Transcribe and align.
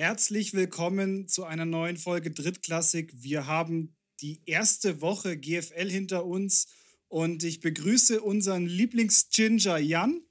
Herzlich 0.00 0.54
willkommen 0.54 1.28
zu 1.28 1.44
einer 1.44 1.66
neuen 1.66 1.98
Folge 1.98 2.30
Drittklassik. 2.30 3.12
Wir 3.16 3.46
haben 3.46 3.94
die 4.22 4.40
erste 4.46 5.02
Woche 5.02 5.36
GFL 5.36 5.90
hinter 5.90 6.24
uns 6.24 6.68
und 7.08 7.44
ich 7.44 7.60
begrüße 7.60 8.22
unseren 8.22 8.64
Lieblings-Ginger 8.64 9.76
Jan. 9.76 10.22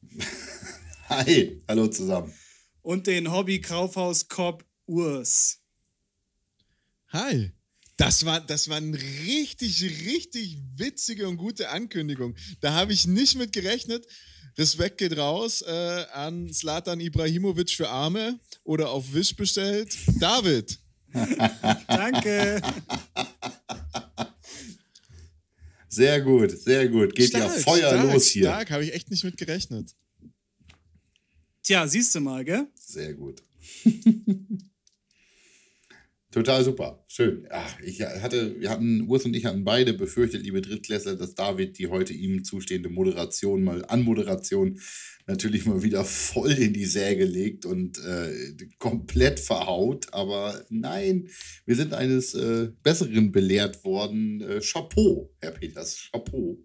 Hi, 1.10 1.62
hallo 1.68 1.88
zusammen. 1.88 2.32
Und 2.80 3.06
den 3.06 3.30
Hobby-Kaufhaus-Cop 3.30 4.64
Urs. 4.86 5.60
Hi. 7.08 7.52
Das 7.98 8.24
war, 8.24 8.40
das 8.40 8.70
war 8.70 8.78
eine 8.78 8.96
richtig, 8.96 9.82
richtig 9.82 10.56
witzige 10.76 11.28
und 11.28 11.36
gute 11.36 11.68
Ankündigung. 11.68 12.34
Da 12.62 12.72
habe 12.72 12.94
ich 12.94 13.06
nicht 13.06 13.36
mit 13.36 13.52
gerechnet. 13.52 14.06
Respekt 14.58 14.98
geht 14.98 15.16
raus 15.16 15.62
äh, 15.62 16.04
an 16.12 16.52
Slatan 16.52 17.00
Ibrahimovic 17.00 17.70
für 17.70 17.88
Arme 17.88 18.38
oder 18.64 18.90
auf 18.90 19.12
Wish 19.14 19.34
bestellt. 19.34 19.96
David. 20.18 20.78
Danke. 21.88 22.60
Sehr 25.88 26.20
gut, 26.22 26.50
sehr 26.58 26.88
gut. 26.88 27.14
Geht 27.14 27.28
stark, 27.28 27.44
ja 27.44 27.50
feuerlos 27.50 28.26
hier. 28.28 28.44
Stark, 28.44 28.70
habe 28.70 28.84
ich 28.84 28.94
echt 28.94 29.10
nicht 29.10 29.24
mit 29.24 29.36
gerechnet. 29.36 29.94
Tja, 31.62 31.86
siehst 31.86 32.14
du 32.14 32.20
mal, 32.20 32.44
gell? 32.44 32.66
Sehr 32.74 33.14
gut. 33.14 33.42
Total 36.32 36.64
super. 36.64 37.04
Schön. 37.08 37.46
Ach, 37.50 37.78
ich 37.80 38.00
hatte, 38.00 38.58
wir 38.58 38.70
hatten, 38.70 39.06
Urs 39.06 39.26
und 39.26 39.36
ich 39.36 39.44
hatten 39.44 39.64
beide 39.64 39.92
befürchtet, 39.92 40.42
liebe 40.42 40.62
Drittklässler, 40.62 41.14
dass 41.14 41.34
David 41.34 41.76
die 41.76 41.88
heute 41.88 42.14
ihm 42.14 42.42
zustehende 42.42 42.88
Moderation 42.88 43.62
mal, 43.62 43.84
Anmoderation 43.84 44.80
natürlich 45.26 45.66
mal 45.66 45.82
wieder 45.82 46.06
voll 46.06 46.52
in 46.52 46.72
die 46.72 46.86
Säge 46.86 47.26
legt 47.26 47.66
und 47.66 47.98
äh, 47.98 48.56
komplett 48.78 49.40
verhaut. 49.40 50.06
Aber 50.12 50.64
nein, 50.70 51.28
wir 51.66 51.76
sind 51.76 51.92
eines 51.92 52.32
äh, 52.32 52.70
Besseren 52.82 53.30
belehrt 53.30 53.84
worden. 53.84 54.40
Äh, 54.40 54.60
Chapeau, 54.60 55.30
Herr 55.38 55.50
Peters, 55.50 56.08
Chapeau. 56.10 56.58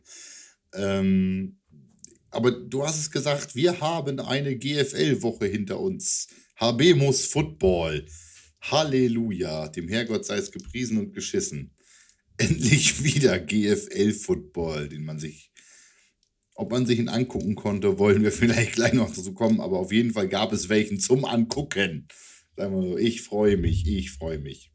Ähm, 0.75 1.57
aber 2.29 2.52
du 2.52 2.85
hast 2.85 3.02
es 3.02 3.11
gesagt, 3.11 3.53
wir 3.53 3.81
haben 3.81 4.21
eine 4.21 4.55
GFL-Woche 4.55 5.45
hinter 5.45 5.81
uns. 5.81 6.29
Habemus 6.55 7.25
Football. 7.25 8.05
Halleluja, 8.61 9.69
dem 9.69 9.88
Herrgott 9.88 10.25
sei 10.25 10.38
es 10.38 10.52
gepriesen 10.52 10.97
und 10.97 11.13
geschissen. 11.13 11.72
Endlich 12.38 13.03
wieder 13.03 13.39
GFL-Football, 13.39 14.89
den 14.89 15.05
man 15.05 15.19
sich, 15.19 15.52
ob 16.53 16.72
man 16.72 16.86
sich 16.86 16.99
ihn 16.99 17.09
angucken 17.09 17.55
konnte, 17.55 17.97
wollen 17.97 18.23
wir 18.23 18.31
vielleicht 18.31 18.73
gleich 18.73 18.94
noch 18.94 19.09
dazu 19.09 19.33
kommen, 19.33 19.59
aber 19.59 19.80
auf 19.80 19.91
jeden 19.91 20.14
Fall 20.14 20.27
gab 20.27 20.52
es 20.53 20.69
welchen 20.69 20.99
zum 20.99 21.25
Angucken. 21.25 22.08
Sagen 22.55 22.75
wir 22.75 22.89
so, 22.89 22.97
ich 22.97 23.22
freue 23.22 23.58
mich, 23.58 23.88
ich 23.88 24.11
freue 24.11 24.39
mich. 24.39 24.71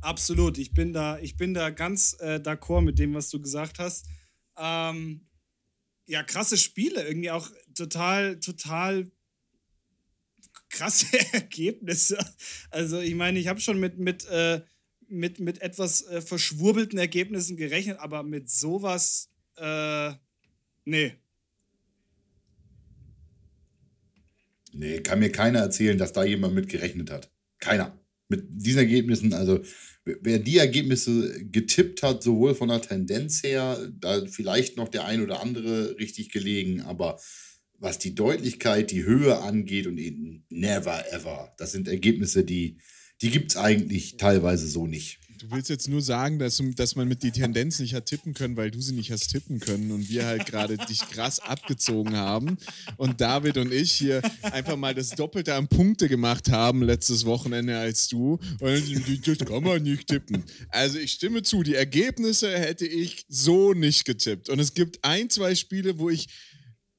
Absolut, 0.00 0.56
ich 0.58 0.72
bin 0.72 0.92
da, 0.92 1.18
ich 1.18 1.36
bin 1.36 1.52
da 1.52 1.70
ganz 1.70 2.16
äh, 2.20 2.36
d'accord 2.36 2.82
mit 2.82 2.98
dem, 2.98 3.14
was 3.14 3.28
du 3.28 3.40
gesagt 3.40 3.78
hast. 3.78 4.06
Ähm, 4.56 5.28
ja, 6.06 6.22
krasse 6.22 6.56
Spiele, 6.56 7.06
irgendwie 7.06 7.30
auch 7.30 7.50
total, 7.74 8.40
total 8.40 9.10
krasse 10.70 11.06
Ergebnisse. 11.32 12.18
Also 12.70 13.00
ich 13.00 13.14
meine, 13.14 13.38
ich 13.38 13.48
habe 13.48 13.60
schon 13.60 13.78
mit, 13.78 13.98
mit, 13.98 14.26
äh, 14.26 14.62
mit, 15.08 15.40
mit 15.40 15.60
etwas 15.60 16.06
äh, 16.06 16.22
verschwurbelten 16.22 16.98
Ergebnissen 16.98 17.56
gerechnet, 17.56 17.98
aber 17.98 18.22
mit 18.22 18.48
sowas, 18.48 19.28
äh, 19.56 20.12
nee. 20.84 21.14
Nee, 24.72 25.00
kann 25.00 25.18
mir 25.18 25.32
keiner 25.32 25.58
erzählen, 25.58 25.98
dass 25.98 26.12
da 26.12 26.24
jemand 26.24 26.54
mit 26.54 26.68
gerechnet 26.68 27.10
hat. 27.10 27.30
Keiner. 27.58 27.98
Mit 28.28 28.44
diesen 28.48 28.78
Ergebnissen, 28.78 29.34
also 29.34 29.60
wer 30.04 30.38
die 30.38 30.58
Ergebnisse 30.58 31.44
getippt 31.46 32.04
hat, 32.04 32.22
sowohl 32.22 32.54
von 32.54 32.68
der 32.68 32.80
Tendenz 32.80 33.42
her, 33.42 33.90
da 33.98 34.24
vielleicht 34.26 34.76
noch 34.76 34.88
der 34.88 35.04
ein 35.04 35.20
oder 35.20 35.40
andere 35.40 35.98
richtig 35.98 36.30
gelegen, 36.30 36.80
aber 36.82 37.20
was 37.80 37.98
die 37.98 38.14
Deutlichkeit, 38.14 38.90
die 38.90 39.04
Höhe 39.04 39.40
angeht 39.40 39.86
und 39.86 39.98
eben 39.98 40.44
never 40.50 41.12
ever. 41.12 41.52
Das 41.56 41.72
sind 41.72 41.88
Ergebnisse, 41.88 42.44
die, 42.44 42.76
die 43.22 43.30
gibt 43.30 43.50
es 43.50 43.56
eigentlich 43.56 44.16
teilweise 44.18 44.68
so 44.68 44.86
nicht. 44.86 45.18
Du 45.38 45.50
willst 45.50 45.70
jetzt 45.70 45.88
nur 45.88 46.02
sagen, 46.02 46.38
dass, 46.38 46.62
dass 46.76 46.96
man 46.96 47.08
mit 47.08 47.22
die 47.22 47.30
Tendenz 47.30 47.78
nicht 47.78 47.94
hat 47.94 48.04
tippen 48.04 48.34
können, 48.34 48.58
weil 48.58 48.70
du 48.70 48.82
sie 48.82 48.92
nicht 48.92 49.10
hast 49.10 49.30
tippen 49.30 49.58
können 49.58 49.90
und 49.90 50.10
wir 50.10 50.26
halt 50.26 50.44
gerade 50.44 50.76
dich 50.76 50.98
krass 50.98 51.40
abgezogen 51.40 52.14
haben 52.14 52.58
und 52.98 53.22
David 53.22 53.56
und 53.56 53.72
ich 53.72 53.90
hier 53.90 54.20
einfach 54.42 54.76
mal 54.76 54.94
das 54.94 55.10
Doppelte 55.10 55.54
an 55.54 55.66
Punkte 55.66 56.10
gemacht 56.10 56.50
haben 56.50 56.82
letztes 56.82 57.24
Wochenende 57.24 57.78
als 57.78 58.08
du. 58.08 58.38
Und 58.60 59.26
das 59.26 59.38
kann 59.38 59.62
man 59.62 59.82
nicht 59.82 60.08
tippen. 60.08 60.44
Also 60.68 60.98
ich 60.98 61.12
stimme 61.12 61.42
zu, 61.42 61.62
die 61.62 61.74
Ergebnisse 61.74 62.50
hätte 62.58 62.84
ich 62.84 63.24
so 63.30 63.72
nicht 63.72 64.04
getippt. 64.04 64.50
Und 64.50 64.58
es 64.58 64.74
gibt 64.74 65.02
ein, 65.06 65.30
zwei 65.30 65.54
Spiele, 65.54 65.98
wo 65.98 66.10
ich 66.10 66.28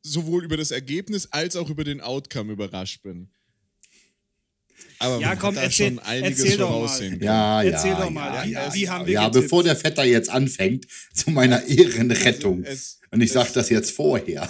sowohl 0.04 0.44
über 0.44 0.58
das 0.58 0.72
Ergebnis 0.72 1.28
als 1.32 1.56
auch 1.56 1.70
über 1.70 1.84
den 1.84 2.02
Outcome 2.02 2.54
überrascht 2.54 3.02
bin. 3.04 3.30
Aber 5.00 5.20
ja, 5.20 5.36
komm, 5.36 5.56
da 5.56 5.64
erzähl, 5.64 5.90
schon 5.90 6.00
einiges 6.00 6.40
erzähl 6.40 6.58
doch 6.58 6.70
mal. 6.70 7.18
Ja, 7.22 7.62
ja, 7.64 7.72
erzähl 7.72 7.96
doch 7.96 8.10
mal. 8.10 8.50
Ja, 8.50 8.74
wie, 8.74 8.82
wie 8.82 8.90
haben 8.90 9.06
wir 9.06 9.14
ja 9.14 9.30
bevor 9.30 9.64
der 9.64 9.76
Vetter 9.76 10.04
jetzt 10.04 10.30
anfängt, 10.30 10.88
zu 11.14 11.32
meiner 11.32 11.66
Ehrenrettung. 11.66 12.66
Also 12.66 12.98
und 13.12 13.22
ich 13.22 13.32
sage 13.32 13.50
das 13.54 13.70
jetzt 13.70 13.92
vorher. 13.92 14.50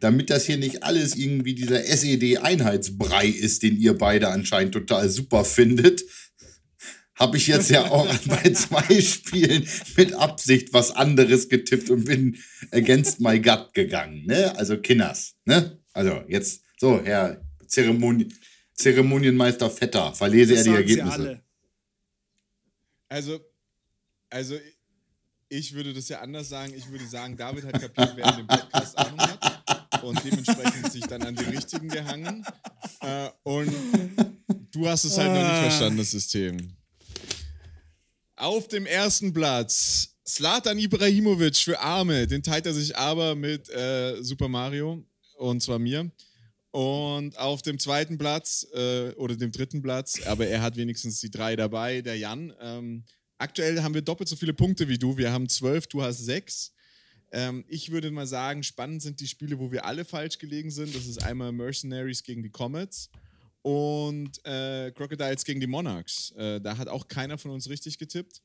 damit 0.00 0.30
das 0.30 0.46
hier 0.46 0.56
nicht 0.56 0.82
alles 0.82 1.16
irgendwie 1.16 1.54
dieser 1.54 1.84
SED-Einheitsbrei 1.84 3.26
ist, 3.26 3.62
den 3.62 3.78
ihr 3.78 3.96
beide 3.96 4.28
anscheinend 4.28 4.72
total 4.72 5.08
super 5.08 5.44
findet, 5.44 6.02
habe 7.20 7.36
ich 7.36 7.46
jetzt 7.46 7.70
ja 7.70 7.84
auch 7.90 8.08
bei 8.26 8.50
zwei 8.54 9.00
Spielen 9.00 9.68
mit 9.96 10.14
Absicht 10.14 10.72
was 10.72 10.90
anderes 10.90 11.48
getippt 11.50 11.90
und 11.90 12.06
bin 12.06 12.38
against 12.72 13.20
my 13.20 13.38
gut 13.38 13.74
gegangen. 13.74 14.24
Ne? 14.26 14.56
Also 14.56 14.78
Kinners. 14.78 15.36
Ne? 15.44 15.78
Also 15.92 16.22
jetzt 16.26 16.62
so, 16.78 17.00
Herr 17.04 17.40
Zeremoni 17.66 18.28
Zeremonienmeister 18.74 19.68
Vetter, 19.68 20.14
verlese 20.14 20.54
das 20.54 20.66
er 20.66 20.72
die 20.72 20.76
Ergebnisse. 20.78 21.42
Also, 23.10 23.38
also 24.30 24.56
ich 25.50 25.74
würde 25.74 25.92
das 25.92 26.08
ja 26.08 26.20
anders 26.20 26.48
sagen. 26.48 26.72
Ich 26.74 26.90
würde 26.90 27.06
sagen, 27.06 27.36
David 27.36 27.66
hat 27.66 27.78
kapiert, 27.78 28.12
wer 28.16 28.30
in 28.30 28.36
dem 28.38 28.46
Podcast 28.46 28.96
Ahnung 28.96 29.20
hat 29.20 30.02
und 30.02 30.24
dementsprechend 30.24 30.90
sich 30.90 31.02
dann 31.02 31.22
an 31.24 31.36
die 31.36 31.44
Richtigen 31.44 31.88
gehangen. 31.88 32.42
Äh, 33.02 33.28
und 33.42 33.70
du 34.70 34.88
hast 34.88 35.04
es 35.04 35.18
halt 35.18 35.34
noch 35.34 35.42
nicht 35.42 35.60
verstanden, 35.60 35.98
das 35.98 36.12
System. 36.12 36.79
Auf 38.40 38.68
dem 38.68 38.86
ersten 38.86 39.34
Platz 39.34 40.16
Slatan 40.26 40.78
Ibrahimovic 40.78 41.58
für 41.58 41.78
Arme. 41.78 42.26
Den 42.26 42.42
teilt 42.42 42.64
er 42.64 42.72
sich 42.72 42.96
aber 42.96 43.34
mit 43.34 43.68
äh, 43.68 44.22
Super 44.22 44.48
Mario 44.48 45.04
und 45.36 45.62
zwar 45.62 45.78
mir. 45.78 46.10
Und 46.70 47.36
auf 47.36 47.60
dem 47.60 47.78
zweiten 47.78 48.16
Platz 48.16 48.66
äh, 48.72 49.10
oder 49.16 49.36
dem 49.36 49.52
dritten 49.52 49.82
Platz, 49.82 50.22
aber 50.24 50.46
er 50.46 50.62
hat 50.62 50.76
wenigstens 50.76 51.20
die 51.20 51.30
drei 51.30 51.54
dabei, 51.54 52.00
der 52.00 52.16
Jan. 52.16 52.54
Ähm, 52.62 53.04
aktuell 53.36 53.82
haben 53.82 53.92
wir 53.92 54.00
doppelt 54.00 54.30
so 54.30 54.36
viele 54.36 54.54
Punkte 54.54 54.88
wie 54.88 54.96
du. 54.96 55.18
Wir 55.18 55.32
haben 55.32 55.46
zwölf, 55.46 55.86
du 55.86 56.00
hast 56.00 56.24
sechs. 56.24 56.72
Ähm, 57.32 57.66
ich 57.68 57.90
würde 57.90 58.10
mal 58.10 58.26
sagen, 58.26 58.62
spannend 58.62 59.02
sind 59.02 59.20
die 59.20 59.28
Spiele, 59.28 59.58
wo 59.58 59.70
wir 59.70 59.84
alle 59.84 60.06
falsch 60.06 60.38
gelegen 60.38 60.70
sind. 60.70 60.96
Das 60.96 61.04
ist 61.04 61.22
einmal 61.22 61.52
Mercenaries 61.52 62.22
gegen 62.22 62.42
die 62.42 62.50
Comets 62.50 63.10
und 63.62 64.44
äh, 64.44 64.90
Crocodiles 64.92 65.44
gegen 65.44 65.60
die 65.60 65.66
Monarchs. 65.66 66.32
Äh, 66.32 66.60
da 66.60 66.76
hat 66.76 66.88
auch 66.88 67.08
keiner 67.08 67.38
von 67.38 67.50
uns 67.50 67.68
richtig 67.68 67.98
getippt. 67.98 68.42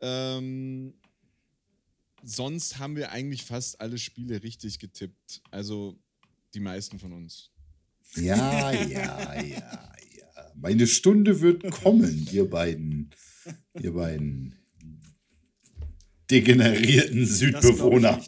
Ähm, 0.00 0.94
sonst 2.22 2.78
haben 2.78 2.96
wir 2.96 3.10
eigentlich 3.10 3.44
fast 3.44 3.80
alle 3.80 3.98
Spiele 3.98 4.42
richtig 4.42 4.78
getippt. 4.78 5.42
Also 5.50 5.98
die 6.54 6.60
meisten 6.60 6.98
von 6.98 7.12
uns. 7.12 7.50
Ja, 8.14 8.72
ja, 8.72 8.86
ja, 8.88 9.42
ja. 9.42 10.52
Meine 10.54 10.86
Stunde 10.86 11.40
wird 11.40 11.70
kommen, 11.70 12.28
ihr 12.32 12.48
beiden, 12.48 13.10
ihr 13.80 13.92
beiden 13.92 14.54
degenerierten 16.30 17.26
Südbewohner. 17.26 18.24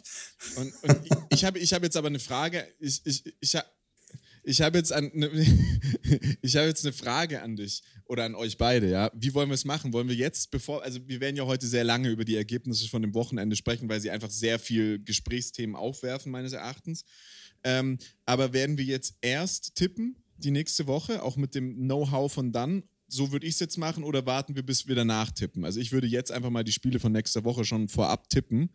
Und, 0.55 0.73
und 0.83 1.05
ich, 1.05 1.11
ich 1.31 1.45
habe 1.45 1.59
ich 1.59 1.73
hab 1.73 1.83
jetzt 1.83 1.97
aber 1.97 2.07
eine 2.07 2.19
Frage. 2.19 2.65
Ich, 2.79 3.01
ich, 3.05 3.33
ich, 3.39 3.57
ich 4.49 4.61
habe 4.61 4.79
jetzt, 4.79 4.89
ne, 4.91 5.29
hab 6.43 6.65
jetzt 6.65 6.85
eine 6.85 6.93
Frage 6.93 7.41
an 7.43 7.55
dich 7.55 7.83
oder 8.05 8.25
an 8.25 8.33
euch 8.33 8.57
beide. 8.57 8.89
Ja? 8.89 9.11
Wie 9.13 9.33
wollen 9.35 9.49
wir 9.49 9.53
es 9.53 9.65
machen? 9.65 9.93
Wollen 9.93 10.07
wir 10.07 10.15
jetzt, 10.15 10.49
bevor, 10.49 10.81
also 10.83 10.99
wir 11.07 11.21
werden 11.21 11.35
ja 11.35 11.45
heute 11.45 11.67
sehr 11.67 11.83
lange 11.83 12.09
über 12.09 12.25
die 12.25 12.35
Ergebnisse 12.35 12.87
von 12.87 13.03
dem 13.03 13.13
Wochenende 13.13 13.55
sprechen, 13.55 13.87
weil 13.89 13.99
sie 13.99 14.09
einfach 14.09 14.31
sehr 14.31 14.57
viel 14.57 15.03
Gesprächsthemen 15.03 15.75
aufwerfen, 15.75 16.31
meines 16.31 16.53
Erachtens. 16.53 17.05
Ähm, 17.63 17.99
aber 18.25 18.51
werden 18.51 18.77
wir 18.79 18.85
jetzt 18.85 19.15
erst 19.21 19.75
tippen, 19.75 20.15
die 20.37 20.51
nächste 20.51 20.87
Woche, 20.87 21.21
auch 21.21 21.37
mit 21.37 21.53
dem 21.53 21.75
Know-how 21.75 22.31
von 22.31 22.51
dann? 22.51 22.83
So 23.07 23.31
würde 23.31 23.45
ich 23.45 23.53
es 23.53 23.59
jetzt 23.59 23.77
machen 23.77 24.03
oder 24.03 24.25
warten 24.25 24.55
wir, 24.55 24.63
bis 24.63 24.87
wir 24.87 24.95
danach 24.95 25.31
tippen? 25.31 25.63
Also 25.63 25.79
ich 25.79 25.91
würde 25.91 26.07
jetzt 26.07 26.31
einfach 26.31 26.49
mal 26.49 26.63
die 26.63 26.71
Spiele 26.71 26.99
von 26.99 27.11
nächster 27.11 27.43
Woche 27.43 27.65
schon 27.65 27.87
vorab 27.87 28.29
tippen 28.29 28.71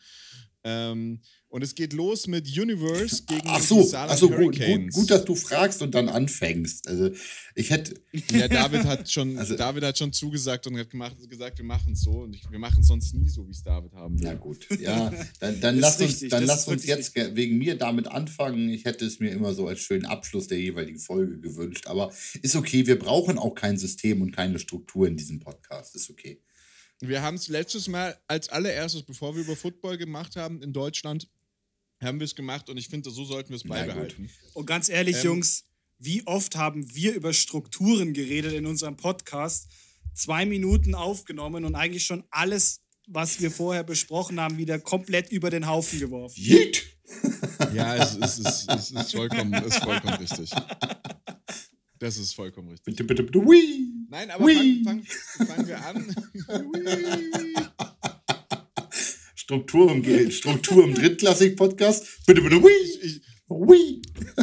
Ähm, 0.66 1.20
und 1.50 1.62
es 1.62 1.76
geht 1.76 1.92
los 1.92 2.26
mit 2.26 2.48
Universe 2.58 3.22
gegen 3.28 3.42
Ach 3.46 3.60
so, 3.60 3.80
die 3.82 3.94
ach 3.94 4.16
so 4.16 4.28
gut, 4.28 4.58
gut, 4.58 4.92
gut, 4.92 5.10
dass 5.10 5.24
du 5.24 5.36
fragst 5.36 5.82
und 5.82 5.94
dann 5.94 6.08
anfängst. 6.08 6.88
Also 6.88 7.10
ich 7.54 7.70
hätte, 7.70 7.94
Ja, 8.32 8.48
David 8.48 8.84
hat 8.84 9.08
schon, 9.08 9.38
Also- 9.38 9.54
David 9.54 9.84
hat 9.84 9.96
schon 9.96 10.12
zugesagt 10.12 10.66
und 10.66 10.76
hat 10.76 10.90
gemacht, 10.90 11.14
gesagt, 11.30 11.58
wir 11.58 11.64
machen 11.64 11.92
es 11.92 12.00
so. 12.00 12.22
Und 12.22 12.34
ich, 12.34 12.50
wir 12.50 12.58
machen 12.58 12.80
es 12.80 12.88
sonst 12.88 13.14
nie 13.14 13.28
so, 13.28 13.46
wie 13.46 13.52
es 13.52 13.62
David 13.62 13.92
haben 13.92 14.18
will. 14.18 14.24
na 14.26 14.34
gut, 14.34 14.66
ja, 14.80 15.12
dann, 15.38 15.60
dann 15.60 15.78
lass 15.80 16.00
uns, 16.00 16.10
richtig, 16.10 16.30
dann 16.30 16.44
lass 16.44 16.66
uns 16.66 16.86
jetzt 16.86 17.14
ge- 17.14 17.36
wegen 17.36 17.56
mir 17.58 17.76
damit 17.76 18.08
anfangen. 18.08 18.70
Ich 18.70 18.84
hätte 18.84 19.04
es 19.04 19.20
mir 19.20 19.30
immer 19.30 19.54
so 19.54 19.68
als 19.68 19.78
schönen 19.80 20.06
Abschluss 20.06 20.48
der 20.48 20.58
jeweiligen 20.58 20.98
Folge 20.98 21.38
gewünscht, 21.38 21.86
aber 21.86 22.12
ist 22.42 22.56
okay. 22.56 22.84
Wir 22.86 22.98
brauchen 22.98 23.38
auch 23.38 23.54
kein 23.54 23.76
System 23.78 24.22
und 24.22 24.32
keine 24.32 24.58
Struktur 24.58 25.06
in 25.06 25.16
diesem 25.16 25.38
Podcast. 25.38 25.94
Ist 25.94 26.10
okay. 26.10 26.40
Wir 27.08 27.22
haben 27.22 27.36
es 27.36 27.48
letztes 27.48 27.88
Mal 27.88 28.18
als 28.28 28.48
allererstes, 28.48 29.02
bevor 29.02 29.34
wir 29.34 29.42
über 29.42 29.56
Football 29.56 29.98
gemacht 29.98 30.36
haben 30.36 30.62
in 30.62 30.72
Deutschland, 30.72 31.28
haben 32.02 32.20
wir 32.20 32.24
es 32.24 32.34
gemacht 32.34 32.68
und 32.68 32.76
ich 32.76 32.88
finde, 32.88 33.10
so 33.10 33.24
sollten 33.24 33.50
wir 33.50 33.56
es 33.56 33.64
beibehalten. 33.64 34.30
Und 34.54 34.66
ganz 34.66 34.88
ehrlich, 34.88 35.16
Ähm, 35.16 35.24
Jungs, 35.24 35.64
wie 35.98 36.26
oft 36.26 36.56
haben 36.56 36.94
wir 36.94 37.14
über 37.14 37.32
Strukturen 37.32 38.12
geredet 38.12 38.52
in 38.52 38.66
unserem 38.66 38.96
Podcast? 38.96 39.68
Zwei 40.12 40.44
Minuten 40.46 40.94
aufgenommen 40.94 41.64
und 41.64 41.74
eigentlich 41.74 42.04
schon 42.04 42.24
alles, 42.30 42.82
was 43.06 43.40
wir 43.40 43.50
vorher 43.50 43.84
besprochen 43.84 44.40
haben, 44.40 44.58
wieder 44.58 44.78
komplett 44.78 45.30
über 45.32 45.50
den 45.50 45.66
Haufen 45.66 45.98
geworfen. 46.00 46.40
Yeet! 46.40 46.84
Ja, 47.74 47.96
es, 47.96 48.16
es, 48.16 48.38
ist, 48.38 48.70
es 48.70 48.90
ist, 48.92 49.12
vollkommen, 49.12 49.52
ist 49.52 49.82
vollkommen 49.82 50.14
richtig. 50.14 50.50
Das 51.98 52.16
ist 52.16 52.32
vollkommen 52.32 52.68
richtig. 52.68 52.84
Bitte, 52.84 53.04
bitte, 53.04 53.22
bitte, 53.24 53.40
wii! 53.40 54.03
Nein, 54.14 54.30
aber 54.30 54.44
Hui. 54.44 54.80
fangen 54.84 55.04
fang, 55.04 55.46
fangen 55.48 55.66
wir 55.66 55.84
an. 55.84 56.14
Struktur 59.34 59.90
im, 59.90 60.30
Struktur 60.30 60.84
im 60.84 60.94
Drittklassik-Podcast. 60.94 62.24
Bitte, 62.24 62.40
bitte, 62.40 62.62
wii! 62.62 62.98
Ich, 63.02 63.22
Wii! 63.48 64.02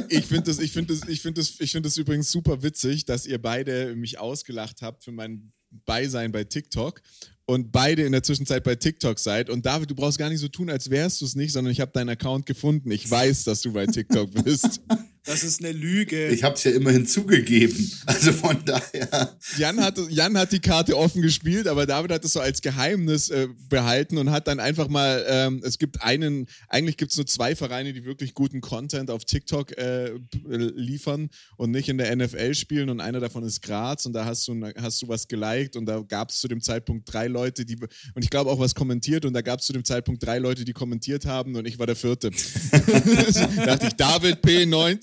ich 0.09 0.25
finde 0.25 0.43
das, 0.43 0.59
ich 0.59 0.73
finde 0.73 0.93
das, 0.93 1.07
ich 1.07 1.21
finde 1.21 1.39
das, 1.39 1.57
ich 1.57 1.71
finde 1.71 1.87
das 1.87 1.95
übrigens 1.95 2.29
super 2.29 2.61
witzig, 2.63 3.05
dass 3.05 3.25
ihr 3.25 3.41
beide 3.41 3.95
mich 3.95 4.19
ausgelacht 4.19 4.81
habt 4.81 5.05
für 5.05 5.13
mein 5.13 5.53
Beisein 5.85 6.33
bei 6.33 6.43
TikTok 6.43 7.01
und 7.45 7.71
beide 7.71 8.03
in 8.03 8.11
der 8.11 8.23
Zwischenzeit 8.23 8.65
bei 8.65 8.75
TikTok 8.75 9.19
seid. 9.19 9.49
Und 9.49 9.65
David, 9.65 9.89
du 9.89 9.95
brauchst 9.95 10.17
gar 10.17 10.29
nicht 10.29 10.41
so 10.41 10.49
tun, 10.49 10.69
als 10.69 10.89
wärst 10.89 11.21
du 11.21 11.25
es 11.25 11.35
nicht, 11.35 11.53
sondern 11.53 11.71
ich 11.71 11.79
habe 11.79 11.93
deinen 11.93 12.09
Account 12.09 12.45
gefunden. 12.45 12.91
Ich 12.91 13.09
weiß, 13.09 13.45
dass 13.45 13.61
du 13.61 13.71
bei 13.71 13.85
TikTok 13.85 14.31
bist. 14.43 14.81
Das 15.23 15.43
ist 15.43 15.63
eine 15.63 15.71
Lüge. 15.71 16.29
Ich 16.29 16.43
habe 16.43 16.55
es 16.55 16.63
ja 16.63 16.71
immerhin 16.71 17.05
zugegeben. 17.05 17.91
Also 18.07 18.33
von 18.33 18.57
daher. 18.65 19.37
Jan 19.55 19.79
hat, 19.79 19.99
Jan 20.09 20.35
hat 20.35 20.51
die 20.51 20.59
Karte 20.59 20.97
offen 20.97 21.21
gespielt, 21.21 21.67
aber 21.67 21.85
David 21.85 22.11
hat 22.11 22.25
es 22.25 22.33
so 22.33 22.39
als 22.39 22.61
Geheimnis 22.61 23.29
äh, 23.29 23.47
behalten 23.69 24.17
und 24.17 24.31
hat 24.31 24.47
dann 24.47 24.59
einfach 24.59 24.87
mal, 24.87 25.23
ähm, 25.27 25.61
es 25.63 25.77
gibt 25.77 26.01
einen, 26.01 26.47
eigentlich 26.67 26.97
gibt 26.97 27.11
es 27.11 27.17
nur 27.17 27.27
zwei 27.27 27.55
Vereine, 27.55 27.93
die 27.93 28.03
wirklich 28.03 28.33
guten 28.33 28.61
Content 28.61 29.11
auf 29.11 29.23
TikTok 29.23 29.77
äh, 29.77 30.11
liefern 30.43 31.29
und 31.55 31.69
nicht 31.69 31.87
in 31.87 31.99
der 31.99 32.15
NFL 32.15 32.55
spielen 32.55 32.89
und 32.89 32.99
einer 32.99 33.19
davon 33.19 33.43
ist 33.43 33.61
Graz 33.61 34.07
und 34.07 34.13
da 34.13 34.25
hast 34.25 34.47
du, 34.47 34.59
hast 34.81 35.03
du 35.03 35.07
was 35.07 35.27
geliked 35.27 35.75
und 35.75 35.85
da 35.85 35.99
gab 35.99 36.31
es 36.31 36.39
zu 36.39 36.47
dem 36.47 36.61
Zeitpunkt 36.61 37.11
drei 37.13 37.27
Leute, 37.27 37.63
die, 37.63 37.75
und 37.75 38.23
ich 38.23 38.31
glaube 38.31 38.49
auch 38.49 38.59
was 38.59 38.73
kommentiert 38.73 39.25
und 39.25 39.33
da 39.33 39.41
gab 39.41 39.59
es 39.59 39.67
zu 39.67 39.73
dem 39.73 39.85
Zeitpunkt 39.85 40.25
drei 40.25 40.39
Leute, 40.39 40.65
die 40.65 40.73
kommentiert 40.73 41.27
haben 41.27 41.55
und 41.55 41.67
ich 41.67 41.77
war 41.77 41.85
der 41.85 41.95
vierte. 41.95 42.31
da 42.71 43.65
dachte 43.65 43.87
ich, 43.87 43.93
David 43.93 44.43
P9, 44.43 44.99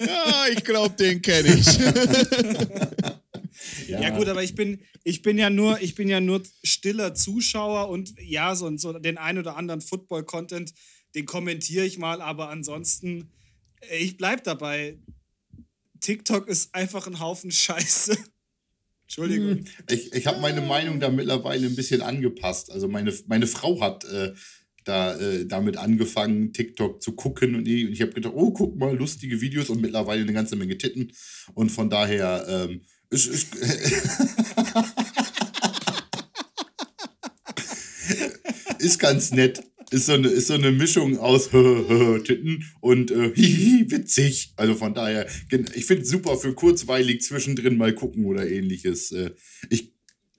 ja, 0.00 0.46
ich 0.50 0.64
glaube, 0.64 0.94
den 0.96 1.22
kenne 1.22 1.54
ich. 1.54 1.66
Ja 3.86 4.10
gut, 4.10 4.28
aber 4.28 4.42
ich 4.42 4.54
bin, 4.54 4.80
ich 5.04 5.22
bin 5.22 5.38
ja 5.38 5.50
nur, 5.50 5.80
ich 5.80 5.94
bin 5.94 6.08
ja 6.08 6.20
nur 6.20 6.42
stiller 6.64 7.14
Zuschauer 7.14 7.88
und 7.88 8.14
ja, 8.20 8.54
so, 8.54 8.76
so 8.76 8.92
den 8.98 9.18
ein 9.18 9.38
oder 9.38 9.56
anderen 9.56 9.80
Football-Content, 9.80 10.72
den 11.14 11.26
kommentiere 11.26 11.84
ich 11.84 11.98
mal, 11.98 12.20
aber 12.20 12.48
ansonsten, 12.48 13.30
äh, 13.80 13.98
ich 13.98 14.16
bleib 14.16 14.44
dabei. 14.44 14.98
TikTok 16.00 16.48
ist 16.48 16.74
einfach 16.74 17.06
ein 17.06 17.20
Haufen 17.20 17.52
Scheiße. 17.52 18.16
Entschuldigung. 19.02 19.66
Ich, 19.90 20.12
ich 20.12 20.26
habe 20.26 20.40
meine 20.40 20.62
Meinung 20.62 20.98
da 20.98 21.10
mittlerweile 21.10 21.66
ein 21.66 21.76
bisschen 21.76 22.00
angepasst. 22.00 22.70
Also 22.72 22.88
meine, 22.88 23.12
meine 23.26 23.46
Frau 23.46 23.80
hat 23.80 24.04
äh, 24.04 24.32
da 24.84 25.18
äh, 25.18 25.46
damit 25.46 25.76
angefangen, 25.76 26.52
TikTok 26.52 27.02
zu 27.02 27.12
gucken 27.12 27.54
und 27.54 27.66
ich, 27.68 27.90
ich 27.90 28.02
habe 28.02 28.12
gedacht, 28.12 28.34
oh, 28.36 28.50
guck 28.52 28.76
mal, 28.76 28.96
lustige 28.96 29.40
Videos 29.40 29.70
und 29.70 29.80
mittlerweile 29.80 30.22
eine 30.22 30.32
ganze 30.32 30.56
Menge 30.56 30.76
Titten. 30.78 31.12
Und 31.54 31.70
von 31.70 31.88
daher 31.90 32.46
ähm, 32.48 32.82
ist, 33.10 33.26
ist, 33.26 33.54
ist 38.78 38.98
ganz 38.98 39.32
nett. 39.32 39.62
Ist 39.90 40.06
so, 40.06 40.14
eine, 40.14 40.28
ist 40.28 40.46
so 40.46 40.54
eine 40.54 40.72
Mischung 40.72 41.18
aus 41.18 41.50
Titten 42.24 42.64
und 42.80 43.10
äh, 43.10 43.32
hihi, 43.34 43.84
witzig. 43.90 44.54
Also 44.56 44.74
von 44.74 44.94
daher, 44.94 45.26
ich 45.74 45.84
finde 45.84 46.02
es 46.02 46.08
super 46.08 46.38
für 46.38 46.54
kurzweilig 46.54 47.20
zwischendrin 47.20 47.76
mal 47.76 47.94
gucken 47.94 48.24
oder 48.24 48.48
ähnliches. 48.48 49.12
Äh, 49.12 49.32
ich 49.68 49.92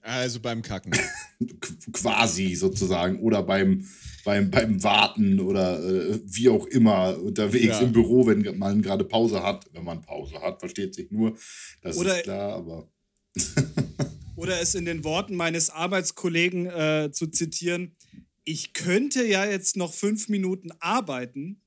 Also 0.06 0.38
beim 0.40 0.60
Kacken. 0.60 0.92
Qu- 0.92 1.90
quasi 1.92 2.54
sozusagen 2.54 3.20
oder 3.20 3.42
beim, 3.42 3.88
beim, 4.24 4.50
beim 4.50 4.82
Warten 4.82 5.40
oder 5.40 5.82
äh, 5.82 6.20
wie 6.24 6.50
auch 6.50 6.66
immer 6.66 7.18
unterwegs 7.18 7.64
Ja. 7.66 7.80
im 7.80 7.92
Büro, 7.92 8.26
wenn 8.26 8.58
man 8.58 8.82
gerade 8.82 9.04
Pause 9.04 9.42
hat. 9.42 9.66
Wenn 9.72 9.84
man 9.84 10.02
Pause 10.02 10.40
hat, 10.42 10.60
versteht 10.60 10.94
sich 10.94 11.10
nur. 11.10 11.36
Das 11.80 11.96
Oder- 11.96 12.16
ist 12.18 12.24
klar, 12.24 12.52
aber 12.54 12.88
Oder 14.36 14.60
es 14.60 14.74
in 14.74 14.84
den 14.84 15.04
Worten 15.04 15.36
meines 15.36 15.70
Arbeitskollegen 15.70 16.66
äh, 16.66 17.10
zu 17.12 17.28
zitieren, 17.28 17.96
ich 18.44 18.74
könnte 18.74 19.24
ja 19.26 19.44
jetzt 19.46 19.76
noch 19.76 19.94
fünf 19.94 20.28
Minuten 20.28 20.70
arbeiten 20.80 21.62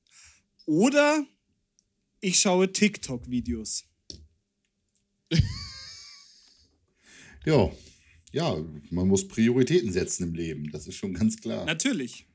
oder 0.66 1.26
ich 2.20 2.40
schaue 2.40 2.72
TikTok-Videos. 2.72 3.86
ja, 7.46 7.70
ja, 8.38 8.64
man 8.92 9.08
muss 9.08 9.28
Prioritäten 9.28 9.92
setzen 9.92 10.26
im 10.26 10.36
Leben. 10.36 10.72
Das 10.72 10.86
ist 10.86 10.96
schon 10.96 11.16
ganz 11.16 11.38
klar. 11.38 11.66
Natürlich. 11.66 12.28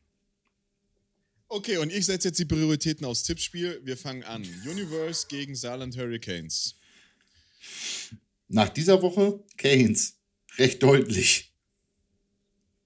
Okay, 1.47 1.77
und 1.77 1.93
ich 1.93 2.07
setze 2.07 2.29
jetzt 2.29 2.39
die 2.41 2.45
Prioritäten 2.45 3.07
aufs 3.07 3.23
Tippspiel. 3.23 3.81
Wir 3.85 3.97
fangen 3.97 4.25
an. 4.25 4.43
Universe 4.69 5.27
gegen 5.29 5.55
Saarland 5.55 5.97
Hurricanes. 5.97 6.75
Nach 8.49 8.69
dieser 8.69 9.01
Woche 9.01 9.45
Keynes. 9.57 10.19
Recht 10.59 10.83
deutlich. 10.83 11.55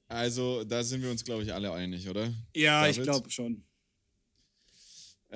Also, 0.08 0.64
da 0.64 0.84
sind 0.84 1.02
wir 1.02 1.10
uns, 1.10 1.24
glaube 1.24 1.42
ich, 1.42 1.54
alle 1.54 1.72
einig, 1.72 2.06
oder? 2.08 2.34
Ja, 2.54 2.86
ich 2.86 2.96
David? 2.96 3.10
glaube 3.10 3.30
schon. 3.30 3.64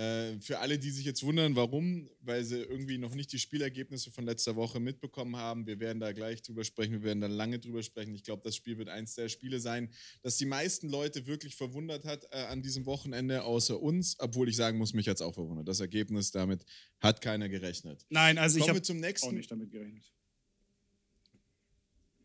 Äh, 0.01 0.41
für 0.41 0.61
alle, 0.61 0.79
die 0.79 0.91
sich 0.91 1.05
jetzt 1.05 1.23
wundern, 1.25 1.57
warum, 1.57 2.09
weil 2.23 2.43
sie 2.43 2.63
irgendwie 2.63 2.97
noch 2.97 3.15
nicht 3.15 3.31
die 3.35 3.39
Spielergebnisse 3.39 4.11
von 4.11 4.25
letzter 4.25 4.57
Woche 4.57 4.81
mitbekommen 4.81 5.37
haben, 5.37 5.67
wir 5.67 5.79
werden 5.79 6.01
da 6.01 6.13
gleich 6.13 6.41
drüber 6.41 6.65
sprechen, 6.65 6.93
wir 6.93 7.03
werden 7.03 7.21
da 7.21 7.27
lange 7.27 7.59
drüber 7.59 7.83
sprechen. 7.83 8.15
Ich 8.15 8.25
glaube, 8.25 8.41
das 8.43 8.57
Spiel 8.57 8.79
wird 8.79 8.89
eins 8.89 9.15
der 9.15 9.29
Spiele 9.29 9.61
sein, 9.61 9.93
das 10.23 10.39
die 10.39 10.47
meisten 10.47 10.89
Leute 10.89 11.27
wirklich 11.27 11.55
verwundert 11.55 12.07
hat 12.07 12.25
äh, 12.31 12.39
an 12.45 12.63
diesem 12.63 12.87
Wochenende, 12.87 13.45
außer 13.45 13.79
uns, 13.79 14.17
obwohl 14.21 14.49
ich 14.49 14.57
sagen 14.57 14.79
muss, 14.79 14.95
mich 14.95 15.07
hat 15.07 15.17
es 15.17 15.23
auch 15.23 15.35
verwundert. 15.35 15.69
Das 15.69 15.81
Ergebnis, 15.81 16.31
damit 16.31 16.65
hat 17.01 17.21
keiner 17.21 17.51
gerechnet. 17.51 18.07
Nein, 18.09 18.39
also 18.39 18.57
ich 18.57 18.63
Kommen 18.63 18.71
habe 18.71 18.79
wir 18.79 18.83
zum 18.83 19.29
auch 19.29 19.33
nicht 19.33 19.51
damit 19.51 19.71
gerechnet. 19.71 20.11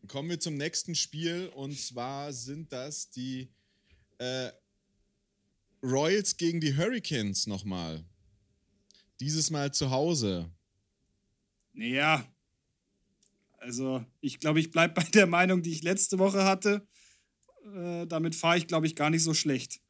Kommen 0.08 0.30
wir 0.30 0.40
zum 0.40 0.56
nächsten 0.56 0.94
Spiel 0.94 1.50
und 1.54 1.78
zwar 1.78 2.32
sind 2.32 2.72
das 2.72 3.10
die 3.10 3.50
äh, 4.16 4.50
Royals 5.86 6.36
gegen 6.36 6.60
die 6.60 6.76
Hurricanes 6.76 7.46
nochmal. 7.46 8.04
Dieses 9.20 9.50
Mal 9.50 9.72
zu 9.72 9.90
Hause. 9.90 10.50
Naja, 11.72 12.26
also 13.58 14.04
ich 14.20 14.40
glaube, 14.40 14.60
ich 14.60 14.70
bleibe 14.70 14.94
bei 15.00 15.04
der 15.04 15.26
Meinung, 15.26 15.62
die 15.62 15.72
ich 15.72 15.82
letzte 15.82 16.18
Woche 16.18 16.44
hatte. 16.44 16.86
Äh, 17.74 18.06
damit 18.06 18.34
fahre 18.34 18.58
ich, 18.58 18.66
glaube 18.66 18.86
ich, 18.86 18.96
gar 18.96 19.10
nicht 19.10 19.22
so 19.22 19.34
schlecht. 19.34 19.80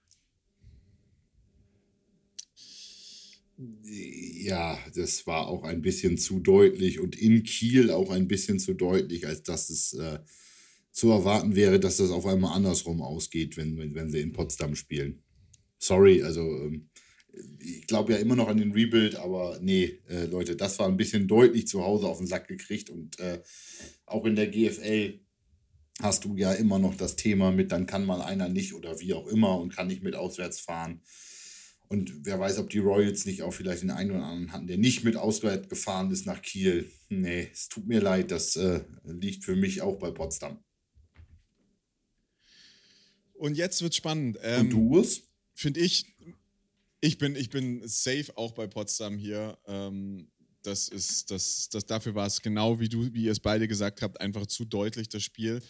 Ja, 3.84 4.78
das 4.94 5.26
war 5.26 5.48
auch 5.48 5.64
ein 5.64 5.80
bisschen 5.80 6.18
zu 6.18 6.40
deutlich 6.40 7.00
und 7.00 7.16
in 7.16 7.42
Kiel 7.42 7.90
auch 7.90 8.10
ein 8.10 8.28
bisschen 8.28 8.58
zu 8.58 8.74
deutlich, 8.74 9.26
als 9.26 9.42
dass 9.42 9.70
es 9.70 9.94
äh, 9.94 10.18
zu 10.92 11.10
erwarten 11.10 11.56
wäre, 11.56 11.80
dass 11.80 11.96
das 11.96 12.10
auf 12.10 12.26
einmal 12.26 12.54
andersrum 12.54 13.00
ausgeht, 13.00 13.56
wenn, 13.56 13.78
wenn, 13.78 13.94
wenn 13.94 14.10
sie 14.10 14.20
in 14.20 14.32
Potsdam 14.32 14.74
spielen. 14.74 15.22
Sorry, 15.78 16.22
also 16.22 16.40
ähm, 16.40 16.88
ich 17.60 17.86
glaube 17.86 18.12
ja 18.12 18.18
immer 18.18 18.36
noch 18.36 18.48
an 18.48 18.56
den 18.56 18.72
Rebuild, 18.72 19.16
aber 19.16 19.58
nee, 19.60 20.00
äh, 20.08 20.24
Leute, 20.24 20.56
das 20.56 20.78
war 20.78 20.88
ein 20.88 20.96
bisschen 20.96 21.28
deutlich 21.28 21.68
zu 21.68 21.84
Hause 21.84 22.06
auf 22.06 22.18
den 22.18 22.26
Sack 22.26 22.48
gekriegt 22.48 22.90
und 22.90 23.18
äh, 23.18 23.42
auch 24.06 24.24
in 24.24 24.36
der 24.36 24.48
GFL 24.48 25.20
hast 26.00 26.24
du 26.24 26.36
ja 26.36 26.52
immer 26.52 26.78
noch 26.78 26.96
das 26.96 27.16
Thema 27.16 27.50
mit, 27.50 27.72
dann 27.72 27.86
kann 27.86 28.06
mal 28.06 28.22
einer 28.22 28.48
nicht 28.48 28.74
oder 28.74 29.00
wie 29.00 29.14
auch 29.14 29.26
immer 29.28 29.58
und 29.58 29.74
kann 29.74 29.86
nicht 29.86 30.02
mit 30.02 30.14
auswärts 30.14 30.60
fahren. 30.60 31.00
Und 31.88 32.24
wer 32.26 32.40
weiß, 32.40 32.58
ob 32.58 32.68
die 32.68 32.78
Royals 32.78 33.26
nicht 33.26 33.42
auch 33.42 33.52
vielleicht 33.52 33.82
den 33.82 33.90
einen 33.90 34.10
oder 34.10 34.24
anderen 34.24 34.52
hatten, 34.52 34.66
der 34.66 34.76
nicht 34.76 35.04
mit 35.04 35.16
auswärts 35.16 35.68
gefahren 35.68 36.10
ist 36.10 36.26
nach 36.26 36.42
Kiel. 36.42 36.90
Nee, 37.08 37.48
es 37.52 37.68
tut 37.68 37.86
mir 37.86 38.00
leid, 38.00 38.30
das 38.30 38.56
äh, 38.56 38.80
liegt 39.04 39.44
für 39.44 39.54
mich 39.54 39.82
auch 39.82 39.96
bei 39.96 40.10
Potsdam. 40.10 40.58
Und 43.34 43.56
jetzt 43.56 43.82
wird 43.82 43.94
spannend. 43.94 44.36
Und 44.36 44.42
Ähm, 44.42 44.70
du, 44.70 44.96
Urs? 44.96 45.22
Finde 45.56 45.80
ich, 45.80 46.04
ich 47.00 47.18
bin, 47.18 47.34
ich 47.34 47.50
bin 47.50 47.86
safe 47.88 48.36
auch 48.36 48.52
bei 48.52 48.66
Potsdam 48.66 49.18
hier. 49.18 49.58
Ähm, 49.66 50.28
das 50.62 50.88
ist, 50.88 51.30
das, 51.30 51.68
das, 51.70 51.86
dafür 51.86 52.14
war 52.14 52.26
es 52.26 52.42
genau 52.42 52.78
wie 52.78 52.88
du, 52.88 53.12
wie 53.14 53.24
ihr 53.24 53.32
es 53.32 53.40
beide 53.40 53.66
gesagt 53.66 54.02
habt, 54.02 54.20
einfach 54.20 54.46
zu 54.46 54.64
deutlich, 54.64 55.08
das 55.08 55.22
Spiel. 55.22 55.62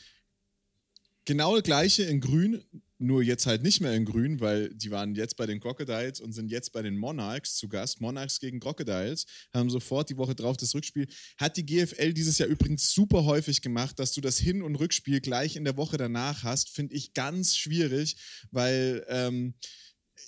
Genau 1.27 1.61
gleiche 1.61 2.05
in 2.05 2.21
Grün, 2.21 2.63
nur 2.99 3.21
jetzt 3.21 3.47
halt 3.47 3.63
nicht 3.63 3.81
mehr 3.81 3.93
in 3.95 4.05
Grün, 4.05 4.41
weil 4.41 4.73
die 4.73 4.93
waren 4.93 5.17
jetzt 5.17 5.37
bei 5.37 5.45
den 5.45 5.59
Crocodiles 5.59 6.21
und 6.21 6.33
sind 6.33 6.53
jetzt 6.53 6.73
bei 6.73 6.83
den 6.83 6.97
Monarchs 6.97 7.57
zu 7.57 7.69
Gast. 7.69 8.01
Monarchs 8.01 8.39
gegen 8.39 8.61
Crocodiles 8.61 9.27
haben 9.53 9.69
sofort 9.69 10.09
die 10.09 10.17
Woche 10.17 10.37
drauf 10.37 10.57
das 10.57 10.73
Rückspiel. 10.73 11.09
Hat 11.37 11.57
die 11.57 11.67
GFL 11.67 12.13
dieses 12.13 12.39
Jahr 12.39 12.49
übrigens 12.49 12.93
super 12.93 13.25
häufig 13.25 13.61
gemacht, 13.61 13.99
dass 13.99 14.13
du 14.13 14.21
das 14.21 14.39
Hin- 14.39 14.63
und 14.63 14.77
Rückspiel 14.77 15.21
gleich 15.21 15.57
in 15.57 15.65
der 15.65 15.77
Woche 15.77 15.97
danach 15.97 16.45
hast, 16.45 16.71
finde 16.71 16.95
ich 16.95 17.13
ganz 17.13 17.57
schwierig, 17.57 18.17
weil 18.53 19.05
ähm, 19.09 19.55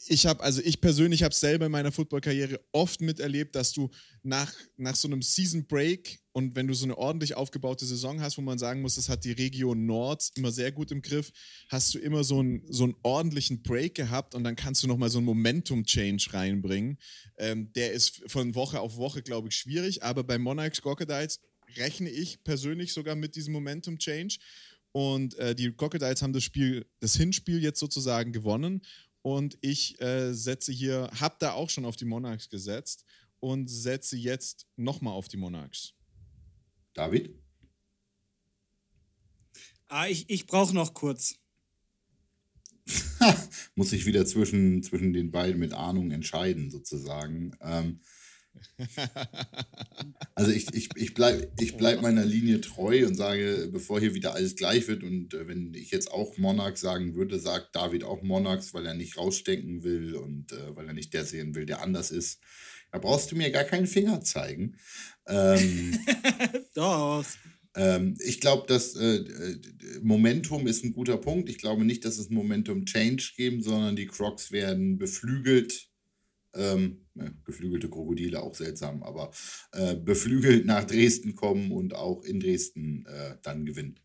ich 0.07 0.27
habe, 0.27 0.43
also 0.43 0.61
ich 0.63 0.81
persönlich 0.81 1.23
habe 1.23 1.35
selber 1.35 1.67
in 1.67 1.73
meiner 1.73 1.93
Football-Karriere 1.93 2.61
oft 2.73 3.01
miterlebt, 3.01 3.55
dass 3.55 3.73
du 3.73 3.91
nach, 4.23 4.53
nach 4.77 4.95
so 4.95 5.09
einem 5.09 5.23
Season 5.23 5.67
Break 5.67 6.21
und 6.33 6.55
wenn 6.57 6.69
du 6.69 6.75
so 6.75 6.85
eine 6.85 6.97
ordentlich 6.97 7.35
aufgebaute 7.35 7.87
Saison 7.87 8.21
hast, 8.21 8.37
wo 8.39 8.43
man 8.43 8.59
sagen 8.59 8.83
muss, 8.83 8.97
das 8.97 9.09
hat 9.09 9.25
die 9.25 9.33
Region 9.33 9.87
Nord 9.87 10.31
immer 10.35 10.53
sehr 10.53 10.73
gut 10.73 10.91
im 10.91 11.03
Griff, 11.03 11.33
hast 11.69 11.95
du 11.95 11.99
immer 11.99 12.23
so 12.23 12.41
einen, 12.41 12.63
so 12.71 12.85
einen 12.85 12.95
ordentlichen 13.03 13.63
Break 13.63 13.95
gehabt 13.95 14.35
und 14.35 14.45
dann 14.45 14.57
kannst 14.57 14.83
du 14.83 14.87
nochmal 14.87 15.11
so 15.11 15.19
einen 15.19 15.27
Momentum-Change 15.27 16.33
reinbringen. 16.33 16.99
Ähm, 17.39 17.73
der 17.73 17.93
ist 17.93 18.23
von 18.27 18.55
Woche 18.55 18.81
auf 18.81 18.97
Woche, 18.97 19.23
glaube 19.23 19.49
ich, 19.49 19.57
schwierig, 19.57 20.03
aber 20.03 20.23
bei 20.23 20.39
Monarchs 20.39 20.83
Crocodiles 20.83 21.41
rechne 21.77 22.11
ich 22.11 22.45
persönlich 22.45 22.93
sogar 22.93 23.15
mit 23.15 23.37
diesem 23.37 23.53
Momentum-Change. 23.55 24.39
Und 24.93 25.35
äh, 25.37 25.55
die 25.55 25.73
Crocodiles 25.73 26.23
haben 26.23 26.33
das 26.33 26.45
Spiel, 26.45 26.87
das 27.01 27.15
Hinspiel 27.15 27.63
jetzt 27.63 27.79
sozusagen 27.79 28.33
gewonnen. 28.33 28.83
Und 29.29 29.59
ich 29.61 30.01
äh, 30.01 30.33
setze 30.33 30.73
hier, 30.73 31.11
habe 31.21 31.37
da 31.39 31.53
auch 31.53 31.69
schon 31.69 31.85
auf 31.85 31.97
die 31.97 32.07
Monarchs 32.07 32.49
gesetzt 32.49 33.05
und 33.41 33.69
setze 33.69 34.17
jetzt 34.17 34.67
nochmal 34.77 35.13
auf 35.13 35.29
die 35.29 35.37
Monarchs. 35.37 35.93
David? 36.95 37.39
Ah, 39.87 40.07
ich 40.07 40.31
ich 40.31 40.47
brauche 40.47 40.75
noch 40.75 40.95
kurz. 40.95 41.39
Muss 43.75 43.93
ich 43.93 44.07
wieder 44.07 44.25
zwischen, 44.25 44.83
zwischen 44.83 45.13
den 45.13 45.31
beiden 45.31 45.61
mit 45.61 45.75
Ahnung 45.75 46.11
entscheiden, 46.11 46.71
sozusagen. 46.71 47.55
Ähm, 47.61 48.01
also 50.35 50.51
ich, 50.51 50.73
ich, 50.75 50.89
ich 50.97 51.15
bleibe 51.15 51.51
ich 51.61 51.77
bleib 51.77 52.03
meiner 52.03 52.25
Linie 52.25 52.61
treu 52.61 53.07
und 53.07 53.15
sage, 53.15 53.69
bevor 53.73 54.01
hier 54.01 54.15
wieder 54.15 54.35
alles 54.35 54.57
gleich 54.57 54.89
wird 54.89 55.03
und 55.03 55.35
äh, 55.35 55.47
wenn 55.47 55.75
ich 55.75 55.91
jetzt 55.91 56.11
auch 56.11 56.37
Monarchs 56.39 56.81
sagen 56.81 57.15
würde, 57.15 57.39
sagt 57.39 57.75
David 57.75 58.05
auch 58.05 58.23
Monarchs, 58.23 58.75
weil 58.75 58.87
er 58.87 58.95
nicht 58.95 59.17
rausstecken 59.17 59.85
will 59.85 60.15
und 60.15 60.53
äh, 60.53 60.77
weil 60.77 60.87
er 60.87 60.95
nicht 60.95 61.15
der 61.15 61.25
sehen 61.25 61.55
will, 61.55 61.67
der 61.67 61.83
anders 61.83 62.11
ist. 62.11 62.41
Da 62.91 62.99
brauchst 62.99 63.31
du 63.31 63.37
mir 63.37 63.51
gar 63.51 63.65
keinen 63.65 63.87
Finger 63.87 64.23
zeigen. 64.23 64.77
Ähm, 65.27 65.99
Doch. 66.75 67.25
ähm, 67.77 68.17
ich 68.25 68.41
glaube, 68.41 68.65
das 68.67 68.97
äh, 68.97 69.17
äh, 69.17 69.61
Momentum 70.03 70.67
ist 70.67 70.85
ein 70.85 70.95
guter 70.95 71.19
Punkt. 71.19 71.51
Ich 71.51 71.59
glaube 71.59 71.85
nicht, 71.85 72.05
dass 72.05 72.19
es 72.19 72.31
Momentum 72.31 72.87
Change 72.87 73.33
geben, 73.37 73.63
sondern 73.63 73.97
die 73.97 74.07
Crocs 74.07 74.53
werden 74.53 74.99
beflügelt. 74.99 75.88
Ähm, 76.55 77.05
geflügelte 77.45 77.91
Krokodile 77.91 78.43
auch 78.43 78.55
seltsam, 78.55 79.03
aber 79.03 79.31
äh, 79.73 79.97
beflügelt 79.97 80.65
nach 80.65 80.85
Dresden 80.85 81.35
kommen 81.35 81.73
und 81.73 81.95
auch 81.95 82.23
in 82.23 82.41
Dresden 82.41 83.05
äh, 83.07 83.37
dann 83.43 83.67
gewinnen. 83.67 83.99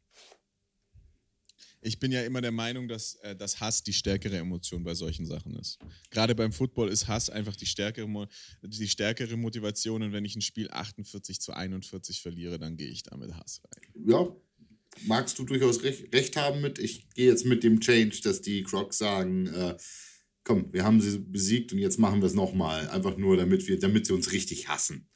Ich 1.85 1.99
bin 1.99 2.11
ja 2.11 2.23
immer 2.23 2.41
der 2.41 2.51
Meinung, 2.51 2.87
dass, 2.87 3.15
äh, 3.15 3.35
dass 3.35 3.59
Hass 3.59 3.83
die 3.83 3.93
stärkere 3.93 4.37
Emotion 4.37 4.83
bei 4.83 4.93
solchen 4.93 5.25
Sachen 5.25 5.55
ist. 5.55 5.79
Gerade 6.11 6.33
beim 6.33 6.53
Football 6.53 6.89
ist 6.89 7.07
Hass 7.07 7.29
einfach 7.29 7.55
die 7.55 7.65
stärkere, 7.65 8.27
die 8.61 8.87
stärkere 8.87 9.35
Motivation 9.35 10.01
und 10.01 10.13
wenn 10.13 10.25
ich 10.25 10.35
ein 10.35 10.41
Spiel 10.41 10.69
48 10.71 11.41
zu 11.41 11.53
41 11.53 12.21
verliere, 12.21 12.57
dann 12.57 12.77
gehe 12.77 12.87
ich 12.87 13.03
da 13.03 13.17
mit 13.17 13.33
Hass 13.35 13.61
rein. 13.65 14.05
Ja, 14.07 14.35
magst 15.05 15.37
du 15.39 15.43
durchaus 15.43 15.83
recht, 15.83 16.13
recht 16.13 16.37
haben 16.37 16.61
mit. 16.61 16.79
Ich 16.79 17.09
gehe 17.09 17.29
jetzt 17.29 17.45
mit 17.45 17.63
dem 17.63 17.81
Change, 17.81 18.21
dass 18.23 18.41
die 18.41 18.63
Crocs 18.63 18.97
sagen, 18.97 19.47
äh, 19.47 19.75
komm, 20.43 20.71
wir 20.71 20.83
haben 20.83 21.01
sie 21.01 21.19
besiegt 21.19 21.73
und 21.73 21.79
jetzt 21.79 21.99
machen 21.99 22.21
wir 22.21 22.27
es 22.27 22.33
nochmal. 22.33 22.89
Einfach 22.89 23.17
nur, 23.17 23.37
damit, 23.37 23.67
wir, 23.67 23.79
damit 23.79 24.05
sie 24.05 24.13
uns 24.13 24.31
richtig 24.31 24.67
hassen. 24.67 25.07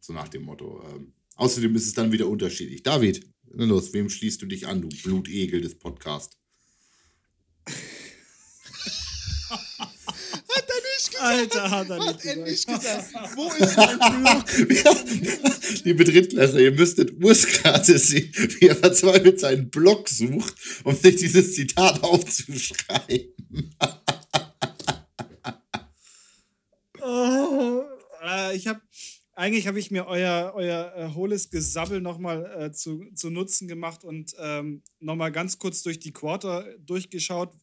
So 0.00 0.12
nach 0.12 0.28
dem 0.28 0.42
Motto. 0.42 0.82
Ähm, 0.88 1.12
außerdem 1.36 1.74
ist 1.76 1.86
es 1.86 1.94
dann 1.94 2.12
wieder 2.12 2.28
unterschiedlich. 2.28 2.82
David, 2.82 3.26
na 3.52 3.64
los, 3.64 3.92
wem 3.92 4.08
schließt 4.08 4.40
du 4.42 4.46
dich 4.46 4.66
an, 4.66 4.82
du 4.82 4.88
Blutegel 5.02 5.60
des 5.60 5.78
Podcasts? 5.78 6.38
Hat 9.50 10.68
er 10.68 10.74
nicht 10.96 11.10
gesagt! 11.10 11.22
Alter, 11.22 11.70
hat 11.70 11.90
er 11.90 11.98
nicht 11.98 12.08
Hat 12.08 12.24
er 12.24 12.44
gesagt. 12.44 12.48
nicht 12.48 12.66
gesagt! 12.66 13.36
Wo 13.36 13.52
ist 13.58 13.76
mein 13.76 14.66
Block? 14.66 15.84
Liebe 15.84 16.04
Drittklässler, 16.04 16.60
ihr 16.60 16.72
müsstet 16.72 17.22
Urs 17.22 17.46
gerade 17.46 17.98
sehen, 17.98 18.32
wie 18.34 18.66
er 18.66 18.76
verzweifelt 18.76 19.40
seinen 19.40 19.70
Blog 19.70 20.08
sucht, 20.08 20.54
um 20.84 20.94
sich 20.94 21.16
dieses 21.16 21.54
Zitat 21.54 22.02
aufzuschreiben. 22.02 23.74
Oh, 27.02 27.82
äh, 28.50 28.56
ich 28.56 28.66
habe 28.66 28.80
eigentlich 29.32 29.66
habe 29.66 29.78
ich 29.78 29.90
mir 29.90 30.06
euer, 30.06 30.52
euer 30.54 30.92
äh, 30.96 31.14
hohles 31.14 31.50
Gesabbel 31.50 32.00
nochmal 32.00 32.44
äh, 32.58 32.72
zu, 32.72 33.06
zu 33.14 33.30
Nutzen 33.30 33.68
gemacht 33.68 34.04
und 34.04 34.34
ähm, 34.38 34.82
nochmal 34.98 35.32
ganz 35.32 35.58
kurz 35.58 35.82
durch 35.82 35.98
die 35.98 36.12
Quarter 36.12 36.66
durchgeschaut, 36.78 37.56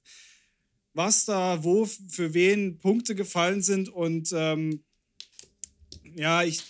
was 0.94 1.26
da 1.26 1.64
wo 1.64 1.86
für 1.86 2.34
wen 2.34 2.80
Punkte 2.80 3.14
gefallen 3.14 3.62
sind 3.62 3.90
und 3.90 4.32
ähm, 4.34 4.84
ja, 6.16 6.42
ich, 6.42 6.64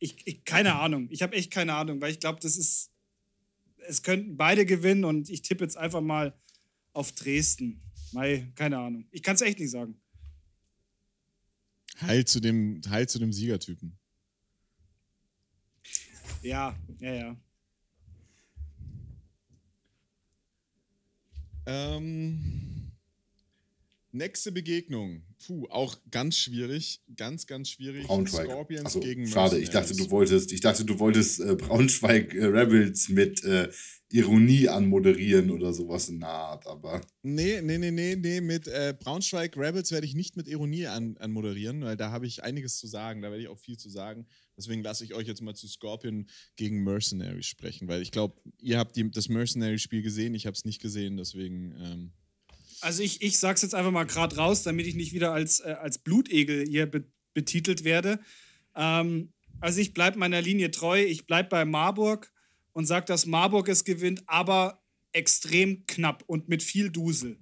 ich, 0.00 0.16
ich 0.26 0.44
keine 0.44 0.74
Ahnung. 0.74 1.08
Ich 1.10 1.22
habe 1.22 1.34
echt 1.34 1.50
keine 1.50 1.74
Ahnung, 1.74 2.00
weil 2.00 2.10
ich 2.10 2.20
glaube, 2.20 2.40
das 2.42 2.56
ist 2.58 2.90
es 3.86 4.02
könnten 4.02 4.36
beide 4.36 4.66
gewinnen 4.66 5.04
und 5.04 5.30
ich 5.30 5.42
tippe 5.42 5.64
jetzt 5.64 5.76
einfach 5.76 6.00
mal 6.00 6.38
auf 6.92 7.12
Dresden. 7.12 7.82
Mei, 8.12 8.52
keine 8.54 8.78
Ahnung. 8.78 9.06
Ich 9.10 9.22
kann 9.22 9.36
es 9.36 9.40
echt 9.40 9.58
nicht 9.58 9.70
sagen. 9.70 10.00
Heil 12.02 12.24
zu 12.24 12.40
dem, 12.40 12.80
heil 12.88 13.08
zu 13.08 13.18
dem 13.18 13.32
Siegertypen. 13.32 13.98
Ja, 16.42 16.74
ja, 17.00 17.12
ja. 17.12 17.36
Ähm, 21.66 22.69
nächste 24.12 24.52
Begegnung. 24.52 25.22
Puh, 25.46 25.66
auch 25.70 25.96
ganz 26.10 26.36
schwierig. 26.36 27.02
Ganz, 27.16 27.46
ganz 27.46 27.70
schwierig. 27.70 28.06
Braunschweig. 28.06 28.46
Scorpions 28.46 28.86
Achso, 28.86 29.00
gegen 29.00 29.26
schade, 29.26 29.58
ich 29.58 29.70
dachte, 29.70 29.94
du 29.94 30.10
wolltest, 30.10 30.52
ich 30.52 30.60
dachte, 30.60 30.84
du 30.84 30.98
wolltest 30.98 31.40
äh, 31.40 31.54
Braunschweig 31.54 32.34
äh, 32.34 32.44
Rebels 32.44 33.08
mit 33.08 33.42
äh, 33.44 33.70
Ironie 34.12 34.68
anmoderieren 34.68 35.50
oder 35.50 35.72
sowas 35.72 36.08
in 36.08 36.20
der 36.20 36.30
Art, 36.30 36.66
aber 36.66 37.00
Nee, 37.22 37.60
nee, 37.62 37.78
nee, 37.78 37.92
nee, 37.92 38.16
nee. 38.16 38.40
Mit 38.40 38.66
äh, 38.66 38.94
Braunschweig 38.98 39.56
Rebels 39.56 39.92
werde 39.92 40.06
ich 40.06 40.14
nicht 40.14 40.36
mit 40.36 40.48
Ironie 40.48 40.86
an, 40.86 41.16
anmoderieren, 41.18 41.82
weil 41.82 41.96
da 41.96 42.10
habe 42.10 42.26
ich 42.26 42.42
einiges 42.42 42.78
zu 42.78 42.88
sagen. 42.88 43.22
Da 43.22 43.30
werde 43.30 43.42
ich 43.42 43.48
auch 43.48 43.58
viel 43.58 43.76
zu 43.76 43.88
sagen. 43.88 44.26
Deswegen 44.56 44.82
lasse 44.82 45.04
ich 45.04 45.14
euch 45.14 45.28
jetzt 45.28 45.42
mal 45.42 45.54
zu 45.54 45.68
Scorpion 45.68 46.26
gegen 46.56 46.82
Mercenaries 46.82 47.46
sprechen, 47.46 47.88
weil 47.88 48.02
ich 48.02 48.10
glaube, 48.10 48.40
ihr 48.58 48.78
habt 48.78 48.96
die, 48.96 49.10
das 49.10 49.28
Mercenary-Spiel 49.28 50.02
gesehen, 50.02 50.34
ich 50.34 50.46
habe 50.46 50.54
es 50.54 50.64
nicht 50.64 50.82
gesehen, 50.82 51.16
deswegen. 51.16 51.74
Ähm, 51.80 52.12
Also 52.80 53.02
ich, 53.02 53.22
ich 53.22 53.38
sag's 53.38 53.62
jetzt 53.62 53.74
einfach 53.74 53.90
mal 53.90 54.04
gerade 54.04 54.36
raus, 54.36 54.62
damit 54.62 54.86
ich 54.86 54.94
nicht 54.94 55.12
wieder 55.12 55.32
als, 55.32 55.60
äh, 55.60 55.76
als 55.80 55.98
Blutegel 55.98 56.66
hier 56.66 56.86
be 56.86 57.04
betitelt 57.32 57.84
werde. 57.84 58.18
Ähm, 58.74 59.32
also 59.60 59.80
ich 59.80 59.94
bleibe 59.94 60.18
meiner 60.18 60.42
Linie 60.42 60.72
treu, 60.72 61.00
ich 61.00 61.28
bleibe 61.28 61.48
bei 61.48 61.64
Marburg 61.64 62.32
und 62.72 62.86
sage, 62.86 63.06
dass 63.06 63.24
Marburg 63.24 63.68
es 63.68 63.84
gewinnt, 63.84 64.24
aber 64.26 64.82
extrem 65.12 65.86
knapp 65.86 66.24
und 66.26 66.48
mit 66.48 66.64
viel 66.64 66.90
Dusel. 66.90 67.38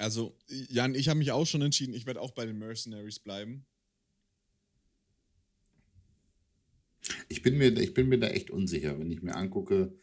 also, 0.00 0.34
Jan, 0.48 0.94
ich 0.94 1.08
habe 1.08 1.18
mich 1.18 1.30
auch 1.30 1.46
schon 1.46 1.62
entschieden, 1.62 1.94
ich 1.94 2.06
werde 2.06 2.20
auch 2.20 2.30
bei 2.30 2.46
den 2.46 2.58
Mercenaries 2.58 3.18
bleiben. 3.18 3.66
Ich 7.28 7.42
bin 7.42 7.58
mir, 7.58 7.76
ich 7.78 7.94
bin 7.94 8.08
mir 8.08 8.18
da 8.18 8.28
echt 8.28 8.50
unsicher, 8.50 8.98
wenn 8.98 9.10
ich 9.10 9.22
mir 9.22 9.34
angucke, 9.34 9.94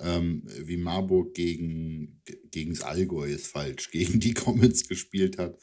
ähm, 0.00 0.42
wie 0.46 0.76
Marburg 0.76 1.34
gegen, 1.34 2.20
das 2.52 2.80
Allgäu 2.82 3.26
ist 3.26 3.46
falsch, 3.46 3.90
gegen 3.92 4.20
die 4.20 4.34
Comets 4.34 4.88
gespielt 4.88 5.38
hat 5.38 5.58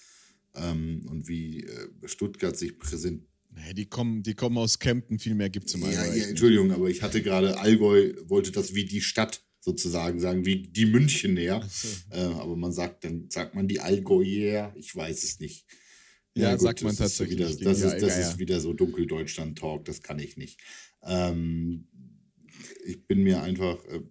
ähm, 0.55 1.05
und 1.09 1.27
wie 1.27 1.63
äh, 1.63 1.89
Stuttgart 2.05 2.57
sich 2.57 2.77
präsentiert. 2.77 3.27
Nee, 3.53 3.73
die 3.73 3.85
kommen, 3.85 4.23
die 4.23 4.33
kommen 4.33 4.57
aus 4.57 4.79
Kempten, 4.79 5.19
viel 5.19 5.35
mehr 5.35 5.49
gibt 5.49 5.67
es 5.67 5.75
im 5.75 5.81
Ja, 5.81 5.87
Allgäu 5.87 6.05
ja, 6.05 6.13
nicht. 6.13 6.27
Entschuldigung, 6.29 6.71
aber 6.71 6.89
ich 6.89 7.01
hatte 7.01 7.21
gerade 7.21 7.59
Allgäu, 7.59 8.13
wollte 8.27 8.51
das 8.51 8.73
wie 8.73 8.85
die 8.85 9.01
Stadt 9.01 9.43
sozusagen 9.59 10.19
sagen, 10.19 10.45
wie 10.45 10.63
die 10.63 10.85
Münchener. 10.85 11.67
So. 11.69 11.87
Äh, 12.11 12.21
aber 12.21 12.55
man 12.55 12.71
sagt, 12.71 13.03
dann 13.03 13.29
sagt 13.29 13.53
man 13.53 13.67
die 13.67 13.79
Allgäuer, 13.79 14.73
ich 14.75 14.95
weiß 14.95 15.23
es 15.23 15.39
nicht. 15.39 15.65
Ja, 16.35 16.57
sagt 16.57 16.81
man 16.81 16.95
das 16.95 17.11
ist 17.11 17.17
tatsächlich 17.17 17.59
Wieder, 17.59 17.69
das 17.71 17.81
ist, 17.81 18.01
das 18.01 18.17
ist 18.17 18.39
wieder 18.39 18.59
so 18.59 18.73
Dunkeldeutschland-Talk, 18.73 19.85
das 19.85 20.01
kann 20.01 20.19
ich 20.19 20.37
nicht. 20.37 20.59
Ähm, 21.03 21.87
ich 22.85 23.05
bin 23.05 23.23
mir 23.23 23.41
einfach, 23.43 23.83
äh, 23.85 24.01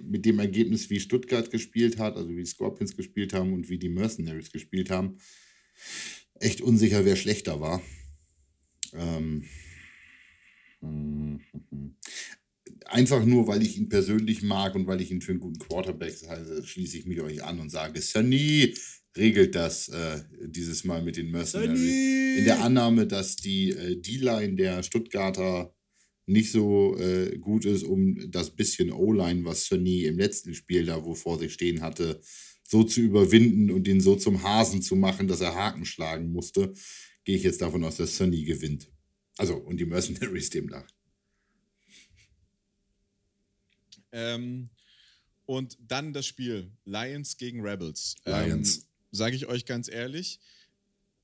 mit 0.00 0.26
dem 0.26 0.38
Ergebnis, 0.38 0.90
wie 0.90 1.00
Stuttgart 1.00 1.50
gespielt 1.50 1.98
hat, 1.98 2.16
also 2.16 2.28
wie 2.30 2.42
die 2.42 2.46
Scorpions 2.46 2.96
gespielt 2.96 3.32
haben 3.32 3.52
und 3.52 3.68
wie 3.68 3.78
die 3.78 3.88
Mercenaries 3.88 4.52
gespielt 4.52 4.90
haben, 4.90 5.18
echt 6.40 6.60
unsicher, 6.60 7.04
wer 7.04 7.16
schlechter 7.16 7.60
war. 7.60 7.82
Ähm, 8.92 9.44
einfach 12.86 13.24
nur, 13.24 13.46
weil 13.48 13.62
ich 13.62 13.76
ihn 13.76 13.88
persönlich 13.88 14.42
mag 14.42 14.74
und 14.74 14.86
weil 14.86 15.00
ich 15.00 15.10
ihn 15.10 15.20
für 15.20 15.32
einen 15.32 15.40
guten 15.40 15.58
Quarterback 15.58 16.14
halte, 16.28 16.64
schließe 16.64 16.98
ich 16.98 17.06
mich 17.06 17.20
euch 17.20 17.42
an 17.42 17.58
und 17.60 17.70
sage, 17.70 18.00
Sunny 18.00 18.74
regelt 19.16 19.54
das 19.54 19.88
äh, 19.88 20.22
dieses 20.46 20.84
Mal 20.84 21.02
mit 21.02 21.16
den 21.16 21.30
Mercenaries. 21.30 21.78
Sunny! 21.78 22.38
In 22.38 22.44
der 22.44 22.62
Annahme, 22.62 23.06
dass 23.06 23.36
die 23.36 23.70
äh, 23.70 24.00
D-Line 24.00 24.56
der 24.56 24.82
Stuttgarter 24.82 25.74
nicht 26.26 26.50
so 26.50 26.96
äh, 26.98 27.36
gut 27.38 27.64
ist, 27.64 27.84
um 27.84 28.30
das 28.30 28.54
bisschen 28.54 28.90
O-Line, 28.90 29.44
was 29.44 29.66
Sunny 29.66 30.04
im 30.04 30.18
letzten 30.18 30.54
Spiel 30.54 30.86
da 30.86 31.04
wo 31.04 31.14
vor 31.14 31.38
sich 31.38 31.52
stehen 31.52 31.82
hatte, 31.82 32.20
so 32.62 32.82
zu 32.82 33.00
überwinden 33.00 33.70
und 33.70 33.86
ihn 33.86 34.00
so 34.00 34.16
zum 34.16 34.42
Hasen 34.42 34.80
zu 34.80 34.96
machen, 34.96 35.28
dass 35.28 35.42
er 35.42 35.54
Haken 35.54 35.84
schlagen 35.84 36.32
musste, 36.32 36.72
gehe 37.24 37.36
ich 37.36 37.42
jetzt 37.42 37.60
davon 37.60 37.84
aus, 37.84 37.96
dass 37.96 38.16
Sunny 38.16 38.44
gewinnt. 38.44 38.90
Also, 39.36 39.56
und 39.56 39.78
die 39.78 39.84
Mercenaries 39.84 40.50
demnach. 40.50 40.86
Ähm, 44.12 44.70
und 45.44 45.76
dann 45.80 46.12
das 46.12 46.26
Spiel 46.26 46.72
Lions 46.84 47.36
gegen 47.36 47.60
Rebels. 47.60 48.14
Lions. 48.24 48.76
Ähm, 48.76 48.82
Sage 49.14 49.36
ich 49.36 49.46
euch 49.46 49.64
ganz 49.64 49.88
ehrlich, 49.88 50.40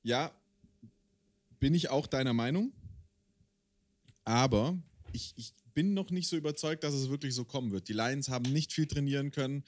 ja, 0.03 0.33
bin 1.59 1.75
ich 1.75 1.91
auch 1.91 2.07
deiner 2.07 2.33
Meinung. 2.33 2.73
Aber 4.25 4.79
ich, 5.13 5.35
ich 5.37 5.55
bin 5.75 5.93
noch 5.95 6.11
nicht 6.11 6.29
so 6.29 6.37
überzeugt, 6.37 6.85
dass 6.85 6.95
es 6.95 7.11
wirklich 7.11 7.35
so 7.35 7.45
kommen 7.45 7.73
wird. 7.73 7.89
Die 7.89 7.93
Lions 7.93 8.29
haben 8.29 8.51
nicht 8.53 8.73
viel 8.73 8.87
trainieren 8.87 9.33
können. 9.33 9.65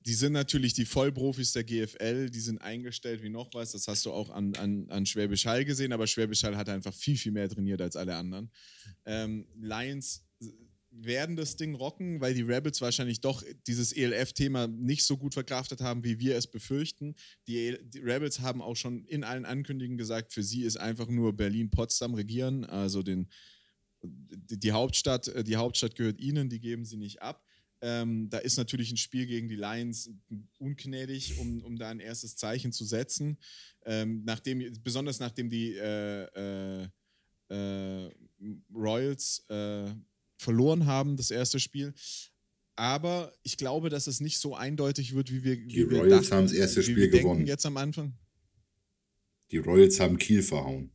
Die 0.00 0.14
sind 0.14 0.32
natürlich 0.32 0.74
die 0.74 0.84
Vollprofis 0.84 1.52
der 1.52 1.62
GFL, 1.62 2.30
die 2.30 2.40
sind 2.40 2.58
eingestellt 2.58 3.22
wie 3.22 3.28
noch 3.28 3.54
was. 3.54 3.70
Das 3.70 3.86
hast 3.86 4.04
du 4.04 4.12
auch 4.12 4.30
an, 4.30 4.56
an, 4.56 4.90
an 4.90 5.06
Schwäbisch 5.06 5.46
Hall 5.46 5.64
gesehen, 5.64 5.92
aber 5.92 6.08
Schwäbisch 6.08 6.42
Hall 6.42 6.56
hat 6.56 6.68
einfach 6.68 6.92
viel, 6.92 7.16
viel 7.16 7.30
mehr 7.30 7.48
trainiert 7.48 7.80
als 7.80 7.94
alle 7.94 8.16
anderen. 8.16 8.50
Ähm, 9.04 9.46
Lions 9.60 10.24
werden 10.92 11.36
das 11.36 11.56
Ding 11.56 11.74
rocken, 11.74 12.20
weil 12.20 12.34
die 12.34 12.42
Rebels 12.42 12.80
wahrscheinlich 12.80 13.20
doch 13.20 13.42
dieses 13.66 13.92
ELF-Thema 13.92 14.68
nicht 14.68 15.04
so 15.04 15.16
gut 15.16 15.34
verkraftet 15.34 15.80
haben, 15.80 16.04
wie 16.04 16.20
wir 16.20 16.36
es 16.36 16.46
befürchten. 16.46 17.14
Die, 17.48 17.78
die, 17.82 18.00
Rebels 18.00 18.40
haben 18.40 18.60
auch 18.60 18.76
schon 18.76 19.04
in 19.06 19.24
allen 19.24 19.46
Ankündigungen 19.46 19.98
gesagt, 19.98 20.32
für 20.32 20.42
sie 20.42 20.62
ist 20.62 20.76
einfach 20.76 21.08
nur 21.08 21.34
Berlin-Potsdam 21.34 22.14
regieren, 22.14 22.64
also 22.64 23.02
den, 23.02 23.28
die 24.02 24.72
Hauptstadt, 24.72 25.28
äh, 25.28 25.42
die 25.42 25.56
Hauptstadt 25.56 25.94
gehört 25.94 26.20
ihnen, 26.20 26.50
die 26.50 26.60
geben 26.60 26.84
sie 26.84 26.98
nicht 26.98 27.22
ab. 27.22 27.46
Ähm, 27.80 28.28
da 28.30 28.38
ist 28.38 28.58
natürlich 28.58 28.92
ein 28.92 28.96
Spiel 28.96 29.26
gegen 29.26 29.48
die 29.48 29.56
Lions 29.56 30.10
ungnädig, 30.58 31.38
um, 31.38 31.64
um 31.64 31.76
da 31.76 31.88
ein 31.88 31.98
erstes 31.98 32.36
Zeichen 32.36 32.70
zu 32.70 32.84
setzen. 32.84 33.38
Ähm, 33.84 34.22
nachdem, 34.24 34.72
besonders 34.84 35.18
nachdem 35.18 35.50
die 35.50 35.74
äh, 35.74 36.82
äh, 36.82 36.88
äh, 37.48 38.10
Royals 38.72 39.44
äh, 39.48 39.90
verloren 40.42 40.86
haben, 40.86 41.16
das 41.16 41.30
erste 41.30 41.58
Spiel. 41.60 41.94
Aber 42.76 43.32
ich 43.42 43.56
glaube, 43.56 43.90
dass 43.90 44.06
es 44.06 44.20
nicht 44.20 44.38
so 44.38 44.54
eindeutig 44.54 45.14
wird, 45.14 45.30
wie 45.30 45.44
wir. 45.44 45.56
Die 45.56 45.90
wie 45.90 45.94
Royals 45.94 46.32
haben 46.32 46.44
das 46.44 46.52
erste 46.52 46.82
Spiel 46.82 47.08
gewonnen. 47.08 47.46
Jetzt 47.46 47.66
am 47.66 47.76
Anfang. 47.76 48.14
Die 49.50 49.58
Royals 49.58 50.00
haben 50.00 50.18
Kiel 50.18 50.42
verhauen. 50.42 50.90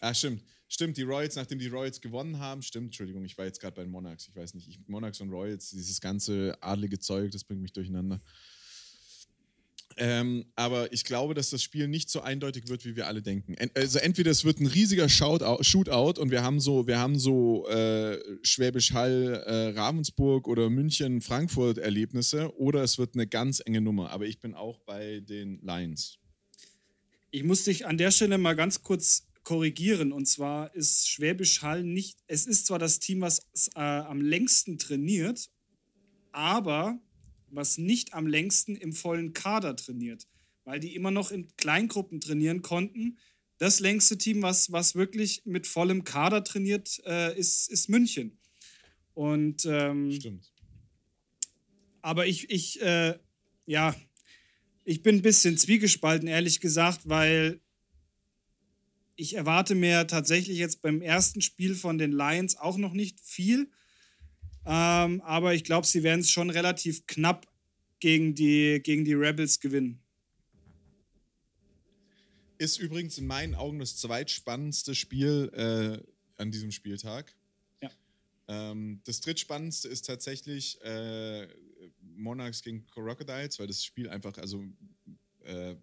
Ah, 0.00 0.12
stimmt. 0.12 0.42
Stimmt, 0.68 0.96
die 0.96 1.02
Royals, 1.02 1.36
nachdem 1.36 1.58
die 1.58 1.66
Royals 1.66 2.00
gewonnen 2.00 2.38
haben, 2.38 2.62
stimmt, 2.62 2.86
Entschuldigung, 2.86 3.26
ich 3.26 3.36
war 3.36 3.44
jetzt 3.44 3.60
gerade 3.60 3.74
bei 3.74 3.82
den 3.82 3.90
Monarchs, 3.90 4.26
ich 4.26 4.34
weiß 4.34 4.54
nicht, 4.54 4.66
ich, 4.66 4.80
Monarchs 4.86 5.20
und 5.20 5.28
Royals, 5.28 5.68
dieses 5.68 6.00
ganze 6.00 6.56
adlige 6.62 6.98
Zeug, 6.98 7.30
das 7.30 7.44
bringt 7.44 7.60
mich 7.60 7.74
durcheinander. 7.74 8.22
Ähm, 9.96 10.46
aber 10.56 10.92
ich 10.92 11.04
glaube, 11.04 11.34
dass 11.34 11.50
das 11.50 11.62
Spiel 11.62 11.88
nicht 11.88 12.10
so 12.10 12.20
eindeutig 12.20 12.68
wird, 12.68 12.84
wie 12.84 12.96
wir 12.96 13.06
alle 13.06 13.22
denken. 13.22 13.56
also 13.74 13.98
entweder 13.98 14.30
es 14.30 14.44
wird 14.44 14.60
ein 14.60 14.66
riesiger 14.66 15.08
Shootout 15.08 16.20
und 16.20 16.30
wir 16.30 16.42
haben 16.42 16.60
so, 16.60 16.86
wir 16.86 16.98
haben 16.98 17.18
so 17.18 17.66
äh, 17.68 18.18
Schwäbisch 18.42 18.92
Hall, 18.92 19.42
äh, 19.46 19.78
Ravensburg 19.78 20.48
oder 20.48 20.70
München, 20.70 21.20
Frankfurt 21.20 21.78
Erlebnisse, 21.78 22.54
oder 22.56 22.82
es 22.82 22.98
wird 22.98 23.14
eine 23.14 23.26
ganz 23.26 23.62
enge 23.64 23.80
Nummer. 23.80 24.10
Aber 24.10 24.26
ich 24.26 24.40
bin 24.40 24.54
auch 24.54 24.78
bei 24.80 25.20
den 25.20 25.60
Lions. 25.62 26.18
Ich 27.30 27.44
muss 27.44 27.64
dich 27.64 27.86
an 27.86 27.98
der 27.98 28.10
Stelle 28.10 28.38
mal 28.38 28.54
ganz 28.54 28.82
kurz 28.82 29.26
korrigieren. 29.44 30.12
Und 30.12 30.26
zwar 30.26 30.74
ist 30.74 31.08
Schwäbisch 31.08 31.62
Hall 31.62 31.82
nicht, 31.82 32.18
es 32.26 32.46
ist 32.46 32.66
zwar 32.66 32.78
das 32.78 32.98
Team, 32.98 33.20
was 33.20 33.40
äh, 33.74 33.80
am 33.80 34.20
längsten 34.20 34.78
trainiert, 34.78 35.50
aber 36.32 37.00
was 37.52 37.78
nicht 37.78 38.14
am 38.14 38.26
längsten 38.26 38.76
im 38.76 38.92
vollen 38.92 39.32
Kader 39.32 39.76
trainiert, 39.76 40.26
weil 40.64 40.80
die 40.80 40.94
immer 40.94 41.10
noch 41.10 41.30
in 41.30 41.54
Kleingruppen 41.56 42.20
trainieren 42.20 42.62
konnten. 42.62 43.18
Das 43.58 43.78
längste 43.78 44.18
Team, 44.18 44.42
was, 44.42 44.72
was 44.72 44.94
wirklich 44.94 45.42
mit 45.44 45.66
vollem 45.66 46.04
Kader 46.04 46.42
trainiert, 46.42 47.00
äh, 47.06 47.38
ist, 47.38 47.70
ist 47.70 47.88
München. 47.88 48.38
Und 49.14 49.64
ähm, 49.66 50.10
Stimmt. 50.10 50.52
Aber 52.00 52.26
ich, 52.26 52.50
ich, 52.50 52.80
äh, 52.82 53.18
ja, 53.66 53.94
ich 54.84 55.02
bin 55.02 55.16
ein 55.16 55.22
bisschen 55.22 55.56
zwiegespalten, 55.56 56.26
ehrlich 56.26 56.60
gesagt, 56.60 57.08
weil 57.08 57.60
ich 59.14 59.36
erwarte 59.36 59.74
mir 59.74 60.06
tatsächlich 60.06 60.58
jetzt 60.58 60.82
beim 60.82 61.00
ersten 61.00 61.40
Spiel 61.42 61.74
von 61.74 61.98
den 61.98 62.10
Lions 62.10 62.56
auch 62.56 62.76
noch 62.76 62.92
nicht 62.92 63.20
viel. 63.20 63.70
Ähm, 64.64 65.20
aber 65.22 65.54
ich 65.54 65.64
glaube, 65.64 65.86
sie 65.86 66.02
werden 66.02 66.20
es 66.20 66.30
schon 66.30 66.50
relativ 66.50 67.06
knapp 67.06 67.46
gegen 68.00 68.34
die, 68.34 68.80
gegen 68.82 69.04
die 69.04 69.14
Rebels 69.14 69.60
gewinnen. 69.60 70.00
Ist 72.58 72.78
übrigens 72.78 73.18
in 73.18 73.26
meinen 73.26 73.54
Augen 73.54 73.80
das 73.80 73.96
zweitspannendste 73.96 74.94
Spiel 74.94 75.50
äh, 75.54 76.40
an 76.40 76.50
diesem 76.50 76.70
Spieltag. 76.70 77.34
Ja. 77.80 77.90
Ähm, 78.48 79.00
das 79.04 79.20
drittspannendste 79.20 79.88
ist 79.88 80.06
tatsächlich 80.06 80.80
äh, 80.82 81.48
Monarchs 82.00 82.62
gegen 82.62 82.86
Crocodiles, 82.86 83.58
weil 83.58 83.66
das 83.66 83.84
Spiel 83.84 84.08
einfach, 84.08 84.38
also 84.38 84.62
äh, 85.44 85.74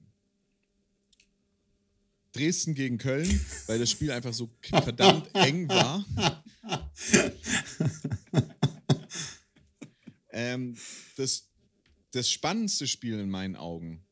Dresden 2.31 2.75
gegen 2.75 2.97
Köln, 2.97 3.45
weil 3.67 3.79
das 3.79 3.89
Spiel 3.89 4.11
einfach 4.11 4.33
so 4.33 4.49
verdammt 4.61 5.33
eng 5.35 5.67
war. 5.67 6.05
ähm, 10.39 10.75
das, 11.17 11.49
das 12.11 12.29
spannendste 12.31 12.87
Spiel 12.87 13.19
in 13.19 13.29
meinen 13.29 13.55
Augen 13.55 14.05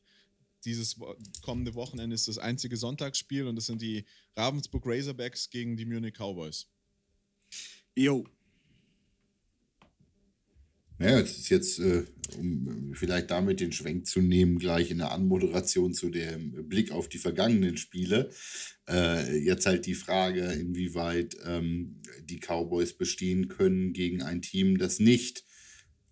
dieses 0.64 0.96
kommende 1.42 1.74
Wochenende 1.74 2.14
ist 2.14 2.28
das 2.28 2.38
einzige 2.38 2.76
Sonntagsspiel 2.76 3.46
und 3.46 3.56
das 3.56 3.66
sind 3.66 3.80
die 3.80 4.04
Ravensburg 4.36 4.82
Razorbacks 4.86 5.50
gegen 5.50 5.76
die 5.76 5.86
Munich 5.86 6.14
Cowboys. 6.14 6.66
Jo. 7.96 8.24
Naja, 10.98 11.20
es 11.20 11.38
ist 11.38 11.48
jetzt, 11.48 11.78
äh, 11.78 12.04
um 12.36 12.92
vielleicht 12.94 13.30
damit 13.30 13.60
den 13.60 13.70
Schwenk 13.70 14.06
zu 14.06 14.20
nehmen, 14.20 14.58
gleich 14.58 14.90
in 14.90 14.98
der 14.98 15.12
Anmoderation 15.12 15.94
zu 15.94 16.10
dem 16.10 16.68
Blick 16.68 16.90
auf 16.90 17.08
die 17.08 17.18
vergangenen 17.18 17.76
Spiele. 17.76 18.30
Äh, 18.88 19.38
jetzt 19.38 19.64
halt 19.66 19.86
die 19.86 19.94
Frage, 19.94 20.42
inwieweit 20.52 21.36
ähm, 21.44 22.02
die 22.24 22.40
Cowboys 22.40 22.94
bestehen 22.94 23.46
können 23.46 23.92
gegen 23.92 24.22
ein 24.22 24.42
Team, 24.42 24.76
das 24.76 24.98
nicht 24.98 25.44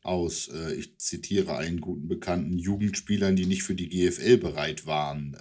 aus, 0.07 0.49
äh, 0.49 0.75
ich 0.75 0.99
zitiere 0.99 1.57
einen 1.57 1.81
guten 1.81 2.09
Bekannten, 2.09 2.59
Jugendspielern, 2.59 3.37
die 3.37 3.47
nicht 3.47 3.63
für 3.63 3.75
die 3.75 3.89
GFL 3.89 4.39
bereit 4.39 4.87
waren, 4.87 5.37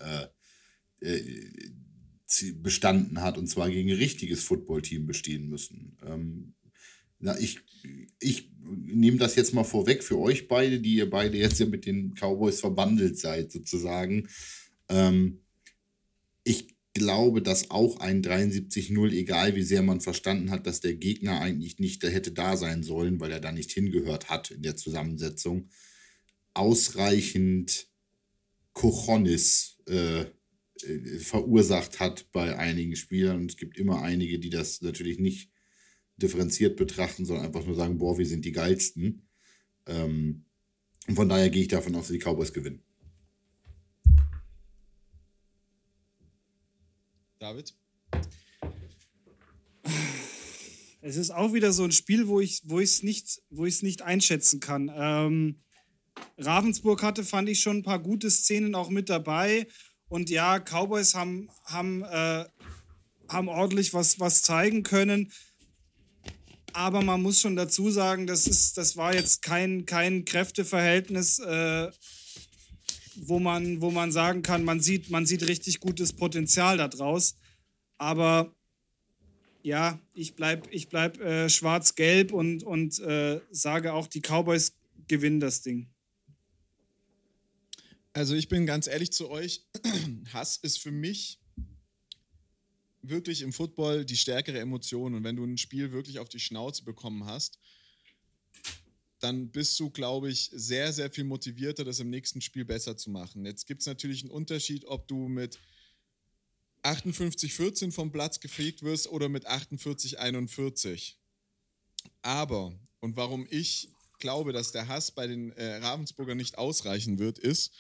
äh, 1.02 1.08
äh, 1.08 2.52
bestanden 2.56 3.22
hat 3.22 3.38
und 3.38 3.48
zwar 3.48 3.70
gegen 3.70 3.90
ein 3.90 3.98
richtiges 3.98 4.44
Footballteam 4.44 5.06
bestehen 5.06 5.48
müssen. 5.48 5.98
Ähm, 6.06 6.54
na, 7.20 7.38
ich, 7.40 7.60
ich 8.20 8.52
nehme 8.62 9.18
das 9.18 9.36
jetzt 9.36 9.54
mal 9.54 9.64
vorweg 9.64 10.04
für 10.04 10.18
euch 10.18 10.48
beide, 10.48 10.80
die 10.80 10.96
ihr 10.96 11.10
beide 11.10 11.38
jetzt 11.38 11.60
ja 11.60 11.66
mit 11.66 11.86
den 11.86 12.14
Cowboys 12.14 12.60
verbandelt 12.60 13.18
seid, 13.18 13.52
sozusagen. 13.52 14.28
Ähm, 14.90 15.42
ich 16.44 16.75
glaube, 16.96 17.42
dass 17.42 17.70
auch 17.70 18.00
ein 18.00 18.24
73-0, 18.24 19.12
egal 19.12 19.56
wie 19.56 19.64
sehr 19.64 19.84
man 19.84 20.02
verstanden 20.02 20.50
hat, 20.50 20.66
dass 20.66 20.80
der 20.80 20.96
Gegner 20.96 21.42
eigentlich 21.42 21.78
nicht 21.78 22.04
da 22.04 22.08
hätte 22.08 22.32
da 22.32 22.58
sein 22.58 22.84
sollen, 22.84 23.20
weil 23.20 23.32
er 23.32 23.42
da 23.42 23.52
nicht 23.52 23.72
hingehört 23.72 24.30
hat 24.30 24.50
in 24.50 24.64
der 24.64 24.78
Zusammensetzung, 24.78 25.70
ausreichend 26.54 27.90
Cochonis 28.74 29.78
äh, 29.88 30.22
äh, 30.22 31.20
verursacht 31.20 32.00
hat 32.00 32.32
bei 32.32 32.58
einigen 32.58 32.96
Spielern. 32.96 33.42
Und 33.42 33.52
es 33.52 33.58
gibt 33.58 33.78
immer 33.78 34.02
einige, 34.02 34.40
die 34.40 34.50
das 34.50 34.82
natürlich 34.82 35.20
nicht 35.20 35.52
differenziert 36.16 36.78
betrachten, 36.78 37.26
sondern 37.26 37.46
einfach 37.46 37.66
nur 37.66 37.76
sagen, 37.76 37.98
boah, 37.98 38.18
wir 38.18 38.26
sind 38.26 38.46
die 38.46 38.54
geilsten. 38.54 39.28
Ähm, 39.86 40.46
und 41.08 41.16
von 41.16 41.28
daher 41.28 41.50
gehe 41.50 41.64
ich 41.64 41.68
davon 41.68 41.94
aus, 41.96 42.08
dass 42.08 42.14
die 42.14 42.20
Cowboys 42.20 42.54
gewinnen. 42.54 42.82
David? 47.40 47.74
Es 51.02 51.18
ist 51.18 51.32
auch 51.32 51.54
wieder 51.54 51.72
so 51.72 51.84
ein 51.84 51.92
Spiel, 51.92 52.28
wo 52.28 52.40
ich 52.40 52.64
es 52.64 53.04
nicht, 53.04 53.42
nicht 53.52 54.02
einschätzen 54.02 54.60
kann. 54.60 54.92
Ähm, 54.96 55.62
Ravensburg 56.38 57.04
hatte, 57.04 57.24
fand 57.24 57.48
ich, 57.50 57.62
schon 57.62 57.78
ein 57.78 57.84
paar 57.84 58.00
gute 58.00 58.32
Szenen 58.32 58.74
auch 58.74 58.90
mit 58.90 59.10
dabei. 59.10 59.68
Und 60.08 60.30
ja, 60.30 60.60
Cowboys 60.60 61.14
haben, 61.14 61.50
haben, 61.66 62.04
äh, 62.04 62.46
haben 63.30 63.48
ordentlich 63.48 63.94
was, 63.94 64.20
was 64.20 64.42
zeigen 64.42 64.84
können. 64.84 65.32
Aber 66.74 67.02
man 67.02 67.22
muss 67.22 67.40
schon 67.40 67.56
dazu 67.56 67.90
sagen, 67.90 68.28
das, 68.28 68.48
ist, 68.48 68.78
das 68.78 68.98
war 68.98 69.14
jetzt 69.14 69.42
kein, 69.42 69.86
kein 69.86 70.26
Kräfteverhältnis, 70.26 71.40
äh, 71.40 71.90
wo, 73.18 73.40
man, 73.40 73.82
wo 73.82 73.92
man 73.92 74.12
sagen 74.12 74.42
kann, 74.42 74.64
man 74.64 74.82
sieht, 74.82 75.10
man 75.10 75.26
sieht 75.26 75.48
richtig 75.48 75.80
gutes 75.80 76.14
Potenzial 76.14 76.78
daraus. 76.78 77.38
Aber 77.98 78.54
ja, 79.64 80.00
ich 80.14 80.36
bleibe 80.36 80.70
ich 80.72 80.90
bleib, 80.90 81.20
äh, 81.20 81.50
schwarz-gelb 81.50 82.32
und, 82.32 82.64
und 82.64 83.00
äh, 83.00 83.42
sage 83.50 83.94
auch, 83.94 84.08
die 84.08 84.22
Cowboys 84.22 84.74
gewinnen 85.08 85.40
das 85.40 85.62
Ding. 85.62 85.90
Also 88.14 88.36
ich 88.36 88.48
bin 88.48 88.66
ganz 88.66 88.88
ehrlich 88.88 89.12
zu 89.12 89.30
euch, 89.30 89.66
Hass 90.34 90.58
ist 90.58 90.80
für 90.80 90.92
mich 90.92 91.40
wirklich 93.02 93.42
im 93.42 93.54
Football 93.54 94.06
die 94.06 94.18
stärkere 94.18 94.60
Emotion. 94.60 95.14
Und 95.16 95.24
wenn 95.24 95.36
du 95.36 95.44
ein 95.44 95.58
Spiel 95.58 95.92
wirklich 95.92 96.20
auf 96.20 96.30
die 96.30 96.40
Schnauze 96.40 96.84
bekommen 96.84 97.26
hast, 97.26 97.60
dann 99.26 99.50
bist 99.50 99.80
du, 99.80 99.90
glaube 99.90 100.30
ich, 100.30 100.52
sehr, 100.54 100.94
sehr 100.94 101.10
viel 101.10 101.24
motivierter, 101.24 101.84
das 101.84 102.00
im 102.00 102.12
nächsten 102.12 102.42
Spiel 102.42 102.64
besser 102.64 102.96
zu 102.96 103.10
machen. 103.10 103.44
Jetzt 103.44 103.66
gibt 103.66 103.82
es 103.82 103.88
natürlich 103.88 104.22
einen 104.22 104.30
Unterschied, 104.30 104.86
ob 104.86 105.08
du 105.08 105.28
mit 105.28 105.58
58-14 106.84 107.92
vom 107.92 108.12
Platz 108.12 108.40
gefegt 108.40 108.84
wirst 108.84 109.08
oder 109.08 109.28
mit 109.28 109.48
48-41. 109.48 111.16
Aber, 112.22 112.78
und 113.00 113.16
warum 113.16 113.48
ich 113.50 113.90
glaube, 114.20 114.54
dass 114.54 114.72
der 114.72 114.88
Hass 114.88 115.10
bei 115.10 115.26
den 115.26 115.52
äh, 115.54 115.78
Ravensburger 115.78 116.36
nicht 116.36 116.60
ausreichen 116.60 117.18
wird, 117.18 117.40
ist, 117.40 117.72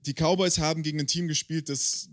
die 0.00 0.12
Cowboys 0.12 0.58
haben 0.58 0.82
gegen 0.82 1.00
ein 1.00 1.06
Team 1.06 1.28
gespielt, 1.28 1.70
das 1.70 2.10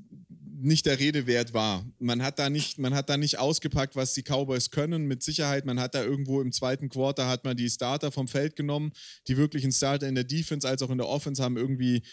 nicht 0.61 0.85
der 0.85 0.99
Rede 0.99 1.27
wert 1.27 1.53
war. 1.53 1.85
Man 1.99 2.21
hat 2.21 2.39
da 2.39 2.49
nicht, 2.49 2.77
man 2.77 2.93
hat 2.93 3.09
da 3.09 3.17
nicht 3.17 3.39
ausgepackt, 3.39 3.95
was 3.95 4.13
die 4.13 4.23
Cowboys 4.23 4.69
können. 4.69 5.05
Mit 5.07 5.23
Sicherheit, 5.23 5.65
man 5.65 5.79
hat 5.79 5.95
da 5.95 6.03
irgendwo 6.03 6.41
im 6.41 6.51
zweiten 6.51 6.89
Quarter 6.89 7.27
hat 7.27 7.43
man 7.43 7.57
die 7.57 7.69
Starter 7.69 8.11
vom 8.11 8.27
Feld 8.27 8.55
genommen, 8.55 8.91
die 9.27 9.37
wirklichen 9.37 9.71
Starter 9.71 10.07
in 10.07 10.15
der 10.15 10.23
Defense 10.23 10.67
als 10.67 10.81
auch 10.81 10.89
in 10.89 10.97
der 10.97 11.07
Offense 11.07 11.43
haben 11.43 11.57
irgendwie 11.57 12.03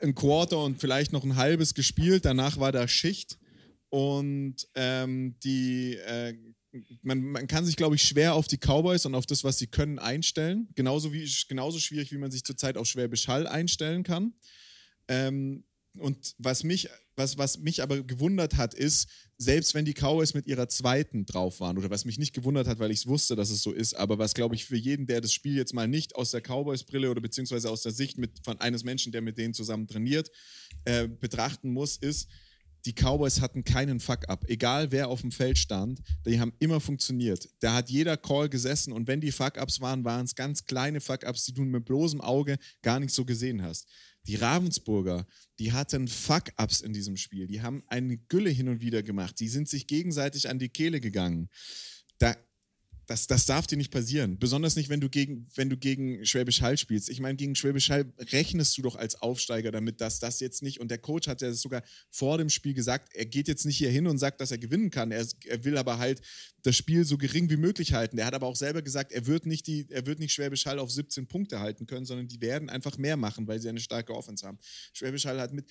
ein 0.00 0.14
Quarter 0.14 0.62
und 0.62 0.80
vielleicht 0.80 1.12
noch 1.12 1.24
ein 1.24 1.36
halbes 1.36 1.74
gespielt. 1.74 2.24
Danach 2.24 2.58
war 2.58 2.72
da 2.72 2.86
Schicht 2.88 3.38
und 3.88 4.56
ähm, 4.74 5.36
die 5.42 5.94
äh, 5.96 6.34
man, 7.02 7.22
man, 7.22 7.46
kann 7.46 7.64
sich, 7.64 7.76
glaube 7.76 7.94
ich, 7.94 8.02
schwer 8.02 8.34
auf 8.34 8.48
die 8.48 8.58
Cowboys 8.58 9.06
und 9.06 9.14
auf 9.14 9.24
das, 9.24 9.44
was 9.44 9.58
sie 9.58 9.66
können, 9.66 9.98
einstellen. 9.98 10.68
Genauso, 10.74 11.12
wie, 11.12 11.30
genauso 11.48 11.78
schwierig, 11.78 12.12
wie 12.12 12.18
man 12.18 12.30
sich 12.30 12.44
zurzeit 12.44 12.76
auf 12.76 12.86
Schwäbisch 12.86 13.28
Hall 13.28 13.46
einstellen 13.46 14.02
kann. 14.02 14.34
Ähm, 15.08 15.64
und 15.98 16.34
was 16.38 16.64
mich, 16.64 16.90
was, 17.16 17.38
was 17.38 17.58
mich 17.58 17.82
aber 17.82 18.02
gewundert 18.02 18.56
hat, 18.56 18.74
ist, 18.74 19.08
selbst 19.38 19.74
wenn 19.74 19.84
die 19.84 19.94
Cowboys 19.94 20.34
mit 20.34 20.46
ihrer 20.46 20.68
zweiten 20.68 21.26
drauf 21.26 21.60
waren, 21.60 21.78
oder 21.78 21.90
was 21.90 22.04
mich 22.04 22.18
nicht 22.18 22.34
gewundert 22.34 22.66
hat, 22.66 22.78
weil 22.78 22.90
ich 22.90 23.00
es 23.00 23.06
wusste, 23.06 23.36
dass 23.36 23.50
es 23.50 23.62
so 23.62 23.72
ist, 23.72 23.94
aber 23.94 24.18
was, 24.18 24.34
glaube 24.34 24.54
ich, 24.54 24.64
für 24.64 24.76
jeden, 24.76 25.06
der 25.06 25.20
das 25.20 25.32
Spiel 25.32 25.56
jetzt 25.56 25.74
mal 25.74 25.88
nicht 25.88 26.16
aus 26.16 26.30
der 26.30 26.40
Cowboys-Brille 26.40 27.10
oder 27.10 27.20
beziehungsweise 27.20 27.70
aus 27.70 27.82
der 27.82 27.92
Sicht 27.92 28.18
mit, 28.18 28.30
von 28.44 28.60
eines 28.60 28.84
Menschen, 28.84 29.12
der 29.12 29.22
mit 29.22 29.38
denen 29.38 29.54
zusammen 29.54 29.86
trainiert, 29.86 30.30
äh, 30.84 31.08
betrachten 31.08 31.72
muss, 31.72 31.96
ist, 31.96 32.28
die 32.86 32.92
Cowboys 32.92 33.40
hatten 33.40 33.64
keinen 33.64 33.98
Fuck-up. 33.98 34.48
Egal 34.48 34.92
wer 34.92 35.08
auf 35.08 35.20
dem 35.20 35.32
Feld 35.32 35.58
stand, 35.58 36.00
die 36.24 36.38
haben 36.38 36.52
immer 36.60 36.80
funktioniert. 36.80 37.48
Da 37.58 37.74
hat 37.74 37.90
jeder 37.90 38.16
Call 38.16 38.48
gesessen 38.48 38.92
und 38.92 39.08
wenn 39.08 39.20
die 39.20 39.32
Fuck-ups 39.32 39.80
waren, 39.80 40.04
waren 40.04 40.24
es 40.24 40.36
ganz 40.36 40.64
kleine 40.64 41.00
Fuck-ups, 41.00 41.46
die 41.46 41.54
du 41.54 41.62
mit 41.62 41.84
bloßem 41.84 42.20
Auge 42.20 42.58
gar 42.82 43.00
nicht 43.00 43.12
so 43.12 43.24
gesehen 43.24 43.62
hast. 43.62 43.88
Die 44.26 44.36
Ravensburger, 44.36 45.26
die 45.58 45.72
hatten 45.72 46.08
Fuck-Ups 46.08 46.80
in 46.80 46.92
diesem 46.92 47.16
Spiel. 47.16 47.46
Die 47.46 47.62
haben 47.62 47.84
eine 47.86 48.16
Gülle 48.16 48.50
hin 48.50 48.68
und 48.68 48.80
wieder 48.80 49.02
gemacht. 49.02 49.38
Die 49.40 49.48
sind 49.48 49.68
sich 49.68 49.86
gegenseitig 49.86 50.48
an 50.48 50.58
die 50.58 50.68
Kehle 50.68 51.00
gegangen. 51.00 51.48
Da 52.18 52.36
das, 53.06 53.28
das 53.28 53.46
darf 53.46 53.66
dir 53.66 53.76
nicht 53.76 53.92
passieren. 53.92 54.38
Besonders 54.38 54.74
nicht, 54.74 54.88
wenn 54.88 55.00
du 55.00 55.08
gegen, 55.08 55.46
wenn 55.54 55.70
du 55.70 55.76
gegen 55.76 56.24
Schwäbisch 56.26 56.60
Hall 56.60 56.76
spielst. 56.76 57.08
Ich 57.08 57.20
meine, 57.20 57.36
gegen 57.36 57.54
Schwäbisch 57.54 57.90
Hall 57.90 58.12
rechnest 58.32 58.76
du 58.76 58.82
doch 58.82 58.96
als 58.96 59.22
Aufsteiger 59.22 59.70
damit, 59.70 60.00
dass 60.00 60.18
das 60.18 60.40
jetzt 60.40 60.62
nicht, 60.62 60.80
und 60.80 60.90
der 60.90 60.98
Coach 60.98 61.28
hat 61.28 61.40
ja 61.40 61.52
sogar 61.52 61.82
vor 62.10 62.36
dem 62.38 62.48
Spiel 62.48 62.74
gesagt, 62.74 63.14
er 63.14 63.26
geht 63.26 63.46
jetzt 63.46 63.64
nicht 63.64 63.78
hier 63.78 63.90
hin 63.90 64.08
und 64.08 64.18
sagt, 64.18 64.40
dass 64.40 64.50
er 64.50 64.58
gewinnen 64.58 64.90
kann. 64.90 65.12
Er, 65.12 65.24
er 65.44 65.64
will 65.64 65.78
aber 65.78 65.98
halt 65.98 66.20
das 66.64 66.76
Spiel 66.76 67.04
so 67.04 67.16
gering 67.16 67.48
wie 67.48 67.56
möglich 67.56 67.92
halten. 67.92 68.18
Er 68.18 68.26
hat 68.26 68.34
aber 68.34 68.48
auch 68.48 68.56
selber 68.56 68.82
gesagt, 68.82 69.12
er 69.12 69.26
wird 69.26 69.46
nicht 69.46 69.68
die, 69.68 69.86
er 69.88 70.04
wird 70.04 70.18
nicht 70.18 70.32
Schwäbisch 70.32 70.66
Hall 70.66 70.80
auf 70.80 70.90
17 70.90 71.28
Punkte 71.28 71.60
halten 71.60 71.86
können, 71.86 72.06
sondern 72.06 72.26
die 72.26 72.40
werden 72.40 72.68
einfach 72.68 72.98
mehr 72.98 73.16
machen, 73.16 73.46
weil 73.46 73.60
sie 73.60 73.68
eine 73.68 73.80
starke 73.80 74.14
Offense 74.14 74.44
haben. 74.44 74.58
Schwäbisch 74.92 75.26
Hall 75.26 75.40
hat 75.40 75.52
mit 75.52 75.66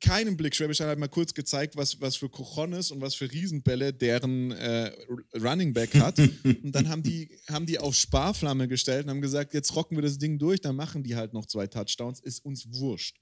keinen 0.00 0.36
Blick. 0.36 0.54
Schwäbisch 0.54 0.80
hat 0.80 0.88
halt 0.88 0.98
mal 0.98 1.08
kurz 1.08 1.34
gezeigt, 1.34 1.76
was, 1.76 2.00
was 2.00 2.16
für 2.16 2.28
Cojones 2.28 2.90
und 2.90 3.00
was 3.00 3.14
für 3.14 3.30
Riesenbälle 3.30 3.92
deren 3.92 4.52
äh, 4.52 4.92
Running 5.34 5.72
Back 5.72 5.94
hat. 5.94 6.18
und 6.44 6.72
dann 6.72 6.88
haben 6.88 7.02
die, 7.02 7.30
haben 7.48 7.66
die 7.66 7.78
auf 7.78 7.94
Sparflamme 7.94 8.68
gestellt 8.68 9.04
und 9.04 9.10
haben 9.10 9.20
gesagt, 9.20 9.54
jetzt 9.54 9.74
rocken 9.74 9.96
wir 9.96 10.02
das 10.02 10.18
Ding 10.18 10.38
durch, 10.38 10.60
dann 10.60 10.76
machen 10.76 11.02
die 11.02 11.16
halt 11.16 11.32
noch 11.32 11.46
zwei 11.46 11.66
Touchdowns, 11.66 12.20
ist 12.20 12.44
uns 12.44 12.66
wurscht. 12.72 13.16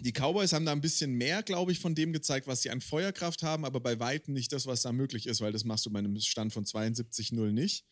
Die 0.00 0.12
Cowboys 0.12 0.52
haben 0.52 0.66
da 0.66 0.72
ein 0.72 0.80
bisschen 0.80 1.12
mehr, 1.12 1.42
glaube 1.42 1.70
ich, 1.70 1.78
von 1.78 1.94
dem 1.94 2.12
gezeigt, 2.12 2.46
was 2.48 2.62
sie 2.62 2.70
an 2.70 2.80
Feuerkraft 2.80 3.42
haben, 3.42 3.64
aber 3.64 3.80
bei 3.80 3.98
Weitem 4.00 4.34
nicht 4.34 4.52
das, 4.52 4.66
was 4.66 4.82
da 4.82 4.92
möglich 4.92 5.26
ist, 5.26 5.40
weil 5.40 5.52
das 5.52 5.64
machst 5.64 5.86
du 5.86 5.90
bei 5.90 6.00
einem 6.00 6.18
Stand 6.18 6.52
von 6.52 6.64
72-0 6.64 7.52
nicht. 7.52 7.84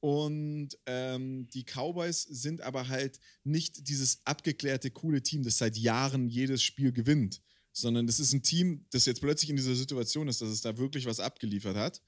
Und 0.00 0.78
ähm, 0.86 1.48
die 1.48 1.64
Cowboys 1.64 2.22
sind 2.22 2.60
aber 2.60 2.88
halt 2.88 3.18
nicht 3.44 3.88
dieses 3.88 4.20
abgeklärte, 4.24 4.90
coole 4.90 5.22
Team, 5.22 5.42
das 5.42 5.58
seit 5.58 5.76
Jahren 5.76 6.28
jedes 6.28 6.62
Spiel 6.62 6.92
gewinnt, 6.92 7.40
sondern 7.72 8.06
das 8.06 8.20
ist 8.20 8.32
ein 8.32 8.42
Team, 8.42 8.84
das 8.90 9.06
jetzt 9.06 9.20
plötzlich 9.20 9.50
in 9.50 9.56
dieser 9.56 9.74
Situation 9.74 10.28
ist, 10.28 10.40
dass 10.40 10.50
es 10.50 10.60
da 10.60 10.76
wirklich 10.78 11.06
was 11.06 11.20
abgeliefert 11.20 11.76
hat. 11.76 12.02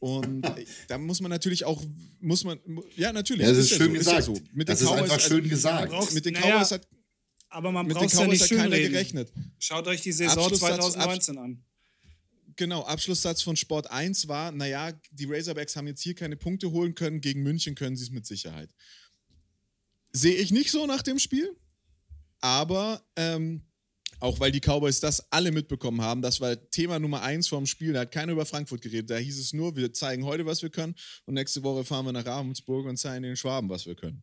Und 0.00 0.42
da 0.88 0.98
muss 0.98 1.20
man 1.20 1.30
natürlich 1.30 1.64
auch, 1.64 1.82
muss 2.20 2.44
man, 2.44 2.58
ja, 2.96 3.12
natürlich. 3.12 3.46
Ja, 3.46 3.50
das 3.52 3.58
ist, 3.58 3.72
ist 3.72 3.78
schön 3.78 3.94
ja 3.94 4.02
so, 4.02 4.10
gesagt. 4.10 4.18
Ist 4.18 4.28
ja 4.28 4.34
so. 4.34 4.40
Mit 4.52 4.68
das 4.68 4.80
ist 4.80 4.88
Cowboys, 4.88 5.02
einfach 5.02 5.20
schön 5.20 5.48
gesagt. 5.48 5.90
Brauchst, 5.90 6.14
mit 6.14 6.24
den 6.24 6.34
Cowboys 6.34 6.70
naja, 6.70 6.70
hat. 6.70 6.88
Aber 7.48 7.72
man 7.72 7.88
braucht 7.88 8.12
ja 8.12 8.26
nicht 8.26 8.46
schön 8.46 8.58
keiner 8.58 8.76
reden. 8.76 8.92
gerechnet. 8.92 9.32
Schaut 9.58 9.86
euch 9.88 10.00
die 10.00 10.12
Saison 10.12 10.52
2019 10.52 11.38
an. 11.38 11.64
Genau, 12.60 12.82
Abschlusssatz 12.82 13.40
von 13.40 13.56
Sport 13.56 13.90
1 13.90 14.28
war, 14.28 14.52
naja, 14.52 14.92
die 15.12 15.24
Razorbacks 15.24 15.76
haben 15.76 15.86
jetzt 15.86 16.02
hier 16.02 16.14
keine 16.14 16.36
Punkte 16.36 16.70
holen 16.70 16.94
können, 16.94 17.22
gegen 17.22 17.42
München 17.42 17.74
können 17.74 17.96
sie 17.96 18.04
es 18.04 18.10
mit 18.10 18.26
Sicherheit. 18.26 18.68
Sehe 20.12 20.34
ich 20.34 20.50
nicht 20.50 20.70
so 20.70 20.84
nach 20.84 21.00
dem 21.00 21.18
Spiel, 21.18 21.56
aber 22.42 23.02
ähm, 23.16 23.62
auch 24.18 24.40
weil 24.40 24.52
die 24.52 24.60
Cowboys 24.60 25.00
das 25.00 25.32
alle 25.32 25.52
mitbekommen 25.52 26.02
haben, 26.02 26.20
das 26.20 26.42
war 26.42 26.54
Thema 26.68 26.98
Nummer 26.98 27.22
1 27.22 27.48
vom 27.48 27.64
Spiel, 27.64 27.94
da 27.94 28.00
hat 28.00 28.12
keiner 28.12 28.32
über 28.32 28.44
Frankfurt 28.44 28.82
geredet, 28.82 29.08
da 29.08 29.16
hieß 29.16 29.38
es 29.38 29.54
nur, 29.54 29.74
wir 29.74 29.94
zeigen 29.94 30.26
heute, 30.26 30.44
was 30.44 30.60
wir 30.60 30.68
können 30.68 30.94
und 31.24 31.32
nächste 31.32 31.62
Woche 31.62 31.86
fahren 31.86 32.04
wir 32.04 32.12
nach 32.12 32.26
Ravensburg 32.26 32.84
und 32.84 32.98
zeigen 32.98 33.22
den 33.22 33.36
Schwaben, 33.36 33.70
was 33.70 33.86
wir 33.86 33.94
können. 33.94 34.22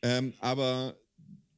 Ähm, 0.00 0.32
aber 0.38 0.98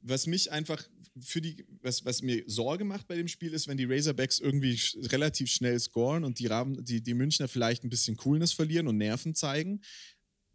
was 0.04 0.26
mich 0.26 0.52
einfach 0.52 0.86
für 1.20 1.40
die, 1.40 1.64
was, 1.80 2.04
was 2.04 2.22
mir 2.22 2.44
Sorge 2.46 2.84
macht 2.84 3.06
bei 3.06 3.16
dem 3.16 3.28
Spiel 3.28 3.52
ist, 3.54 3.68
wenn 3.68 3.76
die 3.76 3.84
Razorbacks 3.84 4.38
irgendwie 4.38 4.76
sch 4.76 4.96
relativ 5.12 5.50
schnell 5.50 5.78
scoren 5.78 6.24
und 6.24 6.38
die, 6.38 6.46
Raben, 6.46 6.84
die, 6.84 7.00
die 7.00 7.14
Münchner 7.14 7.48
vielleicht 7.48 7.84
ein 7.84 7.90
bisschen 7.90 8.16
Coolness 8.16 8.52
verlieren 8.52 8.88
und 8.88 8.98
Nerven 8.98 9.34
zeigen. 9.34 9.80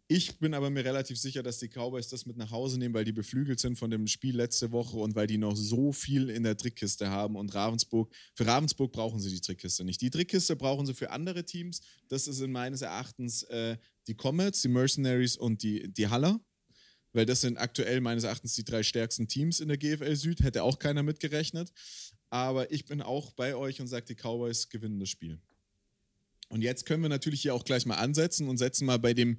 Ich 0.06 0.38
bin 0.38 0.54
aber 0.54 0.70
mir 0.70 0.84
relativ 0.84 1.18
sicher, 1.18 1.42
dass 1.42 1.60
die 1.60 1.68
Cowboys 1.68 2.08
das 2.08 2.26
mit 2.26 2.36
nach 2.36 2.50
Hause 2.50 2.78
nehmen, 2.78 2.94
weil 2.94 3.04
die 3.04 3.12
beflügelt 3.12 3.60
sind 3.60 3.78
von 3.78 3.90
dem 3.90 4.08
Spiel 4.08 4.36
letzte 4.36 4.72
Woche 4.72 4.96
und 4.96 5.14
weil 5.14 5.28
die 5.28 5.38
noch 5.38 5.54
so 5.54 5.92
viel 5.92 6.30
in 6.30 6.42
der 6.42 6.56
Trickkiste 6.56 7.10
haben. 7.10 7.36
Und 7.36 7.54
Ravensburg, 7.54 8.12
für 8.34 8.44
Ravensburg 8.44 8.90
brauchen 8.90 9.20
sie 9.20 9.30
die 9.30 9.40
Trickkiste 9.40 9.84
nicht. 9.84 10.00
Die 10.00 10.10
Trickkiste 10.10 10.56
brauchen 10.56 10.84
sie 10.84 10.94
für 10.94 11.12
andere 11.12 11.44
Teams. 11.44 11.80
Das 12.08 12.26
ist 12.26 12.40
in 12.40 12.50
meines 12.50 12.82
Erachtens 12.82 13.44
äh, 13.44 13.76
die 14.08 14.16
Comets, 14.16 14.62
die 14.62 14.68
Mercenaries 14.68 15.36
und 15.36 15.62
die, 15.62 15.92
die 15.92 16.08
Haller 16.08 16.40
weil 17.12 17.26
das 17.26 17.40
sind 17.40 17.56
aktuell 17.56 18.00
meines 18.00 18.24
Erachtens 18.24 18.54
die 18.54 18.64
drei 18.64 18.82
stärksten 18.82 19.28
Teams 19.28 19.60
in 19.60 19.68
der 19.68 19.78
GFL 19.78 20.14
Süd. 20.16 20.42
Hätte 20.42 20.62
auch 20.62 20.78
keiner 20.78 21.02
mitgerechnet. 21.02 21.72
Aber 22.30 22.70
ich 22.70 22.84
bin 22.84 23.02
auch 23.02 23.32
bei 23.32 23.56
euch 23.56 23.80
und 23.80 23.88
sage, 23.88 24.06
die 24.06 24.14
Cowboys 24.14 24.68
gewinnen 24.68 25.00
das 25.00 25.08
Spiel. 25.08 25.40
Und 26.48 26.62
jetzt 26.62 26.86
können 26.86 27.02
wir 27.02 27.08
natürlich 27.08 27.42
hier 27.42 27.54
auch 27.54 27.64
gleich 27.64 27.86
mal 27.86 27.96
ansetzen 27.96 28.48
und 28.48 28.58
setzen 28.58 28.84
mal 28.84 28.98
bei 28.98 29.14
dem, 29.14 29.38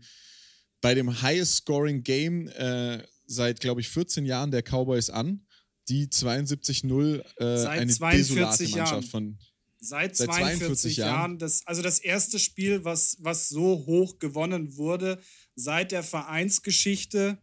bei 0.81 0.95
dem 0.95 1.21
highest 1.21 1.57
scoring 1.57 2.03
Game 2.03 2.47
äh, 2.49 3.03
seit, 3.25 3.59
glaube 3.59 3.81
ich, 3.81 3.89
14 3.89 4.25
Jahren 4.25 4.51
der 4.51 4.63
Cowboys 4.63 5.09
an. 5.09 5.45
Die 5.87 6.07
72-0, 6.07 7.23
äh, 7.39 7.67
eine 7.67 7.85
desolate 7.85 8.39
Mannschaft 8.39 8.75
Jahren. 8.75 9.03
von. 9.03 9.39
Seit 9.83 10.15
42, 10.15 10.17
seit 10.17 10.57
42 10.59 10.97
Jahren. 10.97 11.09
Jahren. 11.09 11.37
Das, 11.39 11.65
also 11.65 11.81
das 11.81 11.99
erste 11.99 12.39
Spiel, 12.39 12.85
was, 12.85 13.17
was 13.19 13.49
so 13.49 13.85
hoch 13.85 14.19
gewonnen 14.19 14.77
wurde, 14.77 15.19
seit 15.55 15.91
der 15.91 16.03
Vereinsgeschichte 16.03 17.39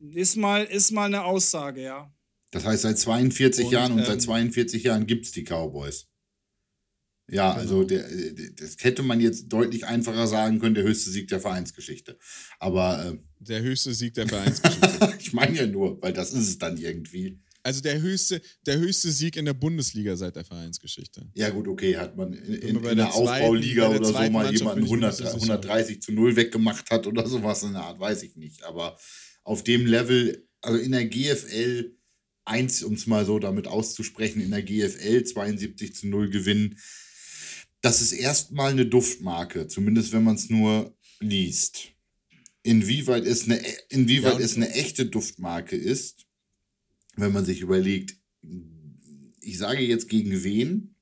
ist 0.00 0.36
mal, 0.36 0.64
ist 0.64 0.90
mal 0.90 1.06
eine 1.06 1.24
Aussage, 1.24 1.82
ja. 1.82 2.12
Das 2.50 2.64
heißt, 2.64 2.82
seit 2.82 2.98
42 2.98 3.66
und, 3.66 3.72
Jahren 3.72 3.92
und 3.92 3.98
ähm, 4.00 4.04
seit 4.06 4.22
42 4.22 4.82
Jahren 4.82 5.06
gibt 5.06 5.26
es 5.26 5.32
die 5.32 5.44
Cowboys. 5.44 6.08
Ja, 7.28 7.50
genau. 7.50 7.60
also 7.60 7.84
der, 7.84 8.08
das 8.56 8.76
hätte 8.80 9.02
man 9.02 9.20
jetzt 9.20 9.48
deutlich 9.48 9.84
einfacher 9.84 10.26
sagen 10.26 10.60
können, 10.60 10.74
der 10.74 10.84
höchste 10.84 11.10
Sieg 11.10 11.28
der 11.28 11.40
Vereinsgeschichte. 11.40 12.18
Aber. 12.60 13.04
Äh, 13.04 13.18
der 13.40 13.62
höchste 13.62 13.92
Sieg 13.94 14.14
der 14.14 14.28
Vereinsgeschichte. 14.28 15.14
ich 15.18 15.32
meine 15.32 15.56
ja 15.56 15.66
nur, 15.66 16.00
weil 16.00 16.12
das 16.12 16.32
ist 16.32 16.48
es 16.48 16.58
dann 16.58 16.76
irgendwie. 16.76 17.40
Also 17.64 17.80
der 17.80 18.00
höchste, 18.00 18.40
der 18.64 18.78
höchste 18.78 19.10
Sieg 19.10 19.36
in 19.36 19.44
der 19.44 19.52
Bundesliga 19.52 20.14
seit 20.14 20.36
der 20.36 20.44
Vereinsgeschichte. 20.44 21.28
Ja, 21.34 21.50
gut, 21.50 21.66
okay, 21.66 21.96
hat 21.96 22.16
man 22.16 22.32
in, 22.32 22.54
in, 22.54 22.84
in 22.84 22.96
der, 22.96 23.12
Aufbauliga 23.12 23.88
oder 23.88 24.04
so 24.04 24.12
mal 24.30 24.54
jemanden 24.54 24.84
100, 24.84 25.20
130 25.20 26.00
zu 26.00 26.12
0 26.12 26.36
weggemacht 26.36 26.88
hat 26.92 27.08
oder 27.08 27.26
sowas 27.26 27.64
in 27.64 27.72
der 27.72 27.82
Art, 27.82 27.98
weiß 27.98 28.22
ich 28.22 28.36
nicht. 28.36 28.62
Aber 28.62 28.96
auf 29.46 29.62
dem 29.62 29.86
Level, 29.86 30.44
also 30.60 30.76
in 30.76 30.90
der 30.90 31.06
GFL 31.06 31.96
1, 32.46 32.82
um 32.82 32.94
es 32.94 33.06
mal 33.06 33.24
so 33.24 33.38
damit 33.38 33.68
auszusprechen, 33.68 34.40
in 34.40 34.50
der 34.50 34.62
GFL 34.62 35.22
72 35.22 35.94
zu 35.94 36.08
0 36.08 36.30
gewinnen, 36.30 36.78
das 37.80 38.02
ist 38.02 38.12
erstmal 38.12 38.72
eine 38.72 38.86
Duftmarke, 38.86 39.68
zumindest 39.68 40.12
wenn 40.12 40.24
man 40.24 40.34
es 40.34 40.50
nur 40.50 40.96
liest. 41.20 41.92
Inwieweit 42.64 43.24
es 43.24 43.44
eine, 43.44 43.60
inwieweit 43.88 44.40
ja, 44.40 44.44
es 44.44 44.56
eine 44.56 44.70
echte 44.72 45.06
Duftmarke 45.06 45.76
ist, 45.76 46.26
wenn 47.14 47.32
man 47.32 47.44
sich 47.44 47.60
überlegt, 47.60 48.16
ich 49.40 49.58
sage 49.58 49.82
jetzt 49.82 50.08
gegen 50.08 50.42
wen, 50.42 50.96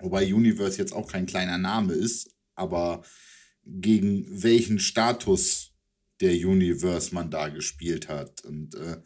wobei 0.00 0.34
Universe 0.34 0.78
jetzt 0.78 0.92
auch 0.92 1.06
kein 1.06 1.26
kleiner 1.26 1.58
Name 1.58 1.92
ist, 1.92 2.34
aber 2.56 3.04
gegen 3.64 4.42
welchen 4.42 4.80
Status 4.80 5.75
der 6.20 6.32
Universe 6.32 7.14
man 7.14 7.30
da 7.30 7.48
gespielt 7.48 8.08
hat. 8.08 8.44
Und 8.44 8.74
äh, 8.74 8.98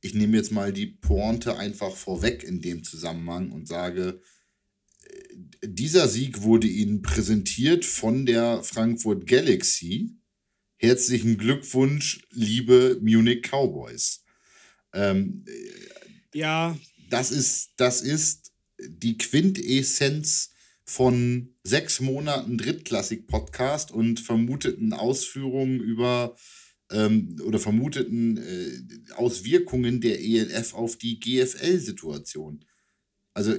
ich 0.00 0.14
nehme 0.14 0.36
jetzt 0.36 0.52
mal 0.52 0.72
die 0.72 0.86
Pointe 0.86 1.56
einfach 1.56 1.94
vorweg 1.94 2.42
in 2.44 2.60
dem 2.60 2.84
Zusammenhang 2.84 3.50
und 3.52 3.66
sage, 3.66 4.20
äh, 5.04 5.38
dieser 5.66 6.08
Sieg 6.08 6.42
wurde 6.42 6.66
Ihnen 6.66 7.02
präsentiert 7.02 7.84
von 7.84 8.26
der 8.26 8.62
Frankfurt 8.62 9.26
Galaxy. 9.26 10.14
Herzlichen 10.76 11.38
Glückwunsch, 11.38 12.26
liebe 12.30 12.98
Munich 13.02 13.42
Cowboys. 13.42 14.24
Ähm, 14.92 15.44
ja. 16.32 16.78
Das 17.10 17.30
ist, 17.30 17.70
das 17.76 18.02
ist 18.02 18.52
die 18.78 19.16
Quintessenz 19.18 20.52
von 20.84 21.54
sechs 21.64 22.00
Monaten 22.00 22.56
Drittklassik-Podcast 22.56 23.90
und 23.90 24.20
vermuteten 24.20 24.92
Ausführungen 24.92 25.80
über 25.80 26.36
ähm, 26.90 27.36
oder 27.44 27.58
vermuteten 27.58 28.38
äh, 28.38 29.12
Auswirkungen 29.14 30.00
der 30.00 30.20
ELF 30.20 30.74
auf 30.74 30.96
die 30.96 31.20
GFL-Situation. 31.20 32.64
Also 33.34 33.54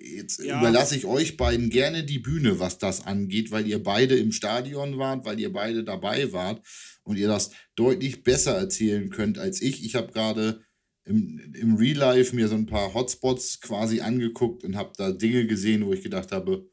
jetzt 0.00 0.44
ja. 0.44 0.60
überlasse 0.60 0.96
ich 0.96 1.04
euch 1.04 1.36
beiden 1.36 1.68
gerne 1.70 2.04
die 2.04 2.20
Bühne, 2.20 2.60
was 2.60 2.78
das 2.78 3.06
angeht, 3.06 3.50
weil 3.50 3.66
ihr 3.66 3.82
beide 3.82 4.16
im 4.16 4.30
Stadion 4.30 4.98
wart, 4.98 5.24
weil 5.24 5.40
ihr 5.40 5.52
beide 5.52 5.82
dabei 5.82 6.32
wart 6.32 6.64
und 7.02 7.16
ihr 7.16 7.26
das 7.26 7.50
deutlich 7.74 8.22
besser 8.22 8.56
erzählen 8.56 9.10
könnt 9.10 9.38
als 9.38 9.60
ich. 9.62 9.84
Ich 9.84 9.96
habe 9.96 10.12
gerade 10.12 10.62
im, 11.04 11.52
im 11.54 11.74
Real 11.74 11.96
Life 11.96 12.36
mir 12.36 12.48
so 12.48 12.54
ein 12.54 12.66
paar 12.66 12.94
Hotspots 12.94 13.60
quasi 13.60 14.00
angeguckt 14.00 14.64
und 14.64 14.76
habe 14.76 14.92
da 14.96 15.10
Dinge 15.10 15.46
gesehen, 15.46 15.86
wo 15.86 15.92
ich 15.92 16.02
gedacht 16.02 16.30
habe, 16.30 16.68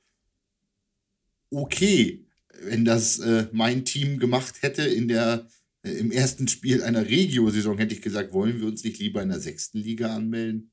okay, 1.50 2.26
wenn 2.62 2.86
das 2.86 3.20
äh, 3.20 3.48
mein 3.52 3.86
Team 3.86 4.20
gemacht 4.20 4.62
hätte 4.62 4.84
in 4.84 5.08
der 5.08 5.48
äh, 5.48 5.63
im 5.84 6.12
ersten 6.12 6.48
Spiel 6.48 6.82
einer 6.82 7.08
Regio-Saison, 7.08 7.78
hätte 7.78 7.94
ich 7.94 8.02
gesagt, 8.02 8.34
wollen 8.34 8.60
wir 8.60 8.68
uns 8.68 8.84
nicht 8.84 9.00
lieber 9.00 9.22
in 9.22 9.30
der 9.30 9.40
sechsten 9.40 9.80
Liga 9.80 10.16
anmelden? 10.16 10.72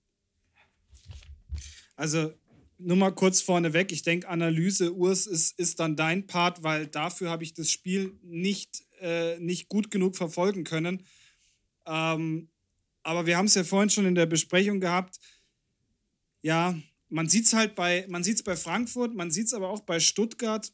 Also 1.96 2.33
nur 2.79 2.96
mal 2.96 3.11
kurz 3.11 3.42
vorneweg, 3.42 3.92
ich 3.92 4.03
denke, 4.03 4.29
Analyse, 4.29 4.94
Urs, 4.94 5.27
ist, 5.27 5.59
ist 5.59 5.81
dann 5.81 5.96
dein 5.96 6.27
Part, 6.27 6.62
weil 6.62 6.87
dafür 6.87 7.29
habe 7.29 7.42
ich 7.42 7.53
das 7.53 7.70
Spiel 7.70 8.18
nicht, 8.23 8.85
äh, 9.01 9.38
nicht 9.38 9.68
gut 9.68 9.90
genug 9.90 10.16
verfolgen 10.16 10.64
können. 10.64 11.05
Ähm, 11.87 12.49
aber 13.03 13.27
wir 13.27 13.37
haben 13.37 13.46
es 13.46 13.55
ja 13.55 13.64
vorhin 13.64 13.90
schon 13.90 14.07
in 14.07 14.14
der 14.14 14.27
Besprechung 14.27 14.81
gehabt. 14.81 15.18
Ja, 16.42 16.79
man 17.09 17.29
sieht 17.29 17.46
es 17.46 17.53
halt 17.53 17.75
bei, 17.75 18.07
man 18.09 18.25
sieht 18.25 18.37
es 18.37 18.42
bei 18.42 18.57
Frankfurt, 18.57 19.14
man 19.14 19.31
sieht 19.31 19.46
es 19.46 19.55
aber 19.55 19.68
auch 19.68 19.81
bei 19.81 20.01
Stuttgart. 20.01 20.73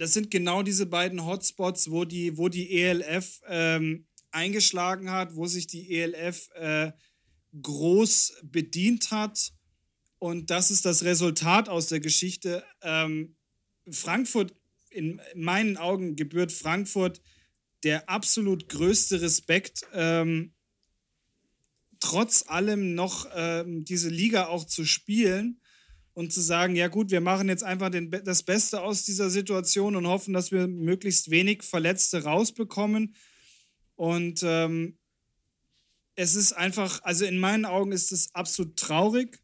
Das 0.00 0.14
sind 0.14 0.30
genau 0.30 0.62
diese 0.62 0.86
beiden 0.86 1.26
Hotspots, 1.26 1.90
wo 1.90 2.06
die, 2.06 2.38
wo 2.38 2.48
die 2.48 2.80
ELF 2.80 3.42
ähm, 3.46 4.06
eingeschlagen 4.30 5.10
hat, 5.10 5.36
wo 5.36 5.44
sich 5.44 5.66
die 5.66 5.94
ELF 5.94 6.48
äh, 6.54 6.92
groß 7.60 8.38
bedient 8.44 9.10
hat. 9.10 9.52
Und 10.18 10.48
das 10.48 10.70
ist 10.70 10.86
das 10.86 11.04
Resultat 11.04 11.68
aus 11.68 11.88
der 11.88 12.00
Geschichte. 12.00 12.64
Ähm, 12.80 13.36
Frankfurt, 13.90 14.54
in 14.88 15.20
meinen 15.34 15.76
Augen 15.76 16.16
gebührt 16.16 16.50
Frankfurt 16.50 17.20
der 17.82 18.08
absolut 18.08 18.70
größte 18.70 19.20
Respekt. 19.20 19.82
Ähm, 19.92 20.54
trotz 21.98 22.46
allem 22.48 22.94
noch 22.94 23.28
ähm, 23.34 23.84
diese 23.84 24.08
Liga 24.08 24.46
auch 24.46 24.64
zu 24.64 24.86
spielen 24.86 25.59
und 26.14 26.32
zu 26.32 26.40
sagen, 26.40 26.76
ja 26.76 26.88
gut, 26.88 27.10
wir 27.10 27.20
machen 27.20 27.48
jetzt 27.48 27.62
einfach 27.62 27.90
den, 27.90 28.10
das 28.10 28.42
Beste 28.42 28.82
aus 28.82 29.04
dieser 29.04 29.30
Situation 29.30 29.96
und 29.96 30.06
hoffen, 30.06 30.34
dass 30.34 30.50
wir 30.50 30.66
möglichst 30.66 31.30
wenig 31.30 31.62
Verletzte 31.62 32.24
rausbekommen. 32.24 33.14
Und 33.96 34.42
ähm, 34.42 34.98
es 36.16 36.34
ist 36.34 36.52
einfach, 36.52 37.02
also 37.02 37.24
in 37.24 37.38
meinen 37.38 37.64
Augen 37.64 37.92
ist 37.92 38.12
es 38.12 38.34
absolut 38.34 38.76
traurig, 38.76 39.40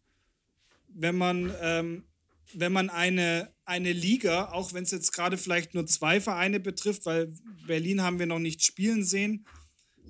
wenn 0.88 1.16
man, 1.16 1.54
ähm, 1.60 2.04
wenn 2.52 2.72
man 2.72 2.90
eine, 2.90 3.52
eine 3.64 3.92
Liga, 3.92 4.52
auch 4.52 4.72
wenn 4.72 4.84
es 4.84 4.90
jetzt 4.90 5.12
gerade 5.12 5.38
vielleicht 5.38 5.74
nur 5.74 5.86
zwei 5.86 6.20
Vereine 6.20 6.60
betrifft, 6.60 7.06
weil 7.06 7.32
Berlin 7.66 8.02
haben 8.02 8.18
wir 8.18 8.26
noch 8.26 8.38
nicht 8.38 8.64
spielen 8.64 9.04
sehen, 9.04 9.46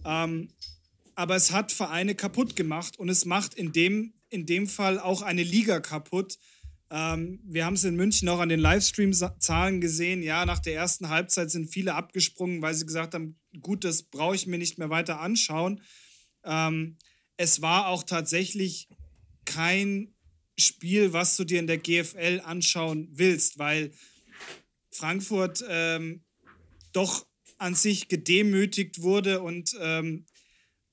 ähm, 0.04 0.48
aber 1.14 1.36
es 1.36 1.50
hat 1.52 1.72
Vereine 1.72 2.14
kaputt 2.14 2.56
gemacht 2.56 2.98
und 2.98 3.08
es 3.08 3.24
macht 3.24 3.54
in 3.54 3.72
dem, 3.72 4.12
in 4.36 4.46
dem 4.46 4.68
Fall 4.68 5.00
auch 5.00 5.22
eine 5.22 5.42
Liga 5.42 5.80
kaputt. 5.80 6.38
Ähm, 6.90 7.40
wir 7.42 7.64
haben 7.64 7.74
es 7.74 7.84
in 7.84 7.96
München 7.96 8.28
auch 8.28 8.38
an 8.38 8.50
den 8.50 8.60
Livestream-Zahlen 8.60 9.80
gesehen. 9.80 10.22
Ja, 10.22 10.44
nach 10.44 10.60
der 10.60 10.74
ersten 10.74 11.08
Halbzeit 11.08 11.50
sind 11.50 11.68
viele 11.68 11.94
abgesprungen, 11.94 12.62
weil 12.62 12.74
sie 12.74 12.86
gesagt 12.86 13.14
haben, 13.14 13.40
gut, 13.60 13.82
das 13.82 14.04
brauche 14.04 14.36
ich 14.36 14.46
mir 14.46 14.58
nicht 14.58 14.78
mehr 14.78 14.90
weiter 14.90 15.20
anschauen. 15.20 15.82
Ähm, 16.44 16.98
es 17.38 17.62
war 17.62 17.88
auch 17.88 18.02
tatsächlich 18.02 18.88
kein 19.46 20.14
Spiel, 20.58 21.12
was 21.12 21.36
du 21.36 21.44
dir 21.44 21.58
in 21.58 21.66
der 21.66 21.78
GFL 21.78 22.42
anschauen 22.44 23.08
willst, 23.12 23.58
weil 23.58 23.92
Frankfurt 24.90 25.64
ähm, 25.68 26.24
doch 26.92 27.26
an 27.58 27.74
sich 27.74 28.08
gedemütigt 28.08 29.02
wurde 29.02 29.40
und 29.40 29.76
ähm, 29.80 30.26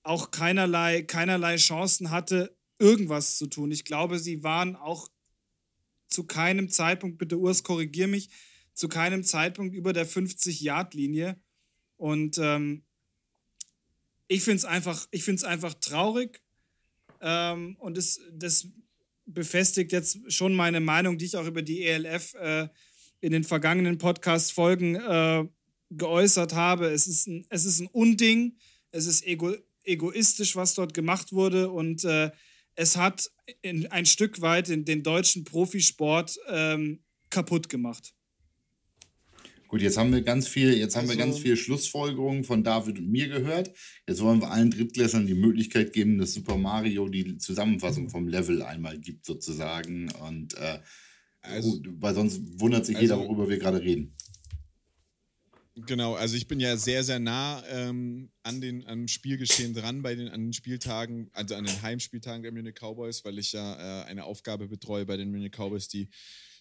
auch 0.01 0.32
keinerlei, 0.32 1.01
keinerlei 1.01 1.56
Chancen 1.58 2.10
hatte, 2.10 2.58
irgendwas 2.84 3.38
zu 3.38 3.48
tun. 3.48 3.72
Ich 3.72 3.86
glaube, 3.86 4.19
sie 4.19 4.43
waren 4.43 4.76
auch 4.76 5.08
zu 6.08 6.26
keinem 6.26 6.69
Zeitpunkt, 6.69 7.17
bitte 7.17 7.39
Urs, 7.39 7.63
korrigier 7.63 8.08
mich, 8.08 8.30
zu 8.74 8.89
keinem 8.89 9.24
Zeitpunkt 9.24 9.74
über 9.74 9.93
der 9.93 10.06
50-Yard-Linie. 10.06 11.39
Und 11.96 12.38
ähm, 12.38 12.84
ich 14.28 14.43
finde 14.43 14.58
es 14.58 14.65
einfach, 14.65 15.08
einfach 15.43 15.74
traurig. 15.76 16.41
Ähm, 17.22 17.78
und 17.80 17.98
es, 17.98 18.19
das 18.34 18.67
befestigt 19.26 19.93
jetzt 19.93 20.19
schon 20.32 20.54
meine 20.54 20.82
Meinung, 20.82 21.17
die 21.17 21.26
ich 21.26 21.38
auch 21.38 21.48
über 21.48 21.62
die 21.62 21.86
ELF 21.86 22.34
äh, 22.34 22.67
in 23.22 23.32
den 23.32 23.46
vergangenen 23.46 23.98
Podcast-Folgen 23.98 24.96
äh, 24.96 25.48
geäußert 25.89 26.54
habe. 26.54 26.88
Es 26.88 27.08
ist, 27.08 27.28
ein, 27.28 27.46
es 27.50 27.63
ist 27.63 27.80
ein 27.80 27.88
Unding, 27.88 28.58
es 28.91 29.06
ist 29.06 29.26
ego 29.26 29.54
egoistisch, 29.86 30.56
was 30.56 30.76
dort 30.76 30.93
gemacht 30.93 31.34
wurde 31.34 31.69
und 31.69 32.06
äh, 32.06 32.32
es 32.75 32.97
hat 32.97 33.29
in, 33.62 33.88
ein 33.88 34.05
Stück 34.05 34.41
weit 34.41 34.69
in 34.69 34.86
den 34.86 35.03
deutschen 35.03 35.43
Profisport 35.43 36.38
ähm, 36.49 37.03
kaputt 37.29 37.69
gemacht. 37.69 38.13
Gut, 39.73 39.81
jetzt 39.81 39.97
haben 39.97 40.13
wir 40.13 40.21
ganz 40.21 40.47
viel, 40.47 40.77
jetzt 40.77 40.95
haben 40.95 41.09
also, 41.09 41.17
wir 41.17 41.25
ganz 41.25 41.39
viel 41.39 41.57
Schlussfolgerungen 41.57 42.43
von 42.43 42.63
David 42.63 42.99
und 42.99 43.09
mir 43.09 43.27
gehört. 43.27 43.71
Jetzt 44.07 44.21
wollen 44.21 44.39
wir 44.39 44.51
allen 44.51 44.69
Drittklässlern 44.69 45.25
die 45.25 45.33
Möglichkeit 45.33 45.93
geben, 45.93 46.19
dass 46.19 46.33
Super 46.33 46.57
Mario 46.57 47.09
die 47.09 47.39
Zusammenfassung 47.39 48.07
vom 48.07 48.27
Level 48.27 48.62
einmal 48.62 48.99
gibt, 48.99 49.25
sozusagen. 49.25 50.12
Und 50.27 50.53
äh, 50.57 50.77
also, 51.41 51.71
gut, 51.71 51.89
weil 51.99 52.13
sonst 52.13 52.39
wundert 52.59 52.86
sich 52.86 52.97
also, 52.97 53.15
jeder, 53.15 53.27
worüber 53.27 53.49
wir 53.49 53.57
gerade 53.57 53.81
reden. 53.81 54.15
Genau, 55.75 56.13
also 56.13 56.36
ich 56.36 56.47
bin 56.47 56.59
ja 56.59 56.77
sehr, 56.77 57.03
sehr 57.03 57.17
nah 57.17 57.63
ähm, 57.67 58.31
an 58.43 58.62
den, 58.62 58.86
am 58.86 59.07
Spielgeschehen 59.07 59.73
dran, 59.73 60.03
bei 60.03 60.13
den, 60.13 60.27
an 60.29 60.41
den 60.41 60.53
Spieltagen, 60.53 61.31
also 61.33 61.55
an 61.55 61.65
den 61.65 61.81
Heimspieltagen 61.81 62.43
der 62.43 62.51
Munich 62.51 62.75
Cowboys, 62.75 63.25
weil 63.25 63.39
ich 63.39 63.53
ja 63.53 64.03
äh, 64.03 64.05
eine 64.05 64.25
Aufgabe 64.25 64.67
betreue 64.67 65.07
bei 65.07 65.17
den 65.17 65.31
Munich 65.31 65.51
Cowboys, 65.51 65.88
die 65.88 66.09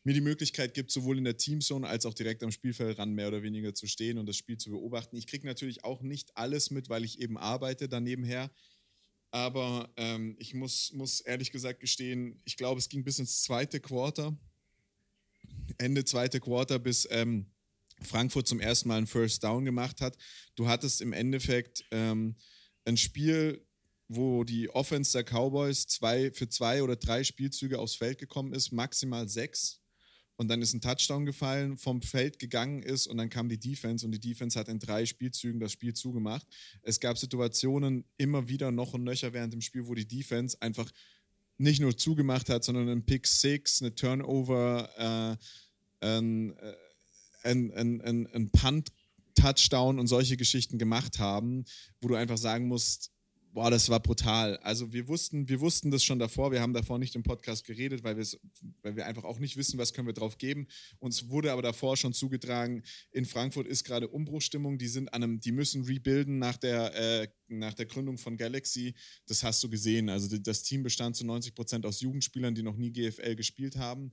mir 0.02 0.14
die 0.14 0.22
Möglichkeit 0.22 0.72
gibt, 0.72 0.90
sowohl 0.90 1.18
in 1.18 1.24
der 1.24 1.36
Teamzone 1.36 1.86
als 1.86 2.06
auch 2.06 2.14
direkt 2.14 2.42
am 2.42 2.50
Spielfeld 2.50 2.98
ran 2.98 3.12
mehr 3.12 3.28
oder 3.28 3.42
weniger 3.42 3.74
zu 3.74 3.86
stehen 3.86 4.16
und 4.16 4.26
das 4.26 4.36
Spiel 4.36 4.56
zu 4.56 4.70
beobachten. 4.70 5.16
Ich 5.16 5.26
kriege 5.26 5.46
natürlich 5.46 5.84
auch 5.84 6.00
nicht 6.00 6.34
alles 6.34 6.70
mit, 6.70 6.88
weil 6.88 7.04
ich 7.04 7.20
eben 7.20 7.36
arbeite 7.36 7.90
danebenher. 7.90 8.50
Aber 9.30 9.92
ähm, 9.98 10.36
ich 10.38 10.54
muss, 10.54 10.90
muss 10.92 11.20
ehrlich 11.20 11.52
gesagt 11.52 11.80
gestehen, 11.80 12.40
ich 12.44 12.56
glaube, 12.56 12.78
es 12.78 12.88
ging 12.88 13.04
bis 13.04 13.18
ins 13.18 13.42
zweite 13.42 13.78
Quarter 13.78 14.38
Ende 15.78 16.04
zweite 16.04 16.40
Quarter, 16.40 16.78
bis 16.78 17.06
ähm, 17.10 17.46
Frankfurt 18.06 18.46
zum 18.46 18.60
ersten 18.60 18.88
Mal 18.88 18.98
einen 18.98 19.06
First 19.06 19.42
Down 19.44 19.64
gemacht 19.64 20.00
hat. 20.00 20.16
Du 20.54 20.68
hattest 20.68 21.00
im 21.00 21.12
Endeffekt 21.12 21.84
ähm, 21.90 22.36
ein 22.84 22.96
Spiel, 22.96 23.66
wo 24.08 24.44
die 24.44 24.68
Offense 24.70 25.12
der 25.12 25.24
Cowboys 25.24 25.86
zwei, 25.86 26.30
für 26.32 26.48
zwei 26.48 26.82
oder 26.82 26.96
drei 26.96 27.24
Spielzüge 27.24 27.78
aufs 27.78 27.94
Feld 27.94 28.18
gekommen 28.18 28.52
ist, 28.52 28.72
maximal 28.72 29.28
sechs. 29.28 29.80
Und 30.36 30.48
dann 30.48 30.62
ist 30.62 30.72
ein 30.72 30.80
Touchdown 30.80 31.24
gefallen, 31.24 31.76
vom 31.76 32.02
Feld 32.02 32.38
gegangen 32.38 32.82
ist 32.82 33.06
und 33.06 33.18
dann 33.18 33.28
kam 33.30 33.48
die 33.48 33.60
Defense 33.60 34.04
und 34.04 34.12
die 34.12 34.20
Defense 34.20 34.58
hat 34.58 34.68
in 34.68 34.78
drei 34.78 35.06
Spielzügen 35.06 35.60
das 35.60 35.72
Spiel 35.72 35.94
zugemacht. 35.94 36.46
Es 36.82 37.00
gab 37.00 37.18
Situationen 37.18 38.04
immer 38.16 38.48
wieder 38.48 38.72
noch 38.72 38.94
und 38.94 39.04
nöcher 39.04 39.32
während 39.32 39.52
dem 39.52 39.60
Spiel, 39.60 39.86
wo 39.86 39.94
die 39.94 40.08
Defense 40.08 40.56
einfach 40.60 40.90
nicht 41.58 41.80
nur 41.80 41.96
zugemacht 41.96 42.48
hat, 42.48 42.64
sondern 42.64 42.88
ein 42.88 43.04
Pick 43.04 43.26
Six, 43.26 43.82
eine 43.82 43.94
Turnover, 43.94 45.38
äh, 46.00 46.06
ein, 46.06 46.56
äh, 46.56 46.74
ein, 47.44 47.72
ein, 47.72 48.00
ein, 48.00 48.26
ein 48.28 48.50
Punt 48.50 48.92
Touchdown 49.34 49.98
und 49.98 50.06
solche 50.06 50.36
Geschichten 50.36 50.78
gemacht 50.78 51.18
haben, 51.18 51.64
wo 52.00 52.08
du 52.08 52.14
einfach 52.14 52.36
sagen 52.36 52.68
musst, 52.68 53.12
boah, 53.52 53.70
das 53.70 53.88
war 53.88 54.00
brutal. 54.00 54.56
Also 54.58 54.92
wir 54.92 55.08
wussten, 55.08 55.48
wir 55.48 55.60
wussten 55.60 55.90
das 55.90 56.02
schon 56.02 56.18
davor, 56.18 56.52
wir 56.52 56.60
haben 56.60 56.72
davor 56.72 56.98
nicht 56.98 57.14
im 57.14 57.22
Podcast 57.22 57.66
geredet, 57.66 58.02
weil, 58.02 58.16
weil 58.82 58.96
wir 58.96 59.06
einfach 59.06 59.24
auch 59.24 59.38
nicht 59.38 59.56
wissen, 59.56 59.78
was 59.78 59.92
können 59.92 60.06
wir 60.06 60.14
drauf 60.14 60.38
geben. 60.38 60.66
Uns 60.98 61.28
wurde 61.28 61.52
aber 61.52 61.62
davor 61.62 61.96
schon 61.96 62.14
zugetragen, 62.14 62.82
in 63.10 63.26
Frankfurt 63.26 63.66
ist 63.66 63.84
gerade 63.84 64.08
Umbruchstimmung, 64.08 64.78
die 64.78 64.88
sind 64.88 65.12
an 65.12 65.22
einem, 65.22 65.40
die 65.40 65.52
müssen 65.52 65.84
rebuilden 65.84 66.38
nach 66.38 66.56
der, 66.56 66.94
äh, 66.94 67.28
nach 67.48 67.74
der 67.74 67.86
Gründung 67.86 68.16
von 68.16 68.36
Galaxy. 68.36 68.94
Das 69.26 69.42
hast 69.42 69.62
du 69.62 69.68
gesehen. 69.68 70.08
Also 70.08 70.34
das 70.38 70.62
Team 70.62 70.82
bestand 70.82 71.16
zu 71.16 71.26
90 71.26 71.54
Prozent 71.54 71.84
aus 71.84 72.00
Jugendspielern, 72.00 72.54
die 72.54 72.62
noch 72.62 72.76
nie 72.76 72.90
GFL 72.90 73.36
gespielt 73.36 73.76
haben. 73.76 74.12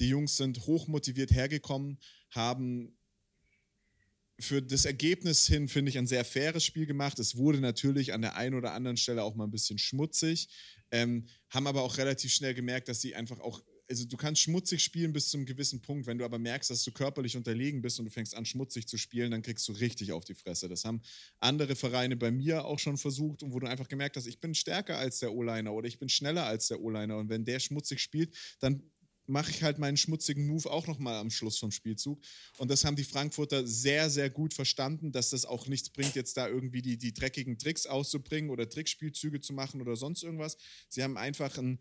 Die 0.00 0.08
Jungs 0.08 0.36
sind 0.36 0.66
hochmotiviert 0.66 1.32
hergekommen, 1.32 1.98
haben 2.30 2.98
für 4.40 4.62
das 4.62 4.84
Ergebnis 4.84 5.46
hin, 5.46 5.68
finde 5.68 5.90
ich, 5.90 5.98
ein 5.98 6.06
sehr 6.06 6.24
faires 6.24 6.64
Spiel 6.64 6.86
gemacht. 6.86 7.18
Es 7.18 7.36
wurde 7.36 7.60
natürlich 7.60 8.12
an 8.12 8.22
der 8.22 8.36
einen 8.36 8.54
oder 8.54 8.72
anderen 8.72 8.96
Stelle 8.96 9.22
auch 9.24 9.34
mal 9.34 9.44
ein 9.44 9.50
bisschen 9.50 9.78
schmutzig, 9.78 10.48
ähm, 10.90 11.26
haben 11.50 11.66
aber 11.66 11.82
auch 11.82 11.98
relativ 11.98 12.32
schnell 12.32 12.54
gemerkt, 12.54 12.88
dass 12.88 13.00
sie 13.00 13.16
einfach 13.16 13.40
auch, 13.40 13.60
also 13.90 14.04
du 14.04 14.16
kannst 14.16 14.42
schmutzig 14.42 14.84
spielen 14.84 15.12
bis 15.12 15.30
zu 15.30 15.38
einem 15.38 15.46
gewissen 15.46 15.80
Punkt. 15.80 16.06
Wenn 16.06 16.18
du 16.18 16.24
aber 16.24 16.38
merkst, 16.38 16.70
dass 16.70 16.84
du 16.84 16.92
körperlich 16.92 17.36
unterlegen 17.36 17.82
bist 17.82 17.98
und 17.98 18.04
du 18.04 18.10
fängst 18.12 18.36
an, 18.36 18.44
schmutzig 18.44 18.86
zu 18.86 18.96
spielen, 18.96 19.32
dann 19.32 19.42
kriegst 19.42 19.66
du 19.66 19.72
richtig 19.72 20.12
auf 20.12 20.24
die 20.24 20.34
Fresse. 20.34 20.68
Das 20.68 20.84
haben 20.84 21.02
andere 21.40 21.74
Vereine 21.74 22.16
bei 22.16 22.30
mir 22.30 22.64
auch 22.64 22.78
schon 22.78 22.96
versucht 22.96 23.42
und 23.42 23.52
wo 23.52 23.58
du 23.58 23.66
einfach 23.66 23.88
gemerkt 23.88 24.16
hast, 24.16 24.26
ich 24.26 24.40
bin 24.40 24.54
stärker 24.54 24.98
als 24.98 25.18
der 25.18 25.34
O-Liner 25.34 25.72
oder 25.72 25.88
ich 25.88 25.98
bin 25.98 26.08
schneller 26.08 26.44
als 26.44 26.68
der 26.68 26.80
O-Liner 26.80 27.16
und 27.16 27.28
wenn 27.28 27.44
der 27.44 27.58
schmutzig 27.58 28.00
spielt, 28.00 28.36
dann 28.60 28.82
mache 29.28 29.50
ich 29.50 29.62
halt 29.62 29.78
meinen 29.78 29.96
schmutzigen 29.96 30.46
Move 30.46 30.70
auch 30.70 30.86
nochmal 30.86 31.16
am 31.16 31.30
Schluss 31.30 31.58
vom 31.58 31.70
Spielzug. 31.70 32.20
Und 32.56 32.70
das 32.70 32.84
haben 32.84 32.96
die 32.96 33.04
Frankfurter 33.04 33.66
sehr, 33.66 34.10
sehr 34.10 34.30
gut 34.30 34.54
verstanden, 34.54 35.12
dass 35.12 35.30
das 35.30 35.44
auch 35.44 35.66
nichts 35.66 35.90
bringt, 35.90 36.14
jetzt 36.14 36.36
da 36.36 36.48
irgendwie 36.48 36.82
die, 36.82 36.96
die 36.96 37.12
dreckigen 37.12 37.58
Tricks 37.58 37.86
auszubringen 37.86 38.50
oder 38.50 38.68
Trickspielzüge 38.68 39.40
zu 39.40 39.52
machen 39.52 39.80
oder 39.80 39.96
sonst 39.96 40.22
irgendwas. 40.22 40.56
Sie 40.88 41.02
haben 41.02 41.16
einfach 41.18 41.58
ein, 41.58 41.78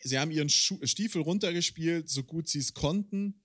sie 0.00 0.18
haben 0.18 0.30
ihren 0.30 0.48
Stiefel 0.48 1.22
runtergespielt, 1.22 2.08
so 2.08 2.22
gut 2.22 2.48
sie 2.48 2.60
es 2.60 2.74
konnten. 2.74 3.42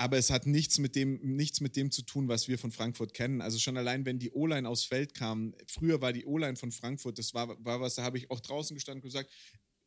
Aber 0.00 0.16
es 0.16 0.30
hat 0.30 0.46
nichts 0.46 0.78
mit, 0.78 0.94
dem, 0.94 1.18
nichts 1.36 1.60
mit 1.60 1.74
dem 1.74 1.90
zu 1.90 2.02
tun, 2.02 2.28
was 2.28 2.46
wir 2.46 2.56
von 2.56 2.70
Frankfurt 2.70 3.14
kennen. 3.14 3.40
Also 3.40 3.58
schon 3.58 3.76
allein, 3.76 4.06
wenn 4.06 4.20
die 4.20 4.30
O-Line 4.30 4.68
aufs 4.68 4.84
Feld 4.84 5.12
kam, 5.12 5.54
früher 5.66 6.00
war 6.00 6.12
die 6.12 6.24
O-Line 6.24 6.54
von 6.54 6.70
Frankfurt, 6.70 7.18
das 7.18 7.34
war, 7.34 7.48
war 7.64 7.80
was, 7.80 7.96
da 7.96 8.04
habe 8.04 8.16
ich 8.16 8.30
auch 8.30 8.38
draußen 8.38 8.76
gestanden 8.76 9.02
und 9.02 9.08
gesagt, 9.08 9.28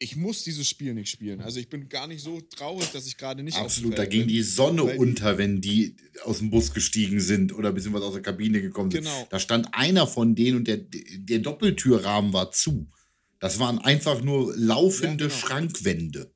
ich 0.01 0.15
muss 0.15 0.43
dieses 0.43 0.67
Spiel 0.67 0.95
nicht 0.95 1.11
spielen. 1.11 1.41
Also 1.41 1.59
ich 1.59 1.69
bin 1.69 1.87
gar 1.87 2.07
nicht 2.07 2.23
so 2.23 2.41
traurig, 2.41 2.91
dass 2.91 3.05
ich 3.05 3.17
gerade 3.17 3.43
nicht 3.43 3.57
Absolut, 3.57 3.99
da 3.99 4.05
ging 4.05 4.27
die 4.27 4.41
Sonne 4.41 4.83
unter, 4.83 5.37
wenn 5.37 5.61
die 5.61 5.95
aus 6.23 6.39
dem 6.39 6.49
Bus 6.49 6.73
gestiegen 6.73 7.19
sind 7.19 7.53
oder 7.53 7.71
beziehungsweise 7.71 8.05
aus 8.05 8.13
der 8.13 8.23
Kabine 8.23 8.61
gekommen 8.61 8.89
sind. 8.89 9.03
Genau. 9.03 9.27
Da 9.29 9.39
stand 9.39 9.67
einer 9.73 10.07
von 10.07 10.33
denen 10.33 10.57
und 10.57 10.67
der, 10.67 10.77
der 10.77 11.39
Doppeltürrahmen 11.39 12.33
war 12.33 12.51
zu. 12.51 12.89
Das 13.39 13.59
waren 13.59 13.77
einfach 13.77 14.23
nur 14.23 14.55
laufende 14.57 15.25
ja, 15.25 15.29
genau. 15.29 15.39
Schrankwände. 15.39 16.31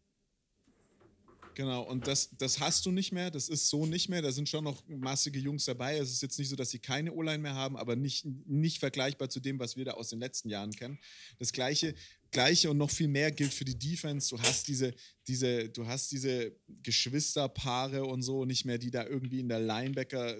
Genau, 1.55 1.83
und 1.83 2.05
das, 2.05 2.29
das 2.37 2.59
hast 2.59 2.85
du 2.85 2.91
nicht 2.91 3.13
mehr, 3.13 3.31
das 3.31 3.47
ist 3.47 3.69
so 3.69 3.85
nicht 3.85 4.09
mehr. 4.09 4.21
Da 4.21 4.31
sind 4.31 4.49
schon 4.49 4.65
noch 4.65 4.83
massige 4.87 5.39
Jungs 5.39 5.63
dabei. 5.63 5.97
Es 5.97 6.11
ist 6.11 6.21
jetzt 6.21 6.37
nicht 6.37 6.49
so, 6.49 6.55
dass 6.57 6.69
sie 6.69 6.79
keine 6.79 7.13
O-Line 7.13 7.39
mehr 7.39 7.55
haben, 7.55 7.77
aber 7.77 7.95
nicht, 7.95 8.25
nicht 8.45 8.79
vergleichbar 8.79 9.29
zu 9.29 9.39
dem, 9.39 9.57
was 9.57 9.77
wir 9.77 9.85
da 9.85 9.91
aus 9.91 10.09
den 10.09 10.19
letzten 10.19 10.49
Jahren 10.49 10.71
kennen. 10.71 10.99
Das 11.39 11.53
gleiche 11.53 11.95
Gleiche 12.35 12.69
und 12.69 12.77
noch 12.77 12.89
viel 12.89 13.07
mehr 13.07 13.31
gilt 13.31 13.53
für 13.53 13.63
die 13.63 13.79
Defense. 13.79 14.35
Du 14.35 14.41
hast 14.41 14.67
diese, 14.67 14.93
diese, 15.25 15.69
du 15.69 15.87
hast 15.87 16.11
diese 16.11 16.51
Geschwisterpaare 16.83 18.03
und 18.03 18.23
so 18.23 18.43
nicht 18.43 18.65
mehr, 18.65 18.77
die 18.77 18.91
da 18.91 19.07
irgendwie 19.07 19.39
in 19.39 19.47
der 19.47 19.61
Linebacker, 19.61 20.35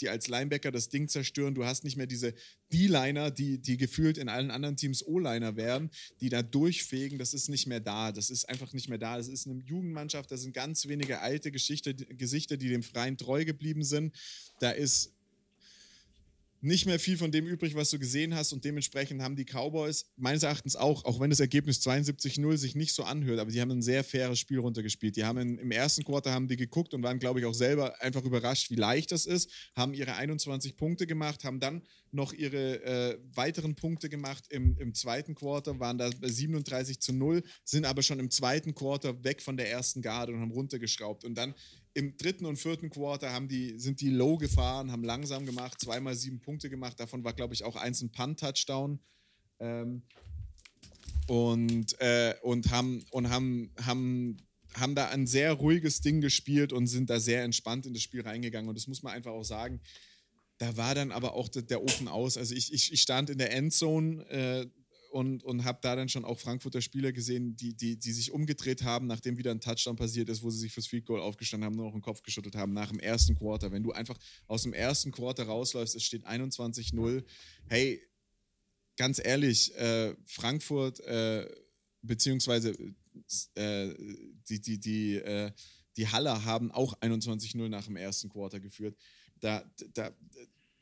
die 0.00 0.08
als 0.08 0.28
Linebacker 0.28 0.72
das 0.72 0.88
Ding 0.88 1.08
zerstören. 1.08 1.54
Du 1.54 1.66
hast 1.66 1.84
nicht 1.84 1.98
mehr 1.98 2.06
diese 2.06 2.32
D-Liner, 2.72 3.30
die, 3.30 3.58
die 3.58 3.76
gefühlt 3.76 4.16
in 4.16 4.30
allen 4.30 4.50
anderen 4.50 4.78
Teams 4.78 5.06
O-Liner 5.06 5.56
werden, 5.56 5.90
die 6.22 6.30
da 6.30 6.42
durchfegen. 6.42 7.18
Das 7.18 7.34
ist 7.34 7.50
nicht 7.50 7.66
mehr 7.66 7.80
da. 7.80 8.12
Das 8.12 8.30
ist 8.30 8.48
einfach 8.48 8.72
nicht 8.72 8.88
mehr 8.88 8.96
da. 8.96 9.18
Das 9.18 9.28
ist 9.28 9.46
eine 9.46 9.62
Jugendmannschaft. 9.62 10.32
Da 10.32 10.38
sind 10.38 10.54
ganz 10.54 10.88
wenige 10.88 11.20
alte 11.20 11.52
Geschichte, 11.52 11.94
Gesichter, 11.94 12.56
die 12.56 12.70
dem 12.70 12.82
Freien 12.82 13.18
treu 13.18 13.44
geblieben 13.44 13.84
sind. 13.84 14.16
Da 14.60 14.70
ist 14.70 15.12
nicht 16.60 16.86
mehr 16.86 17.00
viel 17.00 17.16
von 17.16 17.32
dem 17.32 17.46
übrig, 17.46 17.74
was 17.74 17.90
du 17.90 17.98
gesehen 17.98 18.34
hast. 18.34 18.52
Und 18.52 18.64
dementsprechend 18.64 19.22
haben 19.22 19.36
die 19.36 19.44
Cowboys 19.44 20.04
meines 20.16 20.42
Erachtens 20.42 20.76
auch, 20.76 21.04
auch 21.04 21.20
wenn 21.20 21.30
das 21.30 21.40
Ergebnis 21.40 21.80
72-0 21.80 22.56
sich 22.56 22.74
nicht 22.74 22.94
so 22.94 23.04
anhört, 23.04 23.38
aber 23.38 23.50
die 23.50 23.60
haben 23.60 23.70
ein 23.70 23.82
sehr 23.82 24.04
faires 24.04 24.38
Spiel 24.38 24.58
runtergespielt. 24.58 25.16
Die 25.16 25.24
haben 25.24 25.38
in, 25.38 25.58
im 25.58 25.70
ersten 25.70 26.04
Quarter 26.04 26.32
haben 26.32 26.48
die 26.48 26.56
geguckt 26.56 26.94
und 26.94 27.02
waren, 27.02 27.18
glaube 27.18 27.40
ich, 27.40 27.46
auch 27.46 27.54
selber 27.54 28.00
einfach 28.02 28.24
überrascht, 28.24 28.70
wie 28.70 28.76
leicht 28.76 29.12
das 29.12 29.26
ist, 29.26 29.50
haben 29.74 29.94
ihre 29.94 30.14
21 30.14 30.76
Punkte 30.76 31.06
gemacht, 31.06 31.44
haben 31.44 31.60
dann 31.60 31.82
noch 32.12 32.32
ihre 32.32 32.82
äh, 32.82 33.18
weiteren 33.34 33.74
Punkte 33.74 34.08
gemacht 34.08 34.44
im, 34.50 34.76
im 34.78 34.94
zweiten 34.94 35.34
Quarter, 35.34 35.78
waren 35.78 35.98
da 35.98 36.10
37 36.20 37.00
zu 37.00 37.12
0, 37.12 37.42
sind 37.64 37.86
aber 37.86 38.02
schon 38.02 38.18
im 38.18 38.30
zweiten 38.30 38.74
Quarter 38.74 39.22
weg 39.24 39.42
von 39.42 39.56
der 39.56 39.70
ersten 39.70 40.02
Garde 40.02 40.32
und 40.32 40.40
haben 40.40 40.50
runtergeschraubt. 40.50 41.24
Und 41.24 41.36
dann 41.36 41.54
im 42.00 42.16
dritten 42.16 42.46
und 42.46 42.56
vierten 42.56 42.88
Quarter 42.88 43.30
haben 43.30 43.46
die, 43.46 43.78
sind 43.78 44.00
die 44.00 44.08
low 44.08 44.38
gefahren, 44.38 44.90
haben 44.90 45.04
langsam 45.04 45.44
gemacht, 45.44 45.78
zweimal 45.78 46.14
sieben 46.14 46.40
Punkte 46.40 46.70
gemacht. 46.70 46.98
Davon 46.98 47.22
war, 47.24 47.34
glaube 47.34 47.52
ich, 47.52 47.62
auch 47.62 47.76
eins 47.76 48.00
ein 48.00 48.10
Punt-Touchdown. 48.10 48.98
Ähm, 49.58 50.02
und, 51.28 52.00
äh, 52.00 52.34
und 52.42 52.70
haben, 52.70 53.04
und 53.10 53.28
haben, 53.28 53.70
haben, 53.84 54.38
haben 54.72 54.94
da 54.94 55.10
ein 55.10 55.26
sehr 55.26 55.52
ruhiges 55.52 56.00
Ding 56.00 56.22
gespielt 56.22 56.72
und 56.72 56.86
sind 56.86 57.10
da 57.10 57.20
sehr 57.20 57.44
entspannt 57.44 57.84
in 57.84 57.92
das 57.92 58.02
Spiel 58.02 58.22
reingegangen. 58.22 58.68
Und 58.70 58.76
das 58.76 58.86
muss 58.86 59.02
man 59.02 59.12
einfach 59.12 59.32
auch 59.32 59.44
sagen. 59.44 59.80
Da 60.56 60.78
war 60.78 60.94
dann 60.94 61.12
aber 61.12 61.34
auch 61.34 61.48
der 61.50 61.82
Ofen 61.82 62.08
aus. 62.08 62.38
Also 62.38 62.54
ich, 62.54 62.72
ich, 62.72 62.92
ich 62.94 63.02
stand 63.02 63.28
in 63.28 63.36
der 63.36 63.52
Endzone, 63.52 64.26
äh, 64.30 64.66
und, 65.10 65.42
und 65.42 65.64
habe 65.64 65.78
da 65.82 65.96
dann 65.96 66.08
schon 66.08 66.24
auch 66.24 66.38
Frankfurter 66.38 66.80
Spieler 66.80 67.12
gesehen, 67.12 67.56
die, 67.56 67.74
die, 67.74 67.96
die 67.96 68.12
sich 68.12 68.32
umgedreht 68.32 68.82
haben, 68.82 69.06
nachdem 69.06 69.36
wieder 69.36 69.50
ein 69.50 69.60
Touchdown 69.60 69.96
passiert 69.96 70.28
ist, 70.28 70.42
wo 70.42 70.50
sie 70.50 70.60
sich 70.60 70.72
fürs 70.72 70.86
Field 70.86 71.06
Goal 71.06 71.20
aufgestanden 71.20 71.66
haben, 71.66 71.76
nur 71.76 71.86
noch 71.86 71.92
den 71.92 72.02
Kopf 72.02 72.22
geschüttelt 72.22 72.54
haben 72.54 72.72
nach 72.72 72.90
dem 72.90 73.00
ersten 73.00 73.34
Quarter. 73.34 73.72
Wenn 73.72 73.82
du 73.82 73.92
einfach 73.92 74.18
aus 74.46 74.62
dem 74.62 74.72
ersten 74.72 75.10
Quarter 75.10 75.44
rausläufst, 75.44 75.96
es 75.96 76.04
steht 76.04 76.26
21-0, 76.26 77.24
hey, 77.68 78.00
ganz 78.96 79.20
ehrlich, 79.22 79.74
äh, 79.76 80.14
Frankfurt, 80.26 81.00
äh, 81.00 81.48
beziehungsweise 82.02 82.70
äh, 83.54 83.94
die, 84.48 84.60
die, 84.60 84.78
die, 84.78 85.14
äh, 85.16 85.50
die 85.96 86.08
Haller 86.08 86.44
haben 86.44 86.70
auch 86.70 86.94
21-0 87.00 87.68
nach 87.68 87.84
dem 87.84 87.96
ersten 87.96 88.28
Quarter 88.28 88.60
geführt. 88.60 88.96
Da, 89.40 89.64
da, 89.94 90.10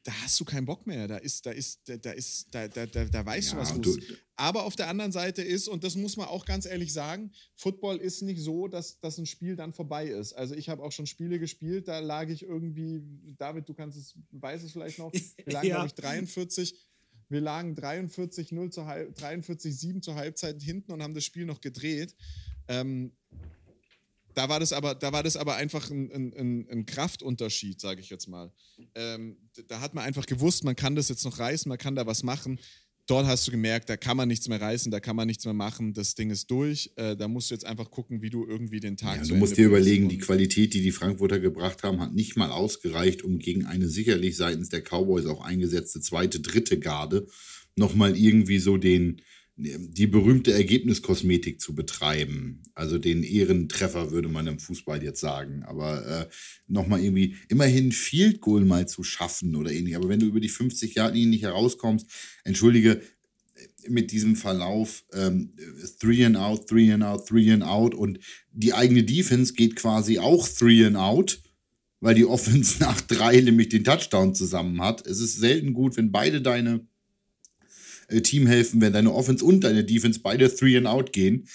da 0.05 0.13
hast 0.23 0.39
du 0.41 0.45
keinen 0.45 0.65
Bock 0.65 0.87
mehr. 0.87 1.09
Da 1.09 1.17
ist, 1.19 1.45
da 1.45 1.51
ist, 1.51 1.81
da 1.87 2.11
ist, 2.13 2.47
da, 2.51 2.69
da, 2.69 2.87
da, 2.87 3.05
da 3.05 3.27
weißt 3.27 3.53
ja, 3.53 3.55
du, 3.55 3.61
was 3.61 3.77
los 3.77 3.97
ist. 3.99 4.19
Aber 4.37 4.65
auf 4.65 4.77
der 4.77 4.89
anderen 4.89 5.13
Seite 5.13 5.43
ist, 5.43 5.69
und 5.69 5.83
das 5.83 5.97
muss 5.97 6.17
man 6.17 6.29
auch 6.29 6.45
ganz 6.45 6.65
ehrlich 6.65 6.93
sagen, 6.93 7.33
Football 7.57 7.97
ist 7.97 8.23
nicht 8.23 8.41
so, 8.41 8.69
dass, 8.69 9.01
dass 9.01 9.19
ein 9.19 9.27
Spiel 9.27 9.57
dann 9.57 9.73
vorbei 9.73 10.07
ist. 10.07 10.33
Also 10.33 10.55
ich 10.55 10.69
habe 10.69 10.83
auch 10.83 10.93
schon 10.93 11.07
Spiele 11.07 11.39
gespielt, 11.39 11.89
da 11.89 11.99
lag 11.99 12.29
ich 12.29 12.45
irgendwie, 12.45 13.03
David, 13.37 13.69
du 13.69 13.75
kannst 13.75 13.99
es, 13.99 14.15
weißt 14.31 14.65
es 14.65 14.73
vielleicht 14.73 14.99
noch, 14.99 15.13
wir 15.13 15.53
lagen, 15.53 15.67
ja. 15.69 15.75
glaube 15.75 15.89
ich, 15.89 15.95
43. 15.95 16.75
Wir 17.31 17.41
lagen 17.41 17.75
43, 17.75 18.53
0 18.53 18.71
zur 18.71 18.85
43, 18.85 19.77
7 19.77 20.03
zur 20.03 20.15
Halbzeit 20.15 20.63
hinten 20.63 20.93
und 20.93 21.03
haben 21.03 21.15
das 21.15 21.25
Spiel 21.25 21.45
noch 21.45 21.61
gedreht. 21.61 22.15
Ähm, 22.69 23.13
da 24.39 24.49
war 24.49 24.61
das 24.61 24.73
aber, 24.73 24.95
da 24.95 25.13
war 25.13 25.25
das 25.25 25.37
aber 25.37 25.57
einfach 25.57 25.91
ein, 25.91 26.13
ein, 26.13 26.69
ein 26.71 26.87
Kraftunterschied, 26.87 27.81
sage 27.81 28.01
ich 28.01 28.09
jetzt 28.09 28.29
mal. 28.29 28.53
Ähm, 28.95 29.37
da 29.67 29.81
hat 29.81 29.95
man 29.95 30.05
einfach 30.05 30.27
gewusst, 30.27 30.63
man 30.63 30.77
kann 30.77 30.95
das 30.95 31.09
jetzt 31.09 31.25
noch 31.25 31.41
reißen, 31.41 31.69
man 31.69 31.77
kann 31.77 31.97
da 31.97 32.07
was 32.07 32.23
machen. 32.23 32.61
Dort 33.09 33.27
hast 33.27 33.49
du 33.49 33.51
gemerkt, 33.51 33.89
da 33.89 33.97
kann 33.97 34.17
man 34.17 34.29
nichts 34.29 34.47
mehr 34.47 34.61
reißen, 34.61 34.93
da 34.93 35.01
kann 35.01 35.17
man 35.17 35.27
nichts 35.27 35.45
mehr 35.45 35.55
machen, 35.55 35.93
das 35.93 36.15
Ding 36.15 36.31
ist 36.31 36.49
durch. 36.53 36.93
Äh, 36.95 37.17
da 37.17 37.27
musst 37.27 37.51
du 37.51 37.55
jetzt 37.55 37.67
einfach 37.67 37.91
gucken, 37.91 38.23
wie 38.23 38.31
du 38.31 38.47
irgendwie 38.47 38.79
den 38.79 38.97
Tag 38.97 39.17
ja, 39.17 39.25
Du 39.25 39.35
musst 39.35 39.57
dir 39.57 39.67
überlegen, 39.67 40.09
die 40.09 40.19
Qualität, 40.19 40.73
die 40.73 40.83
die 40.83 40.93
Frankfurter 40.93 41.41
gebracht 41.41 41.83
haben, 41.83 42.01
hat 42.01 42.15
nicht 42.15 42.37
mal 42.37 42.53
ausgereicht, 42.53 43.25
um 43.25 43.41
gegen 43.41 43.67
eine 43.67 43.89
sicherlich 43.89 44.37
seitens 44.37 44.69
der 44.69 44.83
Cowboys 44.83 45.27
auch 45.27 45.41
eingesetzte 45.41 46.01
zweite, 46.01 46.39
dritte 46.39 46.79
Garde 46.79 47.27
nochmal 47.75 48.17
irgendwie 48.17 48.61
so 48.61 48.77
den, 48.77 49.21
die 49.61 50.07
berühmte 50.07 50.53
Ergebniskosmetik 50.53 51.61
zu 51.61 51.75
betreiben. 51.75 52.63
Also 52.75 52.97
den 52.99 53.25
Ehrentreffer 53.25 54.13
würde 54.13 54.29
man 54.29 54.47
im 54.47 54.61
Fußball 54.61 55.03
jetzt 55.03 55.21
sagen. 55.21 55.65
Aber 55.65 56.07
äh, 56.07 56.29
nochmal 56.69 57.03
irgendwie, 57.03 57.35
immerhin 57.49 57.91
Field 57.91 58.41
Goal 58.41 58.65
mal 58.65 58.87
zu 58.87 59.03
schaffen 59.03 59.57
oder 59.57 59.73
ähnlich. 59.73 59.97
Aber 59.97 60.09
wenn 60.09 60.21
du 60.21 60.27
über 60.27 60.39
die 60.39 60.49
50 60.49 60.95
Jahre 60.95 61.13
nicht 61.13 61.43
herauskommst, 61.43 62.07
entschuldige, 62.45 63.03
mit 63.89 64.13
diesem 64.13 64.37
Verlauf 64.37 65.05
ähm, 65.13 65.55
three 65.99 66.25
and 66.25 66.37
out, 66.37 66.69
three 66.69 66.93
and 66.93 67.03
out, 67.03 67.27
three 67.27 67.51
and 67.51 67.65
out 67.65 67.95
und 67.95 68.21
die 68.53 68.75
eigene 68.75 69.03
Defense 69.03 69.55
geht 69.55 69.77
quasi 69.77 70.19
auch 70.19 70.49
three 70.49 70.85
and 70.85 70.97
out, 70.97 71.41
weil 72.01 72.15
die 72.15 72.27
Offense 72.27 72.79
nach 72.81 73.01
drei 73.01 73.41
nämlich 73.41 73.71
den 73.71 73.85
Touchdown 73.85 74.35
zusammen 74.35 74.81
hat. 74.81 75.07
Es 75.07 75.21
ist 75.21 75.37
selten 75.37 75.73
gut, 75.73 75.97
wenn 75.97 76.13
beide 76.13 76.41
deine 76.41 76.87
äh, 78.09 78.21
Team 78.21 78.47
helfen, 78.47 78.81
wenn 78.81 78.93
deine 78.93 79.13
Offense 79.13 79.45
und 79.45 79.63
deine 79.63 79.85
Defense 79.85 80.21
beide 80.21 80.55
Three 80.55 80.77
and 80.77 80.87
Out 80.87 81.13
gehen 81.13 81.49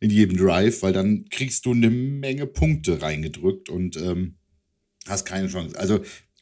in 0.00 0.10
jedem 0.10 0.36
Drive, 0.36 0.82
weil 0.82 0.92
dann 0.92 1.28
kriegst 1.28 1.66
du 1.66 1.72
eine 1.72 1.90
Menge 1.90 2.46
Punkte 2.46 3.02
reingedrückt 3.02 3.68
und 3.68 3.96
ähm, 3.96 4.36
hast 5.06 5.26
keine 5.26 5.48
Chance. 5.48 5.78
Also 5.78 6.00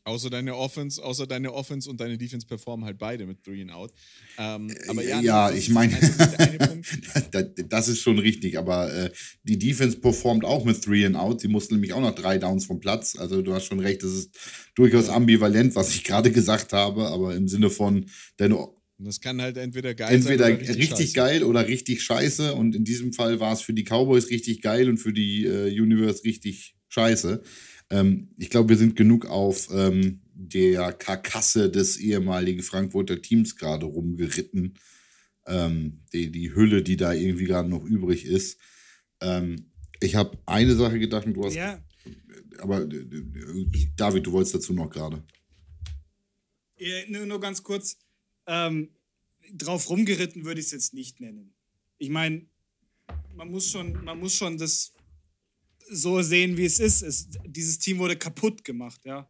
Außer 0.08 0.30
deine 0.30 0.56
Offense, 0.56 1.04
außer 1.04 1.26
deine 1.26 1.52
Offense 1.52 1.88
und 1.88 2.00
deine 2.00 2.16
Defense 2.16 2.46
performen 2.46 2.86
halt 2.86 2.96
beide 2.96 3.26
mit 3.26 3.44
Three 3.44 3.60
and 3.60 3.70
Out. 3.70 3.92
Ähm, 4.38 4.74
aber 4.88 5.04
ja, 5.04 5.20
ja 5.20 5.50
ich 5.50 5.68
meine, 5.68 5.92
das 7.68 7.88
ist 7.88 8.00
schon 8.00 8.18
richtig, 8.18 8.56
aber 8.56 8.90
äh, 8.90 9.10
die 9.42 9.58
Defense 9.58 9.98
performt 9.98 10.46
auch 10.46 10.64
mit 10.64 10.82
Three 10.82 11.04
and 11.04 11.16
Out. 11.16 11.42
Sie 11.42 11.48
mussten 11.48 11.74
nämlich 11.74 11.92
auch 11.92 12.00
noch 12.00 12.14
drei 12.14 12.38
Downs 12.38 12.64
vom 12.64 12.80
Platz. 12.80 13.16
Also 13.16 13.42
du 13.42 13.52
hast 13.52 13.66
schon 13.66 13.80
recht, 13.80 14.02
das 14.02 14.12
ist 14.12 14.30
durchaus 14.74 15.10
ambivalent, 15.10 15.74
was 15.74 15.94
ich 15.94 16.04
gerade 16.04 16.32
gesagt 16.32 16.72
habe, 16.72 17.08
aber 17.08 17.36
im 17.36 17.46
Sinne 17.46 17.68
von 17.68 18.06
deine 18.38 18.66
und 18.98 19.04
das 19.06 19.20
kann 19.20 19.40
halt 19.40 19.56
entweder 19.56 19.94
geil 19.94 20.12
entweder 20.12 20.44
sein. 20.44 20.52
Entweder 20.54 20.76
richtig, 20.76 20.90
richtig 20.90 21.14
geil 21.14 21.44
oder 21.44 21.68
richtig 21.68 22.02
scheiße. 22.02 22.54
Und 22.54 22.74
in 22.74 22.84
diesem 22.84 23.12
Fall 23.12 23.38
war 23.38 23.52
es 23.52 23.60
für 23.60 23.72
die 23.72 23.84
Cowboys 23.84 24.28
richtig 24.30 24.60
geil 24.60 24.88
und 24.88 24.98
für 24.98 25.12
die 25.12 25.44
äh, 25.44 25.70
Universe 25.80 26.24
richtig 26.24 26.76
scheiße. 26.88 27.40
Ähm, 27.90 28.30
ich 28.38 28.50
glaube, 28.50 28.70
wir 28.70 28.76
sind 28.76 28.96
genug 28.96 29.26
auf 29.26 29.68
ähm, 29.72 30.22
der 30.34 30.92
Karkasse 30.92 31.70
des 31.70 31.96
ehemaligen 31.96 32.62
Frankfurter 32.62 33.22
Teams 33.22 33.54
gerade 33.54 33.86
rumgeritten. 33.86 34.74
Ähm, 35.46 36.00
die, 36.12 36.32
die 36.32 36.54
Hülle, 36.54 36.82
die 36.82 36.96
da 36.96 37.12
irgendwie 37.12 37.44
gerade 37.44 37.68
noch 37.68 37.84
übrig 37.84 38.24
ist. 38.24 38.58
Ähm, 39.20 39.70
ich 40.00 40.16
habe 40.16 40.38
eine 40.44 40.74
Sache 40.74 40.98
gedacht 40.98 41.24
und 41.24 41.34
du 41.34 41.44
hast. 41.44 41.54
Ja. 41.54 41.80
Aber 42.58 42.82
äh, 42.82 43.04
David, 43.96 44.26
du 44.26 44.32
wolltest 44.32 44.56
dazu 44.56 44.72
noch 44.72 44.90
gerade. 44.90 45.22
Ja, 46.78 46.96
nur, 47.08 47.26
nur 47.26 47.40
ganz 47.40 47.62
kurz 47.62 47.96
ähm, 48.48 48.90
drauf 49.52 49.88
rumgeritten 49.88 50.44
würde 50.44 50.60
ich 50.60 50.66
es 50.66 50.72
jetzt 50.72 50.94
nicht 50.94 51.20
nennen. 51.20 51.54
Ich 51.98 52.10
meine, 52.10 52.46
man 53.36 53.50
muss 53.50 53.70
schon, 53.70 54.04
man 54.04 54.18
muss 54.18 54.34
schon 54.34 54.58
das 54.58 54.92
so 55.90 56.20
sehen, 56.22 56.56
wie 56.56 56.64
es 56.64 56.80
ist. 56.80 57.02
Es, 57.02 57.28
dieses 57.46 57.78
Team 57.78 57.98
wurde 57.98 58.16
kaputt 58.16 58.64
gemacht, 58.64 59.00
ja. 59.04 59.28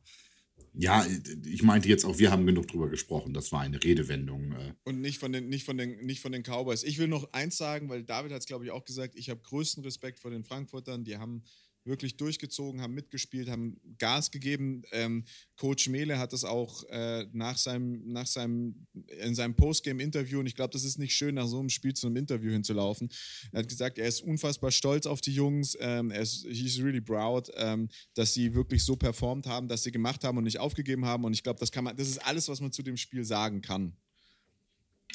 Ja, 0.75 1.05
ich 1.45 1.63
meinte 1.63 1.89
jetzt 1.89 2.05
auch, 2.05 2.19
wir 2.19 2.31
haben 2.31 2.47
genug 2.47 2.69
drüber 2.69 2.89
gesprochen. 2.89 3.35
Das 3.35 3.51
war 3.51 3.63
eine 3.63 3.83
Redewendung. 3.83 4.53
Äh. 4.53 4.75
Und 4.85 5.01
nicht 5.01 5.19
von, 5.19 5.33
den, 5.33 5.49
nicht, 5.49 5.65
von 5.65 5.77
den, 5.77 6.05
nicht 6.07 6.21
von 6.21 6.31
den 6.31 6.43
Cowboys. 6.43 6.85
Ich 6.85 6.99
will 6.99 7.09
noch 7.09 7.33
eins 7.33 7.57
sagen, 7.57 7.89
weil 7.89 8.05
David 8.05 8.33
hat 8.33 8.41
es, 8.41 8.47
glaube 8.47 8.65
ich, 8.65 8.71
auch 8.71 8.85
gesagt, 8.85 9.17
ich 9.17 9.29
habe 9.29 9.41
größten 9.43 9.83
Respekt 9.83 10.21
vor 10.21 10.31
den 10.31 10.45
Frankfurtern. 10.45 11.05
Die 11.05 11.17
haben 11.17 11.43
wirklich 11.89 12.17
durchgezogen, 12.17 12.81
haben 12.81 12.95
mitgespielt, 12.95 13.49
haben 13.49 13.81
Gas 13.99 14.31
gegeben. 14.31 14.83
Ähm, 14.93 15.25
Coach 15.57 15.89
Mele 15.89 16.19
hat 16.19 16.33
das 16.33 16.45
auch 16.45 16.85
äh, 16.85 17.27
nach 17.33 17.59
seinem, 17.59 18.13
nach 18.13 18.27
seinem, 18.27 18.87
in 19.21 19.35
seinem 19.35 19.55
Postgame-Interview, 19.55 20.41
und 20.41 20.47
ich 20.47 20.55
glaube, 20.55 20.73
das 20.73 20.85
ist 20.85 20.99
nicht 20.99 21.15
schön, 21.15 21.35
nach 21.35 21.47
so 21.47 21.59
einem 21.59 21.69
Spiel 21.69 21.95
zu 21.95 22.07
einem 22.07 22.17
Interview 22.17 22.53
hinzulaufen. 22.53 23.09
Er 23.53 23.61
hat 23.61 23.69
gesagt, 23.69 23.99
er 23.99 24.07
ist 24.07 24.21
unfassbar 24.21 24.71
stolz 24.71 25.07
auf 25.07 25.21
die 25.21 25.33
Jungs, 25.33 25.77
ähm, 25.81 26.11
er 26.11 26.21
ist 26.21 26.47
he's 26.47 26.81
really 26.81 27.01
proud, 27.01 27.51
ähm, 27.57 27.89
dass 28.15 28.35
sie 28.35 28.55
wirklich 28.55 28.85
so 28.85 28.97
performt 28.97 29.47
haben, 29.47 29.69
dass 29.69 29.83
sie 29.83 29.91
gemacht 29.91 30.25
haben 30.25 30.39
und 30.39 30.45
nicht 30.45 30.59
aufgegeben 30.59 31.05
haben. 31.05 31.25
Und 31.25 31.33
ich 31.33 31.43
glaube, 31.43 31.59
das 31.59 31.73
kann 31.73 31.85
man, 31.85 31.97
das 31.97 32.09
ist 32.09 32.19
alles, 32.19 32.49
was 32.49 32.61
man 32.61 32.71
zu 32.71 32.83
dem 32.83 32.97
Spiel 32.97 33.25
sagen 33.25 33.61
kann. 33.61 33.97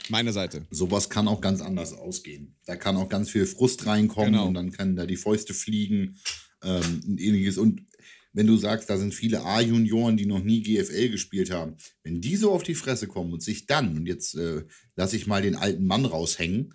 Meine 0.09 0.34
Seite. 0.34 0.65
Sowas 0.69 1.09
kann 1.09 1.28
auch 1.28 1.39
ganz 1.39 1.61
anders 1.61 1.93
ausgehen. 1.93 2.55
Da 2.65 2.76
kann 2.76 2.97
auch 2.97 3.09
ganz 3.09 3.30
viel 3.30 3.45
Frust 3.45 3.86
reinkommen 3.86 4.34
genau. 4.34 4.47
und 4.47 4.53
dann 4.53 4.71
können 4.71 4.95
da 4.95 5.05
die 5.05 5.15
Fäuste 5.15 5.53
fliegen 5.53 6.17
ähm, 6.64 7.01
und 7.07 7.22
ähnliches. 7.22 7.57
Und 7.57 7.86
wenn 8.34 8.47
du 8.47 8.57
sagst, 8.57 8.89
da 8.89 8.97
sind 8.97 9.14
viele 9.14 9.43
A-Junioren, 9.43 10.18
die 10.18 10.26
noch 10.26 10.43
nie 10.43 10.64
GFL 10.64 11.09
gespielt 11.09 11.51
haben, 11.51 11.76
wenn 12.03 12.20
die 12.20 12.36
so 12.36 12.51
auf 12.51 12.64
die 12.64 12.76
Fresse 12.76 13.07
kommen 13.07 13.32
und 13.32 13.43
sich 13.43 13.68
dann, 13.68 13.95
und 13.95 14.07
jetzt 14.07 14.36
äh, 14.36 14.64
lasse 14.95 15.16
ich 15.16 15.28
mal 15.28 15.41
den 15.41 15.55
alten 15.55 15.86
Mann 15.86 16.05
raushängen 16.05 16.74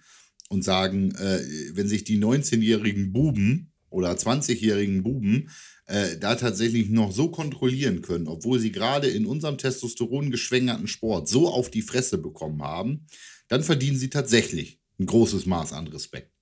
und 0.49 0.63
sagen, 0.63 1.15
äh, 1.17 1.41
wenn 1.73 1.89
sich 1.89 2.05
die 2.05 2.19
19-jährigen 2.19 3.13
Buben 3.13 3.73
oder 3.91 4.13
20-jährigen 4.13 5.03
Buben 5.03 5.51
äh, 5.87 6.17
da 6.19 6.37
tatsächlich 6.37 6.91
noch 6.91 7.11
so 7.13 7.31
kontrollieren 7.31 8.03
können, 8.03 8.29
obwohl 8.29 8.61
sie 8.61 8.71
gerade 8.71 9.09
in 9.09 9.27
unserem 9.27 9.59
Testosteron 9.59 10.31
geschwängerten 10.31 10.87
Sport 10.87 11.29
so 11.29 11.49
auf 11.49 11.71
die 11.71 11.83
Fresse 11.83 12.19
bekommen 12.19 12.63
haben, 12.63 13.07
dann 13.49 13.65
verdienen 13.65 13.97
sie 13.97 14.11
tatsächlich 14.11 14.81
ein 15.01 15.07
großes 15.07 15.47
Maß 15.47 15.73
an 15.73 15.89
Respekt. 15.89 16.33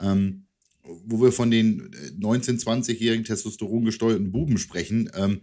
Ähm, 0.00 0.46
wo 0.84 1.22
wir 1.22 1.32
von 1.32 1.50
den 1.50 1.90
19-, 2.18 2.52
äh, 2.52 2.56
20-jährigen 2.56 3.24
Testosteron 3.24 3.84
gesteuerten 3.84 4.32
Buben 4.32 4.58
sprechen, 4.58 5.10
ähm, 5.14 5.40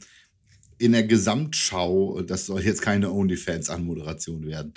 in 0.77 0.93
der 0.93 1.03
Gesamtschau, 1.03 2.21
das 2.21 2.45
soll 2.45 2.61
jetzt 2.61 2.81
keine 2.81 3.11
OnlyFans-Anmoderation 3.11 4.45
werden, 4.45 4.73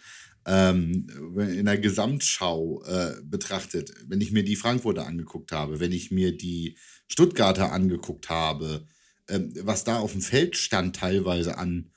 ähm, 0.47 1.07
in 1.37 1.67
der 1.67 1.79
Gesamtschau 1.79 2.83
äh, 2.85 3.15
betrachtet, 3.23 3.95
wenn 4.09 4.21
ich 4.21 4.33
mir 4.33 4.43
die 4.43 4.57
Frankfurter 4.57 5.07
angeguckt 5.07 5.53
habe, 5.53 5.79
wenn 5.79 5.93
ich 5.93 6.11
mir 6.11 6.37
die 6.37 6.77
Stuttgarter 7.07 7.73
angeguckt 7.73 8.29
habe, 8.29 8.87
äh, 9.29 9.41
was 9.63 9.85
da 9.85 9.99
auf 9.99 10.13
dem 10.13 10.21
Feld 10.21 10.57
stand 10.57 10.97
teilweise 10.97 11.59
an 11.59 11.91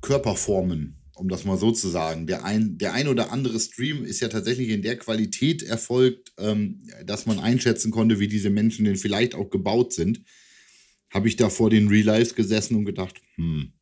Körperformen, 0.00 1.01
um 1.14 1.28
das 1.28 1.44
mal 1.44 1.58
so 1.58 1.70
zu 1.72 1.88
sagen. 1.88 2.26
Der 2.26 2.44
ein, 2.44 2.78
der 2.78 2.94
ein 2.94 3.08
oder 3.08 3.32
andere 3.32 3.60
Stream 3.60 4.04
ist 4.04 4.20
ja 4.20 4.28
tatsächlich 4.28 4.70
in 4.70 4.82
der 4.82 4.96
Qualität 4.96 5.62
erfolgt, 5.62 6.32
ähm, 6.38 6.80
dass 7.04 7.26
man 7.26 7.38
einschätzen 7.38 7.90
konnte, 7.90 8.18
wie 8.18 8.28
diese 8.28 8.50
Menschen 8.50 8.84
denn 8.84 8.96
vielleicht 8.96 9.34
auch 9.34 9.50
gebaut 9.50 9.92
sind. 9.92 10.22
Habe 11.10 11.28
ich 11.28 11.36
da 11.36 11.50
vor 11.50 11.68
den 11.68 11.88
Real 11.88 12.06
Lives 12.06 12.34
gesessen 12.34 12.76
und 12.76 12.86
gedacht, 12.86 13.20
hm, 13.36 13.72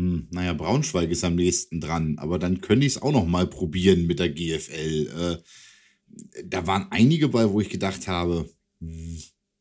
hm, 0.00 0.28
naja, 0.30 0.54
Braunschweig 0.54 1.10
ist 1.10 1.24
am 1.24 1.34
nächsten 1.34 1.80
dran, 1.80 2.16
aber 2.18 2.38
dann 2.38 2.62
könnte 2.62 2.86
ich 2.86 2.94
es 2.94 3.02
auch 3.02 3.12
noch 3.12 3.26
mal 3.26 3.46
probieren 3.46 4.06
mit 4.06 4.18
der 4.18 4.30
GFL. 4.30 5.08
Äh, 5.14 6.42
da 6.44 6.66
waren 6.66 6.86
einige 6.90 7.28
bei, 7.28 7.50
wo 7.50 7.60
ich 7.60 7.68
gedacht 7.68 8.08
habe, 8.08 8.48
hm, 8.80 9.18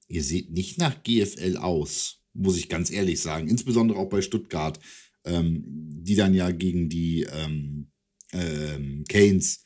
ihr 0.08 0.24
seht 0.24 0.52
nicht 0.52 0.78
nach 0.78 1.04
GFL 1.04 1.58
aus, 1.58 2.22
muss 2.34 2.58
ich 2.58 2.70
ganz 2.70 2.90
ehrlich 2.90 3.20
sagen. 3.20 3.50
Insbesondere 3.50 4.00
auch 4.00 4.10
bei 4.10 4.22
Stuttgart 4.22 4.80
ähm, 5.26 5.64
die 5.66 6.16
dann 6.16 6.34
ja 6.34 6.52
gegen 6.52 6.90
die 6.90 7.24
ähm, 7.32 7.92
ähm, 8.32 9.04
Canes 9.08 9.64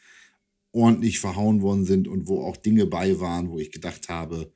ordentlich 0.72 1.20
verhauen 1.20 1.62
worden 1.62 1.86
sind 1.86 2.08
und 2.08 2.28
wo 2.28 2.44
auch 2.44 2.58
Dinge 2.58 2.86
bei 2.86 3.20
waren, 3.20 3.50
wo 3.50 3.60
ich 3.60 3.72
gedacht 3.72 4.10
habe, 4.10 4.52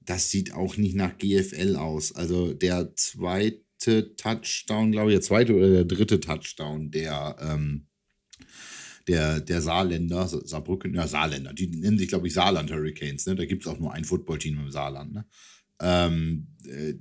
das 0.00 0.30
sieht 0.30 0.52
auch 0.52 0.76
nicht 0.76 0.96
nach 0.96 1.16
GFL 1.18 1.76
aus. 1.76 2.12
Also 2.12 2.52
der 2.52 2.94
zweite 2.96 4.16
Touchdown, 4.16 4.92
glaube 4.92 5.10
ich, 5.10 5.14
der 5.16 5.22
zweite 5.22 5.54
oder 5.54 5.70
der 5.70 5.84
dritte 5.84 6.18
Touchdown 6.18 6.90
der, 6.90 7.36
ähm, 7.40 7.86
der, 9.06 9.40
der 9.40 9.62
Saarländer, 9.62 10.26
Saarbrücken, 10.26 10.94
ja, 10.94 11.06
Saarländer, 11.06 11.52
die 11.52 11.68
nennen 11.68 11.98
sich, 11.98 12.08
glaube 12.08 12.26
ich, 12.26 12.34
Saarland 12.34 12.70
Hurricanes, 12.72 13.26
ne? 13.26 13.36
Da 13.36 13.44
gibt 13.44 13.62
es 13.62 13.68
auch 13.68 13.78
nur 13.78 13.92
ein 13.92 14.04
Footballteam 14.04 14.58
im 14.58 14.70
Saarland, 14.70 15.12
ne? 15.12 15.26
Ähm, 15.80 16.48
äh, 16.66 16.94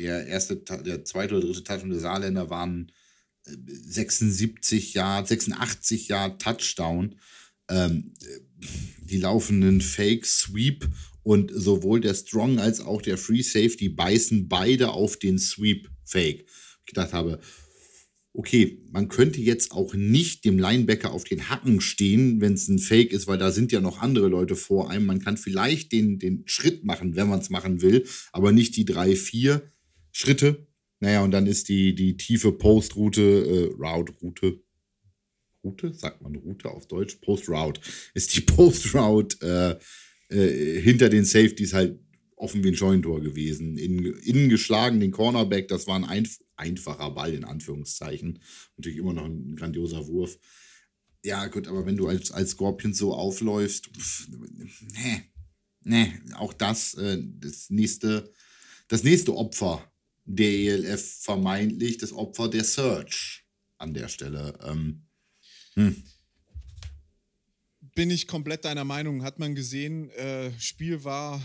der 0.00 0.26
erste, 0.26 0.56
der 0.56 1.04
zweite 1.04 1.36
oder 1.36 1.46
dritte 1.46 1.64
Touchdown 1.64 1.90
der 1.90 2.00
Saarländer 2.00 2.50
waren 2.50 2.92
76 3.44 4.94
Jahre, 4.94 5.26
86 5.26 6.08
Jahre 6.08 6.38
Touchdown. 6.38 7.16
Ähm, 7.68 8.14
die 9.02 9.18
laufenden 9.18 9.80
Fake 9.80 10.26
Sweep 10.26 10.88
und 11.22 11.50
sowohl 11.54 12.00
der 12.00 12.14
Strong 12.14 12.58
als 12.58 12.80
auch 12.80 13.02
der 13.02 13.18
Free 13.18 13.42
Safety 13.42 13.88
beißen 13.88 14.48
beide 14.48 14.90
auf 14.90 15.18
den 15.18 15.38
Sweep 15.38 15.88
Fake. 16.04 16.46
Ich 16.80 16.86
gedacht 16.86 17.12
habe, 17.12 17.40
okay, 18.32 18.82
man 18.90 19.08
könnte 19.08 19.40
jetzt 19.40 19.72
auch 19.72 19.94
nicht 19.94 20.44
dem 20.44 20.58
Linebacker 20.58 21.12
auf 21.12 21.24
den 21.24 21.48
Hacken 21.48 21.80
stehen, 21.80 22.40
wenn 22.40 22.54
es 22.54 22.68
ein 22.68 22.78
Fake 22.78 23.12
ist, 23.12 23.26
weil 23.26 23.38
da 23.38 23.50
sind 23.50 23.72
ja 23.72 23.80
noch 23.80 24.00
andere 24.00 24.28
Leute 24.28 24.56
vor 24.56 24.90
einem. 24.90 25.06
Man 25.06 25.20
kann 25.20 25.36
vielleicht 25.36 25.92
den, 25.92 26.18
den 26.18 26.44
Schritt 26.46 26.84
machen, 26.84 27.16
wenn 27.16 27.28
man 27.28 27.40
es 27.40 27.50
machen 27.50 27.82
will, 27.82 28.06
aber 28.32 28.52
nicht 28.52 28.76
die 28.76 28.84
drei, 28.84 29.16
vier. 29.16 29.70
Schritte. 30.12 30.66
Naja, 31.00 31.22
und 31.22 31.30
dann 31.30 31.46
ist 31.46 31.68
die, 31.68 31.94
die 31.94 32.16
tiefe 32.16 32.52
Post-Route, 32.52 33.22
äh, 33.22 33.82
Route-Route, 33.82 34.60
Route, 35.64 35.94
sagt 35.94 36.22
man 36.22 36.36
Route 36.36 36.70
auf 36.70 36.86
Deutsch, 36.88 37.16
Post-Route, 37.16 37.80
ist 38.14 38.36
die 38.36 38.42
Post-Route 38.42 39.80
äh, 40.30 40.34
äh, 40.34 40.80
hinter 40.80 41.08
den 41.08 41.24
Safeties 41.24 41.72
halt 41.72 41.98
offen 42.36 42.64
wie 42.64 42.68
ein 42.68 42.76
Scheunentor 42.76 43.20
gewesen. 43.20 43.76
In, 43.76 44.04
innen 44.04 44.48
geschlagen, 44.48 45.00
den 45.00 45.10
Cornerback, 45.10 45.68
das 45.68 45.86
war 45.86 45.96
ein 45.96 46.04
einf 46.04 46.38
einfacher 46.56 47.10
Ball 47.10 47.32
in 47.32 47.44
Anführungszeichen. 47.44 48.38
Natürlich 48.76 48.98
immer 48.98 49.14
noch 49.14 49.24
ein 49.24 49.56
grandioser 49.56 50.06
Wurf. 50.06 50.38
Ja, 51.24 51.46
gut, 51.46 51.66
aber 51.68 51.86
wenn 51.86 51.96
du 51.96 52.06
als, 52.06 52.30
als 52.32 52.50
Scorpion 52.50 52.92
so 52.92 53.14
aufläufst, 53.14 53.90
nee, 54.80 55.22
nee, 55.82 56.12
auch 56.34 56.52
das, 56.52 56.94
äh, 56.94 57.18
das 57.22 57.70
nächste, 57.70 58.32
das 58.88 59.04
nächste 59.04 59.34
Opfer 59.34 59.89
der 60.36 60.50
ELF 60.50 61.22
vermeintlich, 61.22 61.98
das 61.98 62.12
Opfer 62.12 62.48
der 62.48 62.64
Search 62.64 63.44
an 63.78 63.94
der 63.94 64.08
Stelle. 64.08 64.58
Ähm, 64.62 65.06
hm. 65.74 66.02
Bin 67.94 68.10
ich 68.10 68.28
komplett 68.28 68.64
deiner 68.64 68.84
Meinung. 68.84 69.24
Hat 69.24 69.38
man 69.38 69.54
gesehen, 69.54 70.10
äh, 70.10 70.52
Spiel 70.58 71.02
war 71.02 71.42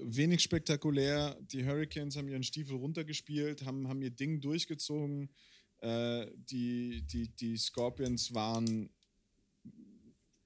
wenig 0.00 0.42
spektakulär. 0.42 1.36
Die 1.52 1.64
Hurricanes 1.64 2.16
haben 2.16 2.28
ihren 2.28 2.44
Stiefel 2.44 2.76
runtergespielt, 2.76 3.64
haben, 3.64 3.88
haben 3.88 4.02
ihr 4.02 4.10
Ding 4.10 4.40
durchgezogen. 4.40 5.30
Äh, 5.78 6.26
die, 6.36 7.02
die, 7.02 7.34
die 7.34 7.56
Scorpions 7.56 8.32
waren 8.32 8.90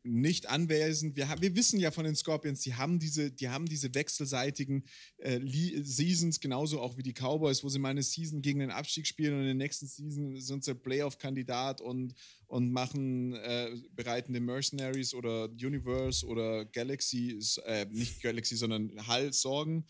nicht 0.07 0.48
anwesend. 0.48 1.16
Wir, 1.16 1.28
wir 1.40 1.57
wissen 1.57 1.80
ja 1.80 1.90
von 1.90 2.04
den 2.04 2.14
Scorpions, 2.14 2.61
die 2.61 2.74
haben 2.74 2.98
diese, 2.98 3.30
die 3.30 3.48
haben 3.48 3.66
diese 3.66 3.94
wechselseitigen 3.94 4.84
äh, 5.18 5.40
Seasons, 5.82 6.40
genauso 6.40 6.80
auch 6.80 6.96
wie 6.96 7.02
die 7.02 7.12
Cowboys, 7.12 7.64
wo 7.64 7.68
sie 7.68 7.78
mal 7.78 7.90
eine 7.90 8.02
Season 8.02 8.42
gegen 8.42 8.61
den 8.61 8.70
Abstieg 8.70 9.07
spielen 9.07 9.34
und 9.34 9.40
in 9.40 9.46
der 9.46 9.54
nächsten 9.54 9.86
Season 9.86 10.40
sind 10.40 10.64
sie 10.64 10.74
Playoff-Kandidat 10.74 11.80
und, 11.80 12.14
und 12.46 12.70
machen, 12.70 13.34
äh, 13.34 13.70
bereiten 13.94 14.32
den 14.32 14.44
Mercenaries 14.44 15.14
oder 15.14 15.50
Universe 15.50 16.24
oder 16.24 16.64
Galaxy, 16.64 17.38
äh, 17.64 17.86
nicht 17.90 18.22
Galaxy, 18.22 18.57
sondern 18.57 18.92
Hull 19.09 19.32
Sorgen. 19.32 19.84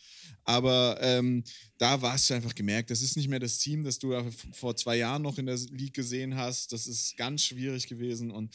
Aber 0.44 0.98
ähm, 1.00 1.44
da 1.78 2.00
warst 2.00 2.30
du 2.30 2.34
einfach 2.34 2.54
gemerkt, 2.54 2.90
das 2.90 3.02
ist 3.02 3.16
nicht 3.16 3.28
mehr 3.28 3.40
das 3.40 3.58
Team, 3.58 3.84
das 3.84 3.98
du 3.98 4.14
vor 4.52 4.76
zwei 4.76 4.96
Jahren 4.96 5.22
noch 5.22 5.38
in 5.38 5.46
der 5.46 5.58
League 5.70 5.94
gesehen 5.94 6.36
hast. 6.36 6.72
Das 6.72 6.86
ist 6.86 7.16
ganz 7.16 7.44
schwierig 7.44 7.86
gewesen 7.86 8.30
und 8.30 8.54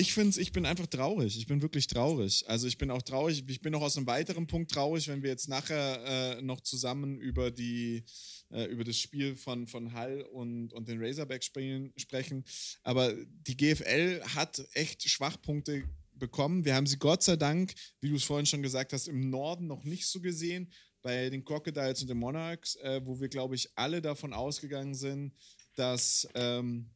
ich 0.00 0.14
finde 0.14 0.40
ich 0.40 0.52
bin 0.52 0.64
einfach 0.64 0.86
traurig. 0.86 1.36
Ich 1.36 1.48
bin 1.48 1.60
wirklich 1.60 1.88
traurig. 1.88 2.44
Also 2.46 2.68
ich 2.68 2.78
bin 2.78 2.90
auch 2.92 3.02
traurig. 3.02 3.42
Ich 3.48 3.60
bin 3.60 3.72
noch 3.72 3.82
aus 3.82 3.96
einem 3.96 4.06
weiteren 4.06 4.46
Punkt 4.46 4.70
traurig, 4.70 5.08
wenn 5.08 5.22
wir 5.22 5.30
jetzt 5.30 5.48
nachher 5.48 6.38
äh, 6.38 6.40
noch 6.40 6.60
zusammen 6.60 7.18
über 7.18 7.50
die 7.50 8.04
äh, 8.50 8.66
über 8.66 8.84
das 8.84 8.96
Spiel 8.96 9.34
von, 9.34 9.66
von 9.66 9.92
Hall 9.92 10.22
und, 10.22 10.72
und 10.72 10.88
den 10.88 11.02
Razorback 11.02 11.42
spielen, 11.42 11.92
sprechen. 11.96 12.44
Aber 12.84 13.12
die 13.12 13.56
GFL 13.56 14.22
hat 14.22 14.62
echt 14.74 15.02
Schwachpunkte 15.02 15.82
bekommen. 16.14 16.64
Wir 16.64 16.76
haben 16.76 16.86
sie 16.86 16.98
Gott 16.98 17.24
sei 17.24 17.34
Dank, 17.34 17.74
wie 18.00 18.10
du 18.10 18.16
es 18.16 18.24
vorhin 18.24 18.46
schon 18.46 18.62
gesagt 18.62 18.92
hast, 18.92 19.08
im 19.08 19.30
Norden 19.30 19.66
noch 19.66 19.82
nicht 19.82 20.06
so 20.06 20.20
gesehen. 20.20 20.72
Bei 21.02 21.28
den 21.28 21.44
Crocodiles 21.44 22.02
und 22.02 22.08
den 22.08 22.18
Monarchs, 22.18 22.76
äh, 22.76 23.00
wo 23.04 23.20
wir, 23.20 23.28
glaube 23.28 23.56
ich, 23.56 23.68
alle 23.74 24.00
davon 24.00 24.32
ausgegangen 24.32 24.94
sind, 24.94 25.34
dass 25.74 26.28
ähm, 26.34 26.88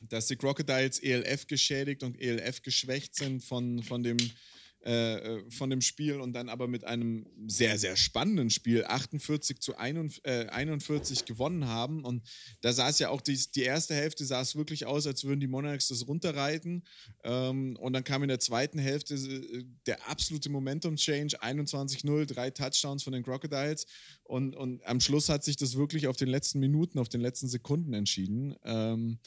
dass 0.00 0.26
die 0.26 0.36
Crocodiles 0.36 0.98
ELF 0.98 1.46
geschädigt 1.46 2.02
und 2.02 2.20
ELF 2.20 2.62
geschwächt 2.62 3.14
sind 3.14 3.44
von, 3.44 3.82
von, 3.82 4.02
dem, 4.02 4.16
äh, 4.82 5.16
äh, 5.16 5.50
von 5.50 5.68
dem 5.68 5.82
Spiel 5.82 6.22
und 6.22 6.32
dann 6.32 6.48
aber 6.48 6.66
mit 6.66 6.84
einem 6.84 7.26
sehr, 7.46 7.78
sehr 7.78 7.96
spannenden 7.96 8.48
Spiel 8.48 8.84
48 8.84 9.60
zu 9.60 9.76
41, 9.76 10.24
äh, 10.24 10.46
41 10.46 11.26
gewonnen 11.26 11.66
haben. 11.66 12.02
Und 12.02 12.26
da 12.62 12.72
sah 12.72 12.88
es 12.88 12.98
ja 12.98 13.10
auch, 13.10 13.20
die, 13.20 13.38
die 13.54 13.62
erste 13.62 13.94
Hälfte 13.94 14.24
sah 14.24 14.40
es 14.40 14.56
wirklich 14.56 14.86
aus, 14.86 15.06
als 15.06 15.24
würden 15.24 15.40
die 15.40 15.48
Monarchs 15.48 15.88
das 15.88 16.08
runterreiten. 16.08 16.84
Ähm, 17.24 17.76
und 17.76 17.92
dann 17.92 18.04
kam 18.04 18.22
in 18.22 18.30
der 18.30 18.40
zweiten 18.40 18.78
Hälfte 18.78 19.16
äh, 19.16 19.64
der 19.84 20.08
absolute 20.08 20.48
Momentum-Change, 20.48 21.42
21-0, 21.42 22.24
drei 22.24 22.48
Touchdowns 22.48 23.02
von 23.02 23.12
den 23.12 23.22
Crocodiles. 23.22 23.86
Und, 24.22 24.56
und 24.56 24.82
am 24.86 25.00
Schluss 25.00 25.28
hat 25.28 25.44
sich 25.44 25.56
das 25.56 25.76
wirklich 25.76 26.06
auf 26.06 26.16
den 26.16 26.28
letzten 26.28 26.58
Minuten, 26.58 26.98
auf 26.98 27.10
den 27.10 27.20
letzten 27.20 27.48
Sekunden 27.48 27.92
entschieden. 27.92 28.56
Ähm, 28.64 29.18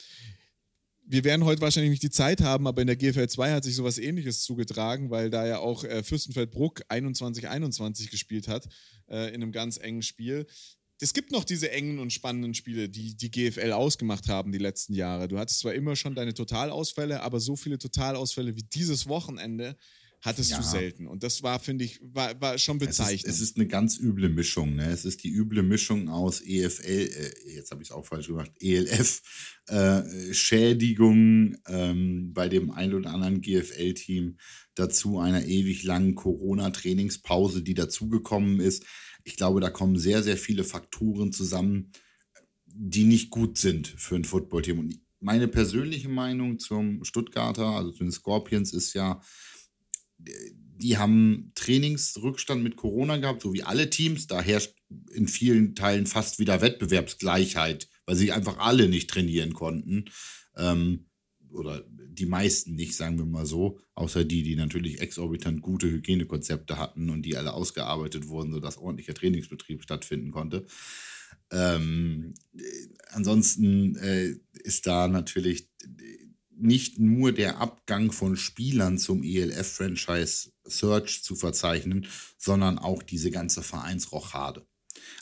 wir 1.06 1.24
werden 1.24 1.44
heute 1.44 1.60
wahrscheinlich 1.60 1.90
nicht 1.90 2.02
die 2.02 2.10
Zeit 2.10 2.40
haben, 2.40 2.66
aber 2.66 2.80
in 2.80 2.86
der 2.86 2.96
GFL 2.96 3.28
2 3.28 3.52
hat 3.52 3.64
sich 3.64 3.76
sowas 3.76 3.98
ähnliches 3.98 4.42
zugetragen, 4.42 5.10
weil 5.10 5.30
da 5.30 5.46
ja 5.46 5.58
auch 5.58 5.84
äh, 5.84 6.02
Fürstenfeldbruck 6.02 6.82
21-21 6.88 8.10
gespielt 8.10 8.48
hat 8.48 8.66
äh, 9.08 9.28
in 9.28 9.42
einem 9.42 9.52
ganz 9.52 9.76
engen 9.76 10.02
Spiel. 10.02 10.46
Es 11.00 11.12
gibt 11.12 11.32
noch 11.32 11.44
diese 11.44 11.70
engen 11.70 11.98
und 11.98 12.12
spannenden 12.12 12.54
Spiele, 12.54 12.88
die 12.88 13.16
die 13.16 13.30
GFL 13.30 13.72
ausgemacht 13.72 14.28
haben 14.28 14.52
die 14.52 14.58
letzten 14.58 14.94
Jahre. 14.94 15.28
Du 15.28 15.38
hattest 15.38 15.60
zwar 15.60 15.74
immer 15.74 15.96
schon 15.96 16.14
deine 16.14 16.32
Totalausfälle, 16.32 17.22
aber 17.22 17.40
so 17.40 17.56
viele 17.56 17.78
Totalausfälle 17.78 18.56
wie 18.56 18.62
dieses 18.62 19.06
Wochenende 19.08 19.76
hattest 20.24 20.52
ja. 20.52 20.56
du 20.56 20.62
selten. 20.62 21.06
Und 21.06 21.22
das 21.22 21.42
war, 21.42 21.60
finde 21.60 21.84
ich, 21.84 22.00
war, 22.02 22.40
war 22.40 22.56
schon 22.56 22.78
bezeichnend. 22.78 23.24
Es 23.26 23.34
ist, 23.34 23.42
es 23.42 23.50
ist, 23.50 23.56
eine 23.56 23.66
ganz 23.66 23.98
üble 23.98 24.30
Mischung. 24.30 24.74
Ne? 24.74 24.88
Es 24.88 25.04
ist 25.04 25.22
die 25.22 25.30
üble 25.30 25.62
Mischung 25.62 26.08
aus 26.08 26.40
EFL, 26.40 26.88
äh, 26.88 27.54
jetzt 27.54 27.70
habe 27.70 27.82
ich 27.82 27.90
es 27.90 27.92
auch 27.94 28.06
falsch 28.06 28.28
gemacht, 28.28 28.50
ELF, 28.58 29.20
äh, 29.66 30.32
Schädigung 30.32 31.56
ähm, 31.68 32.32
bei 32.32 32.48
dem 32.48 32.70
ein 32.70 32.94
oder 32.94 33.10
anderen 33.10 33.42
GFL-Team, 33.42 34.38
dazu 34.74 35.18
einer 35.18 35.44
ewig 35.44 35.82
langen 35.82 36.14
Corona-Trainingspause, 36.14 37.62
die 37.62 37.74
dazugekommen 37.74 38.60
ist. 38.60 38.84
Ich 39.24 39.36
glaube, 39.36 39.60
da 39.60 39.68
kommen 39.68 39.98
sehr, 39.98 40.22
sehr 40.22 40.38
viele 40.38 40.64
Faktoren 40.64 41.32
zusammen, 41.32 41.92
die 42.66 43.04
nicht 43.04 43.28
gut 43.28 43.58
sind 43.58 43.88
für 43.88 44.16
ein 44.16 44.24
Footballteam. 44.24 44.78
Und 44.78 45.00
meine 45.20 45.48
persönliche 45.48 46.08
Meinung 46.08 46.58
zum 46.58 47.04
Stuttgarter, 47.04 47.66
also 47.66 47.90
zu 47.90 48.04
den 48.04 48.10
Scorpions, 48.10 48.72
ist 48.72 48.94
ja, 48.94 49.20
die 50.76 50.98
haben 50.98 51.52
Trainingsrückstand 51.54 52.62
mit 52.62 52.76
Corona 52.76 53.16
gehabt, 53.16 53.42
so 53.42 53.52
wie 53.52 53.62
alle 53.62 53.90
Teams. 53.90 54.26
Da 54.26 54.40
herrscht 54.40 54.74
in 55.12 55.28
vielen 55.28 55.74
Teilen 55.74 56.06
fast 56.06 56.38
wieder 56.38 56.60
Wettbewerbsgleichheit, 56.60 57.88
weil 58.06 58.16
sie 58.16 58.32
einfach 58.32 58.58
alle 58.58 58.88
nicht 58.88 59.08
trainieren 59.08 59.54
konnten. 59.54 60.06
Ähm, 60.56 61.06
oder 61.50 61.84
die 61.88 62.26
meisten 62.26 62.74
nicht, 62.74 62.96
sagen 62.96 63.18
wir 63.18 63.26
mal 63.26 63.46
so, 63.46 63.80
außer 63.94 64.24
die, 64.24 64.42
die 64.42 64.56
natürlich 64.56 65.00
exorbitant 65.00 65.62
gute 65.62 65.90
Hygienekonzepte 65.90 66.78
hatten 66.78 67.10
und 67.10 67.22
die 67.22 67.36
alle 67.36 67.52
ausgearbeitet 67.52 68.28
wurden, 68.28 68.52
sodass 68.52 68.78
ordentlicher 68.78 69.14
Trainingsbetrieb 69.14 69.82
stattfinden 69.82 70.32
konnte. 70.32 70.66
Ähm, 71.50 72.34
ansonsten 73.10 73.96
äh, 73.96 74.34
ist 74.54 74.86
da 74.86 75.08
natürlich 75.08 75.68
nicht 76.56 76.98
nur 76.98 77.32
der 77.32 77.58
Abgang 77.58 78.12
von 78.12 78.36
Spielern 78.36 78.98
zum 78.98 79.22
ELF-Franchise 79.22 80.52
Search 80.64 81.22
zu 81.22 81.36
verzeichnen, 81.36 82.06
sondern 82.38 82.78
auch 82.78 83.02
diese 83.02 83.30
ganze 83.30 83.62
Vereinsrochade. 83.62 84.66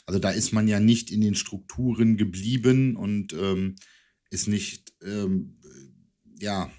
Also 0.05 0.19
da 0.19 0.31
ist 0.31 0.53
man 0.53 0.67
ja 0.67 0.79
nicht 0.79 1.11
in 1.11 1.21
den 1.21 1.35
Strukturen 1.35 2.17
geblieben 2.17 2.95
und 2.95 3.33
ähm, 3.33 3.75
ist 4.29 4.47
nicht, 4.47 4.93
ähm, 5.03 5.59
ja, 6.39 6.71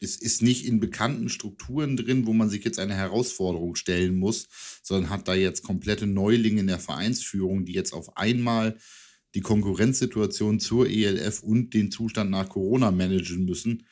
ist, 0.00 0.22
ist 0.22 0.42
nicht 0.42 0.64
in 0.66 0.80
bekannten 0.80 1.28
Strukturen 1.28 1.96
drin, 1.96 2.26
wo 2.26 2.32
man 2.32 2.48
sich 2.48 2.64
jetzt 2.64 2.78
eine 2.78 2.94
Herausforderung 2.94 3.74
stellen 3.74 4.16
muss, 4.16 4.48
sondern 4.82 5.10
hat 5.10 5.28
da 5.28 5.34
jetzt 5.34 5.62
komplette 5.62 6.06
Neulinge 6.06 6.60
in 6.60 6.66
der 6.66 6.78
Vereinsführung, 6.78 7.64
die 7.64 7.72
jetzt 7.72 7.92
auf 7.92 8.16
einmal 8.16 8.78
die 9.34 9.40
Konkurrenzsituation 9.40 10.60
zur 10.60 10.88
ELF 10.88 11.42
und 11.42 11.74
den 11.74 11.90
Zustand 11.90 12.30
nach 12.30 12.48
Corona 12.48 12.90
managen 12.90 13.44
müssen. 13.44 13.86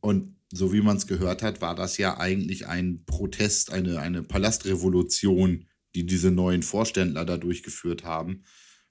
Und 0.00 0.36
so 0.52 0.72
wie 0.72 0.82
man 0.82 0.96
es 0.96 1.06
gehört 1.06 1.42
hat, 1.42 1.60
war 1.60 1.74
das 1.74 1.96
ja 1.96 2.18
eigentlich 2.18 2.66
ein 2.66 3.04
Protest, 3.06 3.72
eine, 3.72 4.00
eine 4.00 4.22
Palastrevolution, 4.22 5.66
die 5.94 6.04
diese 6.04 6.30
neuen 6.30 6.62
Vorständler 6.62 7.24
da 7.24 7.38
durchgeführt 7.38 8.04
haben. 8.04 8.44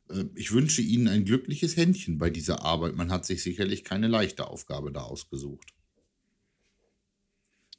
Äh, 0.09 0.25
ich 0.35 0.51
wünsche 0.51 0.81
Ihnen 0.81 1.07
ein 1.07 1.25
glückliches 1.25 1.77
Händchen 1.77 2.17
bei 2.17 2.29
dieser 2.29 2.63
Arbeit. 2.63 2.95
Man 2.95 3.11
hat 3.11 3.25
sich 3.25 3.43
sicherlich 3.43 3.83
keine 3.83 4.07
leichte 4.07 4.47
Aufgabe 4.47 4.91
da 4.91 5.01
ausgesucht. 5.01 5.73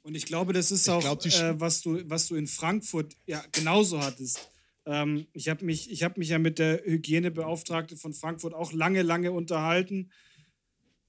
Und 0.03 0.15
ich 0.15 0.25
glaube, 0.25 0.51
das 0.51 0.71
ist 0.71 0.87
ich 0.87 0.93
auch, 0.93 1.01
glaub, 1.01 1.25
äh, 1.25 1.59
was, 1.59 1.81
du, 1.81 2.01
was 2.09 2.27
du 2.27 2.35
in 2.35 2.47
Frankfurt 2.47 3.15
ja 3.25 3.43
genauso 3.51 4.01
hattest. 4.01 4.49
Ähm, 4.85 5.27
ich 5.33 5.49
habe 5.49 5.65
mich, 5.65 5.87
hab 6.03 6.17
mich 6.17 6.29
ja 6.29 6.39
mit 6.39 6.59
der 6.59 6.83
Hygienebeauftragte 6.83 7.97
von 7.97 8.13
Frankfurt 8.13 8.53
auch 8.53 8.73
lange, 8.73 9.01
lange 9.01 9.31
unterhalten. 9.31 10.11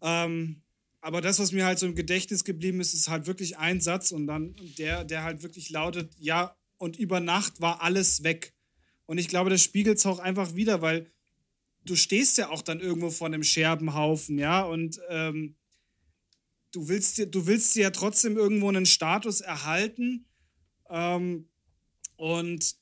Ähm, 0.01 0.62
aber 1.01 1.20
das, 1.20 1.39
was 1.39 1.53
mir 1.53 1.66
halt 1.66 1.79
so 1.79 1.87
im 1.87 1.95
Gedächtnis 1.95 2.45
geblieben 2.45 2.81
ist, 2.81 2.95
ist 2.95 3.09
halt 3.09 3.27
wirklich 3.27 3.59
ein 3.59 3.81
Satz 3.81 4.11
und 4.11 4.27
dann 4.27 4.55
der, 4.79 5.05
der 5.05 5.22
halt 5.22 5.43
wirklich 5.43 5.70
lautet, 5.70 6.14
ja, 6.18 6.57
und 6.79 6.97
über 6.97 7.20
Nacht 7.20 7.61
war 7.61 7.83
alles 7.83 8.22
weg. 8.22 8.55
Und 9.07 9.18
ich 9.18 9.29
glaube, 9.29 9.51
das 9.51 9.62
spiegelt 9.62 9.99
es 9.99 10.07
auch 10.07 10.18
einfach 10.18 10.55
wieder, 10.55 10.81
weil 10.81 11.11
du 11.85 11.95
stehst 11.95 12.39
ja 12.39 12.49
auch 12.49 12.62
dann 12.62 12.81
irgendwo 12.81 13.11
vor 13.11 13.27
einem 13.27 13.43
Scherbenhaufen, 13.43 14.39
ja, 14.39 14.62
und 14.62 15.01
ähm, 15.09 15.57
du 16.75 16.89
willst 16.89 17.18
dir, 17.18 17.27
du 17.27 17.47
willst 17.47 17.77
ja 17.77 17.91
trotzdem 17.91 18.37
irgendwo 18.37 18.68
einen 18.68 18.87
Status 18.87 19.41
erhalten. 19.41 20.27
Ähm, 20.91 21.49
und 22.16 22.77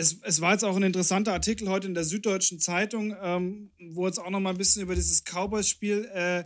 es, 0.00 0.18
es 0.22 0.40
war 0.40 0.52
jetzt 0.52 0.64
auch 0.64 0.76
ein 0.76 0.82
interessanter 0.82 1.34
Artikel 1.34 1.68
heute 1.68 1.86
in 1.86 1.94
der 1.94 2.04
Süddeutschen 2.04 2.58
Zeitung, 2.58 3.14
ähm, 3.20 3.70
wo 3.90 4.06
jetzt 4.06 4.18
auch 4.18 4.30
noch 4.30 4.40
mal 4.40 4.50
ein 4.50 4.56
bisschen 4.56 4.82
über 4.82 4.94
dieses 4.94 5.24
Cowboys-Spiel 5.24 6.08
äh, 6.14 6.44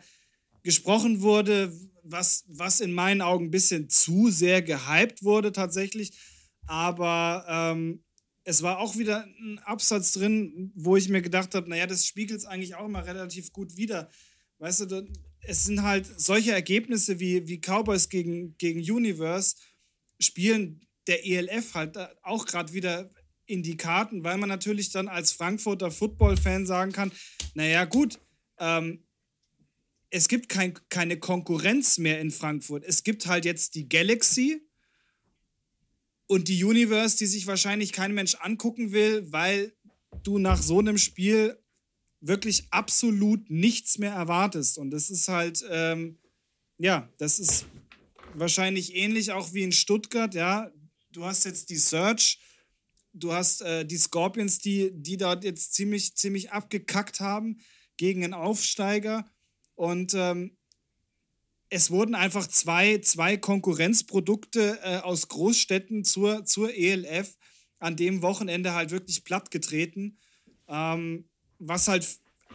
gesprochen 0.64 1.22
wurde, 1.22 1.72
was, 2.02 2.44
was 2.48 2.80
in 2.80 2.92
meinen 2.92 3.22
Augen 3.22 3.46
ein 3.46 3.50
bisschen 3.52 3.88
zu 3.88 4.28
sehr 4.30 4.61
gehypt 4.61 5.22
wurde 5.22 5.52
tatsächlich. 5.52 6.18
Aber 6.66 7.44
ähm, 7.48 8.02
es 8.42 8.62
war 8.62 8.80
auch 8.80 8.96
wieder 8.96 9.24
ein 9.24 9.61
Absatz 9.61 10.12
drin, 10.12 10.72
wo 10.74 10.96
ich 10.96 11.09
mir 11.09 11.22
gedacht 11.22 11.55
habe, 11.55 11.70
naja, 11.70 11.86
das 11.86 12.07
spiegelt 12.07 12.40
es 12.40 12.46
eigentlich 12.46 12.74
auch 12.74 12.86
immer 12.86 13.07
relativ 13.07 13.52
gut 13.52 13.76
wider. 13.76 14.11
weißt 14.59 14.90
du, 14.90 15.07
es 15.42 15.64
sind 15.64 15.82
halt 15.82 16.09
solche 16.20 16.52
Ergebnisse 16.52 17.20
wie, 17.20 17.46
wie 17.46 17.61
Cowboys 17.61 18.09
gegen, 18.09 18.57
gegen 18.59 18.80
Universe 18.80 19.55
spielen 20.18 20.80
der 21.07 21.26
ELF 21.26 21.74
halt 21.74 21.98
auch 22.22 22.46
gerade 22.46 22.72
wieder 22.72 23.11
in 23.47 23.62
die 23.62 23.76
Karten, 23.76 24.24
weil 24.24 24.38
man 24.38 24.49
natürlich 24.49 24.90
dann 24.90 25.09
als 25.09 25.32
Frankfurter 25.32 25.90
Football-Fan 25.90 26.66
sagen 26.66 26.92
kann, 26.92 27.12
naja 27.55 27.84
gut, 27.84 28.18
ähm, 28.59 29.05
es 30.11 30.28
gibt 30.28 30.49
kein, 30.49 30.74
keine 30.88 31.18
Konkurrenz 31.18 31.99
mehr 31.99 32.20
in 32.20 32.30
Frankfurt. 32.30 32.84
Es 32.84 33.03
gibt 33.03 33.26
halt 33.26 33.45
jetzt 33.45 33.74
die 33.74 33.88
Galaxy 33.88 34.62
und 36.26 36.49
die 36.49 36.62
Universe, 36.62 37.16
die 37.16 37.26
sich 37.26 37.47
wahrscheinlich 37.47 37.92
kein 37.92 38.14
Mensch 38.14 38.36
angucken 38.36 38.92
will, 38.92 39.30
weil 39.32 39.72
du 40.22 40.38
nach 40.38 40.62
so 40.62 40.78
einem 40.78 40.99
Spiel 40.99 41.59
wirklich 42.20 42.68
absolut 42.70 43.51
nichts 43.51 43.99
mehr 43.99 44.12
erwartest. 44.12 44.78
Und 44.78 44.90
das 44.90 45.11
ist 45.11 45.28
halt, 45.28 45.64
ähm, 45.68 46.18
ja, 46.78 47.09
das 47.18 47.38
ist 47.38 47.66
wahrscheinlich 48.34 48.95
ähnlich 48.95 49.32
auch 49.32 49.53
wie 49.53 49.62
in 49.62 49.72
Stuttgart, 49.72 50.34
ja. 50.34 50.70
Du 51.12 51.24
hast 51.24 51.45
jetzt 51.45 51.70
die 51.70 51.76
Search, 51.76 52.38
du 53.14 53.32
hast 53.32 53.62
äh, 53.62 53.86
die 53.86 53.96
Scorpions, 53.96 54.58
die, 54.58 54.90
die 54.92 55.16
dort 55.16 55.44
jetzt 55.44 55.74
ziemlich, 55.74 56.16
ziemlich 56.16 56.52
abgekackt 56.52 57.20
haben 57.20 57.58
gegen 57.96 58.24
einen 58.24 58.34
Aufsteiger. 58.34 59.24
Und 59.74 60.12
ähm, 60.14 60.56
es 61.70 61.90
wurden 61.90 62.14
einfach 62.14 62.46
zwei, 62.46 62.98
zwei 62.98 63.36
Konkurrenzprodukte 63.36 64.78
äh, 64.82 64.98
aus 64.98 65.28
Großstädten 65.28 66.04
zur, 66.04 66.44
zur 66.44 66.74
ELF 66.74 67.36
an 67.78 67.96
dem 67.96 68.22
Wochenende 68.22 68.74
halt 68.74 68.90
wirklich 68.90 69.24
plattgetreten. 69.24 70.18
Ähm, 70.68 71.28
was 71.58 71.88
halt 71.88 72.06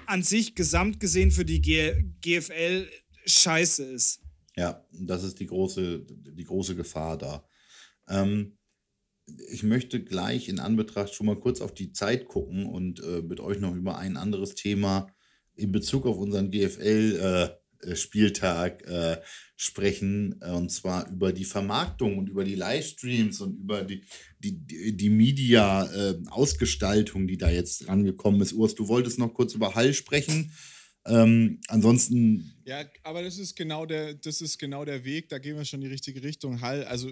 an 0.06 0.24
sich 0.24 0.56
gesamt 0.56 1.00
gesehen 1.00 1.32
für 1.32 1.46
die 1.46 1.62
G 1.62 2.04
GFL 2.22 2.90
scheiße 3.26 3.84
ist. 3.84 4.22
Ja, 4.56 4.86
das 4.92 5.24
ist 5.24 5.40
die 5.40 5.46
große, 5.46 6.00
die 6.00 6.44
große 6.44 6.76
Gefahr 6.76 7.18
da. 7.18 7.48
Ähm, 8.08 8.58
ich 9.52 9.64
möchte 9.64 10.04
gleich 10.04 10.50
in 10.50 10.60
Anbetracht 10.60 11.14
schon 11.14 11.28
mal 11.28 11.40
kurz 11.40 11.62
auf 11.62 11.74
die 11.74 11.92
Zeit 11.92 12.28
gucken 12.28 12.66
und 12.66 13.02
äh, 13.02 13.22
mit 13.22 13.40
euch 13.40 13.60
noch 13.60 13.76
über 13.76 13.98
ein 13.98 14.18
anderes 14.18 14.56
Thema 14.56 15.08
in 15.56 15.72
Bezug 15.72 16.06
auf 16.06 16.18
unseren 16.18 16.52
GFL-Spieltag 16.52 18.84
äh, 18.88 19.14
äh, 19.14 19.22
sprechen, 19.56 20.36
äh, 20.42 20.52
und 20.52 20.70
zwar 20.72 21.10
über 21.10 21.34
die 21.34 21.46
Vermarktung 21.46 22.18
und 22.18 22.30
über 22.30 22.44
die 22.44 22.56
Livestreams 22.56 23.42
und 23.42 23.60
über 23.60 23.84
die, 23.84 24.04
die, 24.40 24.96
die, 24.96 25.10
Media-Ausgestaltung, 25.10 27.28
die 27.28 27.38
da 27.38 27.50
jetzt 27.50 27.88
rangekommen 27.88 28.42
ist. 28.42 28.54
Urs, 28.54 28.76
du 28.76 28.88
wolltest 28.88 29.20
noch 29.20 29.34
kurz 29.34 29.54
über 29.54 29.76
Hall 29.76 29.94
sprechen. 29.94 30.52
Ähm, 31.06 31.60
ansonsten. 31.68 32.54
Ja, 32.66 32.84
aber 33.04 33.24
das 33.24 33.38
ist 33.38 33.56
genau 33.56 33.86
der, 33.86 34.14
das 34.14 34.42
ist 34.42 34.58
genau 34.58 34.86
der 34.86 35.06
Weg. 35.06 35.30
Da 35.30 35.40
gehen 35.40 35.58
wir 35.58 35.66
schon 35.66 35.82
in 35.82 35.88
die 35.88 35.92
richtige 35.92 36.24
Richtung. 36.24 36.62
Hall, 36.62 36.84
also 36.84 37.12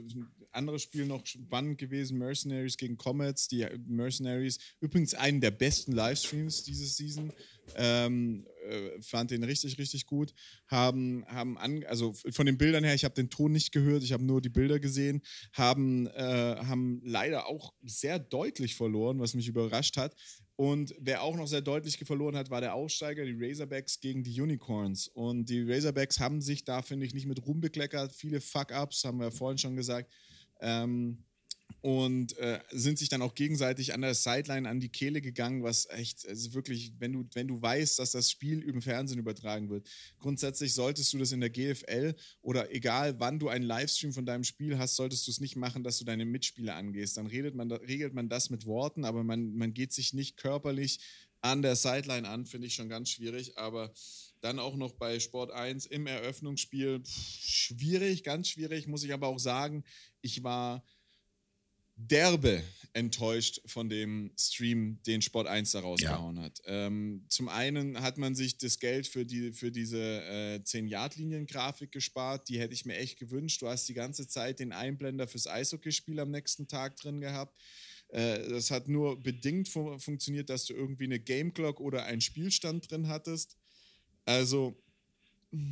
anderes 0.58 0.82
Spiel 0.82 1.06
noch 1.06 1.26
spannend 1.26 1.78
gewesen: 1.78 2.18
Mercenaries 2.18 2.78
gegen 2.78 2.98
Comets. 2.98 3.48
Die 3.48 3.66
Mercenaries, 3.86 4.58
übrigens 4.82 5.14
einen 5.14 5.40
der 5.40 5.52
besten 5.52 5.92
Livestreams 5.94 6.64
dieses 6.64 6.98
Season. 6.98 7.32
Ähm, 7.76 8.48
äh, 8.68 9.02
fand 9.02 9.32
den 9.32 9.44
richtig, 9.44 9.78
richtig 9.78 10.06
gut. 10.06 10.34
Haben, 10.68 11.26
haben 11.28 11.58
an, 11.58 11.84
also 11.86 12.14
von 12.14 12.46
den 12.46 12.58
Bildern 12.58 12.84
her, 12.84 12.96
ich 12.96 13.04
habe 13.04 13.16
den 13.16 13.30
Ton 13.30 13.52
nicht 13.52 13.72
gehört, 13.72 14.04
ich 14.04 14.14
habe 14.14 14.24
nur 14.24 14.42
die 14.42 14.50
Bilder 14.50 14.80
gesehen, 14.80 15.22
haben, 15.54 16.08
äh, 16.08 16.56
haben 16.66 17.02
leider 17.04 17.48
auch 17.48 17.74
sehr 17.84 18.20
deutlich 18.20 18.76
verloren, 18.76 19.20
was 19.20 19.34
mich 19.34 19.48
überrascht 19.48 19.98
hat. 19.98 20.16
Und 20.60 20.96
wer 21.00 21.22
auch 21.22 21.36
noch 21.36 21.46
sehr 21.46 21.62
deutlich 21.62 22.00
verloren 22.00 22.36
hat, 22.36 22.50
war 22.50 22.62
der 22.62 22.74
Aufsteiger, 22.74 23.24
die 23.24 23.38
Razorbacks 23.40 24.00
gegen 24.00 24.24
die 24.24 24.42
Unicorns. 24.42 25.08
Und 25.08 25.50
die 25.50 25.62
Razorbacks 25.62 26.20
haben 26.20 26.42
sich 26.42 26.66
da, 26.66 26.82
finde 26.82 27.06
ich, 27.06 27.14
nicht 27.14 27.28
mit 27.28 27.46
Ruhm 27.46 27.62
bekleckert. 27.62 28.12
Viele 28.12 28.42
Fuck-Ups, 28.42 29.04
haben 29.04 29.20
wir 29.20 29.26
ja 29.26 29.32
vorhin 29.32 29.60
schon 29.60 29.76
gesagt. 29.76 30.12
Ähm, 30.60 31.24
und 31.82 32.38
äh, 32.38 32.60
sind 32.72 32.98
sich 32.98 33.10
dann 33.10 33.22
auch 33.22 33.36
gegenseitig 33.36 33.94
an 33.94 34.02
der 34.02 34.16
Sideline 34.16 34.68
an 34.68 34.80
die 34.80 34.90
Kehle 34.90 35.22
gegangen, 35.22 35.64
was 35.64 35.88
echt, 35.90 36.28
also 36.28 36.54
wirklich, 36.54 36.94
wenn 36.98 37.14
du, 37.14 37.26
wenn 37.34 37.48
du 37.48 37.62
weißt, 37.62 38.00
dass 38.00 38.12
das 38.12 38.32
Spiel 38.32 38.64
im 38.64 38.82
Fernsehen 38.82 39.20
übertragen 39.20 39.70
wird. 39.70 39.88
Grundsätzlich 40.18 40.74
solltest 40.74 41.14
du 41.14 41.18
das 41.20 41.32
in 41.32 41.40
der 41.40 41.50
GFL 41.50 42.16
oder 42.42 42.74
egal 42.74 43.20
wann 43.20 43.40
du 43.40 43.48
einen 43.48 43.64
Livestream 43.64 44.12
von 44.12 44.26
deinem 44.26 44.44
Spiel 44.44 44.78
hast, 44.78 44.96
solltest 44.96 45.28
du 45.28 45.32
es 45.32 45.40
nicht 45.40 45.56
machen, 45.56 45.84
dass 45.84 46.00
du 46.00 46.06
deine 46.06 46.26
Mitspieler 46.26 46.76
angehst. 46.76 47.16
Dann 47.18 47.28
redet 47.28 47.56
man, 47.56 47.72
regelt 47.72 48.14
man 48.14 48.28
das 48.28 48.50
mit 48.50 48.66
Worten, 48.66 49.06
aber 49.06 49.24
man, 49.24 49.54
man 49.56 49.74
geht 49.74 49.94
sich 49.94 50.14
nicht 50.14 50.38
körperlich 50.38 51.00
an 51.42 51.62
der 51.62 51.76
Sideline 51.76 52.28
an, 52.28 52.46
finde 52.46 52.68
ich 52.68 52.74
schon 52.74 52.90
ganz 52.90 53.10
schwierig. 53.10 53.58
Aber 53.58 53.94
dann 54.42 54.60
auch 54.60 54.76
noch 54.76 54.94
bei 54.94 55.20
Sport 55.20 55.52
1 55.52 55.86
im 55.88 56.08
Eröffnungsspiel, 56.08 57.00
pff, 57.00 57.12
schwierig, 57.12 58.24
ganz 58.24 58.50
schwierig, 58.50 58.88
muss 58.88 59.04
ich 59.04 59.14
aber 59.14 59.28
auch 59.28 59.40
sagen. 59.40 59.84
Ich 60.22 60.44
war 60.44 60.84
derbe 61.98 62.64
enttäuscht 62.94 63.62
von 63.66 63.90
dem 63.90 64.32
Stream, 64.38 65.02
den 65.08 65.22
Sport 65.22 65.48
1 65.48 65.72
da 65.72 65.80
rausgehauen 65.80 66.38
ja. 66.38 66.44
hat. 66.44 66.62
Ähm, 66.66 67.26
zum 67.28 67.50
einen 67.50 68.02
hat 68.02 68.18
man 68.18 68.36
sich 68.36 68.58
das 68.58 68.80
Geld 68.80 69.08
für, 69.08 69.26
die, 69.26 69.52
für 69.52 69.72
diese 69.72 69.98
äh, 69.98 70.60
10-Yard-Linien-Grafik 70.64 71.92
gespart. 71.92 72.50
Die 72.50 72.60
hätte 72.60 72.76
ich 72.76 72.86
mir 72.86 72.98
echt 72.98 73.18
gewünscht. 73.18 73.62
Du 73.62 73.68
hast 73.68 73.90
die 73.90 73.96
ganze 73.96 74.28
Zeit 74.28 74.60
den 74.60 74.72
Einblender 74.72 75.28
fürs 75.28 75.48
Eishockeyspiel 75.48 76.20
am 76.20 76.30
nächsten 76.30 76.68
Tag 76.68 76.96
drin 76.98 77.20
gehabt. 77.20 77.60
Äh, 78.10 78.48
das 78.48 78.70
hat 78.70 78.88
nur 78.88 79.22
bedingt 79.22 79.68
fu 79.68 79.98
funktioniert, 79.98 80.50
dass 80.50 80.66
du 80.66 80.74
irgendwie 80.74 81.06
eine 81.06 81.20
Game 81.20 81.54
Clock 81.54 81.80
oder 81.80 82.06
einen 82.06 82.22
Spielstand 82.22 82.90
drin 82.92 83.08
hattest. 83.08 83.58
Also. 84.28 84.76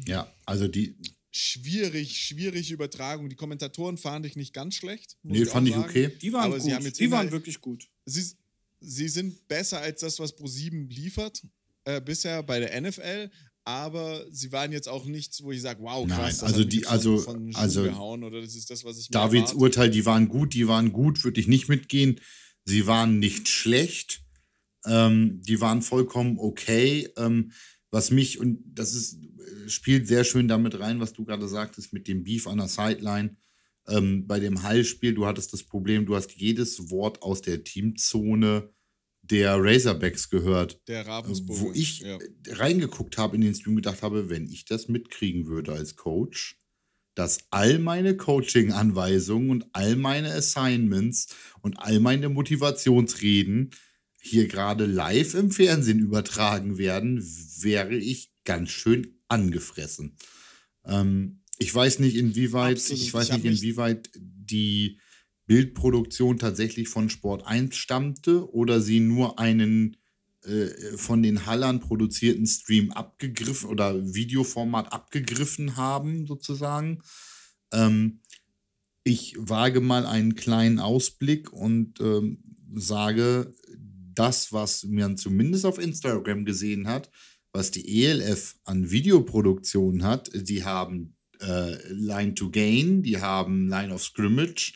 Ja, 0.07 0.31
also 0.45 0.67
die, 0.67 0.95
schwierig, 1.35 2.17
schwierige 2.17 2.73
Übertragung. 2.73 3.27
Die 3.29 3.35
Kommentatoren 3.35 3.97
fand 3.97 4.25
ich 4.25 4.35
nicht 4.37 4.53
ganz 4.53 4.75
schlecht. 4.75 5.17
Nee, 5.21 5.45
fand 5.45 5.67
ich 5.67 5.75
okay. 5.75 6.11
Die 6.21 6.31
waren 6.31 6.45
Aber 6.45 6.57
gut. 6.57 6.99
die 6.99 7.11
waren 7.11 7.29
wirklich 7.31 7.59
gut. 7.59 7.89
Sie, 8.05 8.23
sie 8.79 9.09
sind 9.09 9.47
besser 9.47 9.81
als 9.81 9.99
das, 9.99 10.17
was 10.19 10.37
Pro7 10.37 10.87
liefert 10.87 11.43
äh, 11.83 11.99
bisher 11.99 12.41
bei 12.41 12.59
der 12.59 12.79
NFL. 12.79 13.29
Aber 13.65 14.25
sie 14.31 14.51
waren 14.51 14.71
jetzt 14.71 14.87
auch 14.87 15.05
nichts, 15.05 15.43
wo 15.43 15.51
ich 15.51 15.61
sage, 15.61 15.81
wow, 15.81 16.07
krass. 16.07 16.41
Nein, 16.41 16.51
also 16.51 16.63
die, 16.63 16.85
also, 16.85 17.17
von, 17.17 17.51
von 17.51 17.55
also 17.55 17.83
gehauen 17.83 18.23
oder 18.23 18.39
das 18.39 18.55
ist 18.55 18.69
das, 18.69 18.85
was 18.85 18.99
ich 18.99 19.09
Davids 19.09 19.53
Urteil, 19.53 19.89
die 19.89 20.05
waren 20.05 20.29
gut, 20.29 20.53
die 20.53 20.67
waren 20.67 20.93
gut, 20.93 21.23
würde 21.23 21.41
ich 21.41 21.47
nicht 21.47 21.67
mitgehen. 21.67 22.21
Sie 22.63 22.87
waren 22.87 23.19
nicht 23.19 23.49
schlecht. 23.49 24.21
Ähm, 24.85 25.41
die 25.41 25.59
waren 25.61 25.81
vollkommen 25.81 26.37
okay. 26.37 27.09
Ähm, 27.17 27.51
was 27.95 28.11
mich, 28.11 28.41
und 28.41 28.61
das 28.65 28.93
ist, 28.93 29.13
äh, 29.13 29.69
spielt 29.69 30.05
sehr 30.05 30.25
schön 30.25 30.49
damit 30.49 30.77
rein, 30.81 30.99
was 30.99 31.13
du 31.13 31.23
gerade 31.23 31.47
sagtest, 31.47 31.93
mit 31.93 32.09
dem 32.09 32.25
Beef 32.25 32.45
an 32.45 32.57
der 32.57 32.67
Sideline. 32.67 33.37
Ähm, 33.87 34.27
bei 34.27 34.41
dem 34.41 34.63
Hallspiel, 34.63 35.13
du 35.13 35.25
hattest 35.25 35.53
das 35.53 35.63
Problem, 35.63 36.05
du 36.05 36.13
hast 36.13 36.33
jedes 36.33 36.91
Wort 36.91 37.21
aus 37.21 37.41
der 37.41 37.63
Teamzone 37.63 38.69
der 39.21 39.55
Razorbacks 39.55 40.29
gehört. 40.29 40.81
Der 40.89 41.07
Ravensburg. 41.07 41.61
Wo 41.61 41.71
ich 41.71 42.01
ja. 42.01 42.17
reingeguckt 42.49 43.17
habe 43.17 43.37
in 43.37 43.41
den 43.41 43.55
Stream 43.55 43.77
gedacht 43.77 44.01
habe, 44.01 44.29
wenn 44.29 44.45
ich 44.45 44.65
das 44.65 44.89
mitkriegen 44.89 45.47
würde 45.47 45.71
als 45.71 45.95
Coach, 45.95 46.59
dass 47.15 47.47
all 47.49 47.79
meine 47.79 48.17
Coaching-Anweisungen 48.17 49.51
und 49.51 49.67
all 49.71 49.95
meine 49.95 50.33
Assignments 50.33 51.33
und 51.61 51.79
all 51.79 52.01
meine 52.01 52.27
Motivationsreden 52.27 53.71
hier 54.25 54.47
gerade 54.47 54.85
live 54.85 55.35
im 55.35 55.51
Fernsehen 55.51 55.99
übertragen 55.99 56.77
werden, 56.77 57.23
wäre 57.59 57.95
ich 57.95 58.31
ganz 58.43 58.71
schön 58.71 59.19
angefressen. 59.27 60.17
Ähm, 60.83 61.41
ich 61.57 61.73
weiß 61.73 61.99
nicht, 61.99 62.15
inwieweit, 62.15 62.77
Absolut. 62.77 63.01
ich 63.01 63.13
weiß 63.13 63.29
ich 63.29 63.43
nicht, 63.43 63.45
inwieweit 63.45 64.09
die 64.15 64.99
Bildproduktion 65.45 66.39
tatsächlich 66.39 66.89
von 66.89 67.09
Sport 67.09 67.45
1 67.45 67.75
stammte 67.75 68.51
oder 68.51 68.81
sie 68.81 68.99
nur 68.99 69.37
einen 69.37 69.97
äh, 70.43 70.97
von 70.97 71.21
den 71.21 71.45
Hallern 71.45 71.79
produzierten 71.79 72.47
Stream 72.47 72.91
abgegriffen 72.91 73.69
oder 73.69 74.13
Videoformat 74.15 74.91
abgegriffen 74.91 75.77
haben, 75.77 76.25
sozusagen. 76.25 77.03
Ähm, 77.71 78.21
ich 79.03 79.35
wage 79.37 79.81
mal 79.81 80.07
einen 80.07 80.33
kleinen 80.33 80.79
Ausblick 80.79 81.53
und 81.53 81.99
ähm, 81.99 82.39
sage, 82.73 83.53
das, 84.15 84.51
was 84.51 84.83
man 84.85 85.17
zumindest 85.17 85.65
auf 85.65 85.79
Instagram 85.79 86.45
gesehen 86.45 86.87
hat, 86.87 87.09
was 87.51 87.71
die 87.71 88.03
ELF 88.03 88.55
an 88.63 88.91
Videoproduktion 88.91 90.03
hat, 90.03 90.29
die 90.33 90.63
haben 90.63 91.15
äh, 91.41 91.75
Line 91.91 92.33
to 92.35 92.49
Gain, 92.49 93.03
die 93.03 93.19
haben 93.19 93.69
Line 93.69 93.93
of 93.93 94.03
Scrimmage 94.03 94.73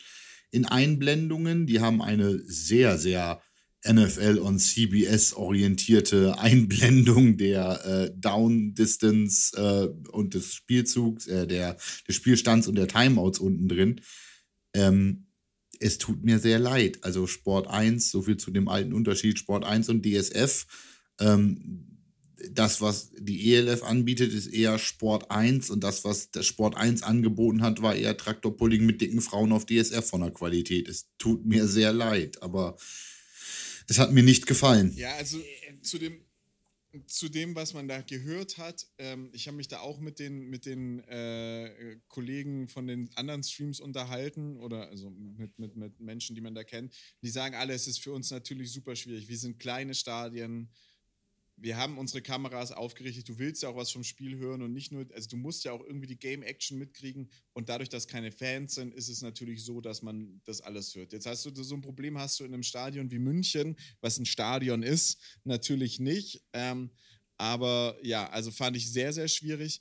in 0.50 0.66
Einblendungen, 0.66 1.66
die 1.66 1.80
haben 1.80 2.02
eine 2.02 2.38
sehr, 2.38 2.98
sehr 2.98 3.40
NFL 3.86 4.38
und 4.38 4.58
CBS 4.58 5.32
orientierte 5.32 6.38
Einblendung 6.38 7.36
der 7.38 7.84
äh, 7.84 8.10
Down 8.14 8.74
Distance 8.74 9.56
äh, 9.56 10.10
und 10.10 10.34
des 10.34 10.54
Spielzugs, 10.54 11.26
äh, 11.26 11.46
der, 11.46 11.76
des 12.06 12.16
Spielstands 12.16 12.68
und 12.68 12.76
der 12.76 12.88
Timeouts 12.88 13.38
unten 13.38 13.68
drin. 13.68 14.00
Ähm, 14.74 15.26
es 15.80 15.98
tut 15.98 16.22
mir 16.22 16.38
sehr 16.38 16.58
leid. 16.58 17.02
Also 17.02 17.26
Sport 17.26 17.66
1, 17.66 18.10
so 18.10 18.22
viel 18.22 18.36
zu 18.36 18.50
dem 18.50 18.68
alten 18.68 18.92
Unterschied, 18.92 19.38
Sport 19.38 19.64
1 19.64 19.88
und 19.88 20.04
DSF. 20.04 20.66
Ähm, 21.18 21.86
das, 22.52 22.80
was 22.80 23.10
die 23.18 23.54
ELF 23.54 23.82
anbietet, 23.82 24.32
ist 24.32 24.46
eher 24.46 24.78
Sport 24.78 25.30
1 25.30 25.70
und 25.70 25.82
das, 25.82 26.04
was 26.04 26.30
der 26.30 26.42
Sport 26.42 26.76
1 26.76 27.02
angeboten 27.02 27.62
hat, 27.62 27.82
war 27.82 27.94
eher 27.94 28.16
Traktorpulling 28.16 28.86
mit 28.86 29.00
dicken 29.00 29.20
Frauen 29.20 29.52
auf 29.52 29.66
DSF 29.66 30.06
von 30.06 30.20
der 30.22 30.30
Qualität. 30.30 30.88
Es 30.88 31.08
tut 31.18 31.44
mir 31.44 31.66
sehr 31.66 31.92
leid, 31.92 32.42
aber 32.42 32.76
es 33.88 33.98
hat 33.98 34.12
mir 34.12 34.22
nicht 34.22 34.46
gefallen. 34.46 34.92
Ja, 34.96 35.14
also 35.16 35.38
zu 35.82 35.98
dem, 35.98 36.20
zu 37.06 37.28
dem, 37.28 37.54
was 37.54 37.72
man 37.72 37.86
da 37.86 38.00
gehört 38.00 38.58
hat, 38.58 38.86
ähm, 38.98 39.30
ich 39.32 39.46
habe 39.46 39.56
mich 39.56 39.68
da 39.68 39.80
auch 39.80 40.00
mit 40.00 40.18
den, 40.18 40.50
mit 40.50 40.66
den 40.66 41.00
äh, 41.04 41.98
Kollegen 42.08 42.68
von 42.68 42.86
den 42.86 43.10
anderen 43.16 43.42
Streams 43.42 43.80
unterhalten 43.80 44.56
oder 44.56 44.88
also 44.88 45.10
mit, 45.10 45.58
mit, 45.58 45.76
mit 45.76 46.00
Menschen, 46.00 46.34
die 46.34 46.40
man 46.40 46.54
da 46.54 46.64
kennt. 46.64 46.94
Die 47.22 47.30
sagen 47.30 47.54
alle, 47.54 47.74
es 47.74 47.86
ist 47.86 48.00
für 48.00 48.12
uns 48.12 48.30
natürlich 48.30 48.72
super 48.72 48.96
schwierig. 48.96 49.28
Wir 49.28 49.38
sind 49.38 49.58
kleine 49.58 49.94
Stadien 49.94 50.68
wir 51.62 51.76
haben 51.76 51.98
unsere 51.98 52.22
Kameras 52.22 52.72
aufgerichtet, 52.72 53.28
du 53.28 53.38
willst 53.38 53.62
ja 53.62 53.68
auch 53.68 53.76
was 53.76 53.90
vom 53.90 54.02
Spiel 54.02 54.38
hören 54.38 54.62
und 54.62 54.72
nicht 54.72 54.92
nur, 54.92 55.06
also 55.14 55.28
du 55.28 55.36
musst 55.36 55.64
ja 55.64 55.72
auch 55.72 55.84
irgendwie 55.84 56.06
die 56.06 56.18
Game 56.18 56.42
Action 56.42 56.78
mitkriegen 56.78 57.30
und 57.52 57.68
dadurch, 57.68 57.88
dass 57.90 58.08
keine 58.08 58.32
Fans 58.32 58.74
sind, 58.74 58.94
ist 58.94 59.08
es 59.08 59.20
natürlich 59.20 59.62
so, 59.64 59.80
dass 59.80 60.02
man 60.02 60.40
das 60.44 60.62
alles 60.62 60.94
hört. 60.94 61.12
Jetzt 61.12 61.26
hast 61.26 61.44
du 61.44 61.62
so 61.62 61.74
ein 61.74 61.82
Problem, 61.82 62.18
hast 62.18 62.40
du 62.40 62.44
in 62.44 62.54
einem 62.54 62.62
Stadion 62.62 63.10
wie 63.10 63.18
München, 63.18 63.76
was 64.00 64.18
ein 64.18 64.26
Stadion 64.26 64.82
ist, 64.82 65.18
natürlich 65.44 66.00
nicht. 66.00 66.42
Ähm, 66.52 66.90
aber 67.36 67.96
ja, 68.02 68.28
also 68.30 68.50
fand 68.50 68.76
ich 68.76 68.90
sehr, 68.90 69.12
sehr 69.12 69.28
schwierig. 69.28 69.80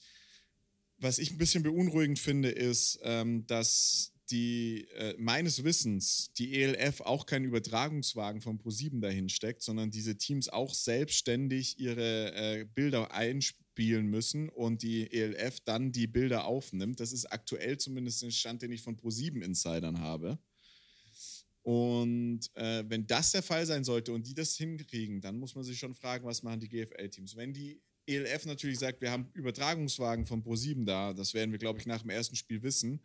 Was 0.98 1.18
ich 1.18 1.32
ein 1.32 1.38
bisschen 1.38 1.64
beunruhigend 1.64 2.20
finde, 2.20 2.50
ist, 2.50 3.00
ähm, 3.04 3.48
dass 3.48 4.14
die 4.32 4.88
äh, 4.96 5.16
meines 5.18 5.64
Wissens 5.64 6.32
die 6.38 6.62
ELF 6.62 7.02
auch 7.02 7.26
keinen 7.26 7.46
Übertragungswagen 7.46 8.42
von 8.42 8.60
Pro7 8.60 9.02
dahin 9.02 9.30
steckt, 9.30 9.62
sondern 9.62 9.92
diese 9.92 10.18
Teams 10.18 10.50
auch 10.50 10.74
selbstständig 10.74 11.80
ihre 11.80 12.34
äh, 12.34 12.66
Bilder 12.66 13.14
einspielen 13.14 14.08
müssen 14.08 14.50
und 14.50 14.82
die 14.84 15.12
ELF 15.12 15.60
dann 15.62 15.92
die 15.92 16.08
Bilder 16.08 16.46
aufnimmt. 16.46 17.00
Das 17.00 17.12
ist 17.12 17.26
aktuell 17.26 17.78
zumindest 17.78 18.24
ein 18.24 18.32
Stand, 18.32 18.62
den 18.62 18.72
ich 18.72 18.82
von 18.82 18.98
Pro7 18.98 19.42
Insidern 19.42 20.00
habe. 20.00 20.40
Und 21.62 22.50
äh, 22.56 22.84
wenn 22.88 23.06
das 23.06 23.32
der 23.32 23.44
Fall 23.44 23.66
sein 23.66 23.84
sollte 23.84 24.14
und 24.14 24.26
die 24.26 24.34
das 24.34 24.56
hinkriegen, 24.56 25.22
dann 25.22 25.38
muss 25.38 25.56
man 25.56 25.64
sich 25.64 25.78
schon 25.78 25.94
fragen, 25.94 26.26
was 26.26 26.42
machen 26.42 26.60
die 26.62 26.70
GFL-Teams. 26.70 27.36
Wenn 27.36 27.54
die 27.54 27.82
ELF 28.08 28.46
natürlich 28.46 28.80
sagt, 28.80 29.02
wir 29.02 29.12
haben 29.12 29.30
Übertragungswagen 29.34 30.26
von 30.26 30.44
Pro7 30.44 30.86
da, 30.86 31.14
das 31.14 31.34
werden 31.34 31.52
wir, 31.52 31.60
glaube 31.60 31.80
ich, 31.80 31.86
nach 31.86 32.02
dem 32.02 32.10
ersten 32.10 32.36
Spiel 32.36 32.64
wissen 32.64 33.02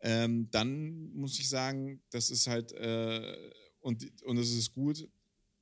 ähm, 0.00 0.50
dann 0.50 1.12
muss 1.12 1.38
ich 1.38 1.48
sagen, 1.48 2.02
das 2.10 2.30
ist 2.30 2.46
halt, 2.46 2.72
äh, 2.72 3.50
und, 3.80 4.06
und 4.24 4.36
das 4.36 4.50
ist 4.50 4.72
gut. 4.72 5.08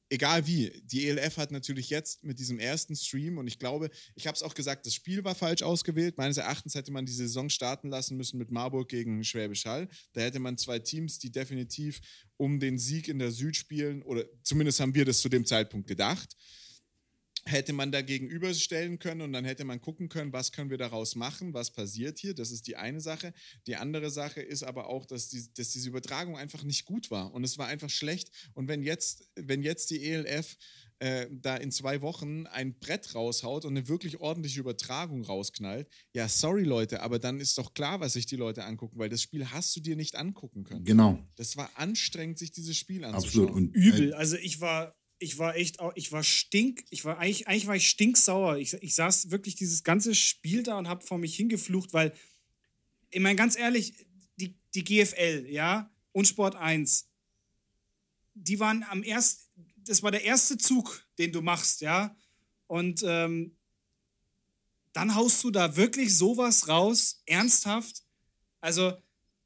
Egal 0.09 0.47
wie, 0.47 0.71
die 0.85 1.09
ELF 1.09 1.37
hat 1.37 1.51
natürlich 1.51 1.91
jetzt 1.91 2.23
mit 2.23 2.39
diesem 2.39 2.61
ersten 2.61 2.95
Stream, 2.95 3.39
und 3.39 3.49
ich 3.49 3.59
glaube, 3.59 3.91
ich 4.15 4.29
habe 4.29 4.37
es 4.37 4.43
auch 4.43 4.55
gesagt, 4.55 4.87
das 4.87 4.95
Spiel 4.95 5.25
war 5.25 5.35
falsch 5.35 5.63
ausgewählt. 5.63 6.17
Meines 6.17 6.37
Erachtens 6.37 6.77
hätte 6.77 6.93
man 6.93 7.07
die 7.07 7.13
Saison 7.13 7.49
starten 7.49 7.89
lassen 7.89 8.17
müssen 8.17 8.39
mit 8.39 8.53
Marburg 8.53 8.89
gegen 8.89 9.25
Schwäbisch 9.25 9.65
Hall. 9.65 9.89
Da 10.13 10.21
hätte 10.21 10.39
man 10.39 10.59
zwei 10.59 10.79
Teams, 10.79 11.19
die 11.19 11.33
definitiv 11.33 12.01
um 12.37 12.61
den 12.61 12.79
Sieg 12.79 13.09
in 13.09 13.19
der 13.19 13.33
Süd 13.33 13.57
spielen, 13.57 14.03
oder 14.03 14.25
zumindest 14.45 14.79
haben 14.79 14.95
wir 14.95 15.05
das 15.05 15.21
zu 15.21 15.29
dem 15.29 15.45
Zeitpunkt 15.45 15.89
gedacht 15.89 16.37
hätte 17.47 17.73
man 17.73 17.93
da 17.93 18.03
gegenüberstellen 18.03 18.99
können 18.99 19.21
und 19.21 19.33
dann 19.33 19.45
hätte 19.45 19.65
man 19.65 19.81
gucken 19.81 20.09
können, 20.09 20.33
was 20.33 20.51
können 20.51 20.69
wir 20.69 20.79
daraus 20.79 21.15
machen, 21.15 21.55
was 21.55 21.71
passiert 21.71 22.19
hier. 22.19 22.35
Das 22.35 22.51
ist 22.51 22.67
die 22.67 22.77
eine 22.77 23.01
Sache. 23.01 23.33
Die 23.69 23.77
andere 23.77 24.11
Sache 24.11 24.43
ist 24.43 24.65
aber 24.65 24.89
auch, 24.89 25.07
dass, 25.07 25.29
die, 25.29 25.47
dass 25.55 25.71
diese 25.71 25.89
Übertragung 25.89 26.37
einfach 26.37 26.65
nicht 26.65 26.85
gut 26.85 27.11
war 27.11 27.33
und 27.33 27.45
es 27.45 27.57
war 27.57 27.69
einfach 27.69 27.89
schlecht. 27.89 28.31
Und 28.55 28.67
wenn 28.67 28.83
jetzt, 28.83 29.31
wenn 29.37 29.63
jetzt 29.63 29.91
die 29.91 30.05
ELF 30.05 30.57
äh, 30.99 31.29
da 31.31 31.57
in 31.57 31.71
zwei 31.71 32.03
Wochen 32.03 32.47
ein 32.47 32.79
Brett 32.79 33.15
raushaut 33.15 33.65
und 33.65 33.77
eine 33.77 33.87
wirklich 33.87 34.19
ordentliche 34.19 34.59
Übertragung 34.59 35.23
rausknallt, 35.23 35.89
ja, 36.15 36.29
sorry 36.29 36.65
Leute, 36.65 37.03
aber 37.03 37.21
dann 37.21 37.39
ist 37.39 37.57
doch 37.59 37.75
klar, 37.75 38.01
was 38.01 38.15
sich 38.15 38.27
die 38.27 38.37
Leute 38.37 38.65
angucken, 38.65 38.99
weil 38.99 39.09
das 39.09 39.23
Spiel 39.23 39.47
hast 39.51 39.77
du 39.77 39.81
dir 39.81 39.95
nicht 39.95 40.17
angucken 40.17 40.65
können. 40.65 40.85
Genau. 40.85 41.25
Das 41.37 41.57
war 41.57 41.71
anstrengend, 41.75 42.39
sich 42.39 42.51
dieses 42.51 42.77
Spiel 42.77 43.05
anzuschauen. 43.05 43.49
Absolut. 43.49 43.57
Und, 43.57 43.77
Übel. 43.77 44.15
Also 44.15 44.37
ich 44.37 44.61
war 44.61 44.97
ich 45.19 45.39
war 45.39 45.57
echt, 45.57 45.79
ich 45.95 46.13
war 46.13 46.23
stink, 46.23 46.85
ich 46.91 47.05
war 47.05 47.19
eigentlich, 47.19 47.49
eigentlich 47.49 47.67
war 47.67 47.77
ich 47.77 47.89
stinksauer. 47.89 48.59
Ich, 48.59 48.75
ich 48.75 48.95
saß 48.95 49.31
wirklich 49.31 49.55
dieses 49.55 49.83
ganze 49.83 50.15
Spiel 50.15 50.63
da 50.63 50.79
und 50.79 50.89
habe 50.89 51.05
vor 51.05 51.19
mich 51.19 51.35
hingeflucht, 51.37 51.93
weil, 51.93 52.13
ich 53.11 53.21
meine, 53.21 53.37
ganz 53.37 53.57
ehrlich, 53.57 53.95
die, 54.37 54.55
die 54.75 54.85
GFL, 54.85 55.47
ja, 55.49 55.91
und 56.13 56.27
Sport 56.27 56.57
1, 56.57 57.09
die 58.35 58.61
waren 58.61 58.85
am 58.85 59.03
ersten, 59.03 59.45
das 59.79 60.03
war 60.03 60.11
der 60.11 60.25
erste 60.25 60.59
Zug, 60.59 61.07
den 61.19 61.33
du 61.33 61.41
machst, 61.41 61.81
ja. 61.81 62.17
Und 62.67 63.03
ähm, 63.07 63.57
dann 64.93 65.15
haust 65.15 65.43
du 65.45 65.51
da 65.51 65.77
wirklich 65.77 66.17
sowas 66.17 66.69
raus, 66.69 67.23
ernsthaft. 67.27 68.03
Also 68.61 68.93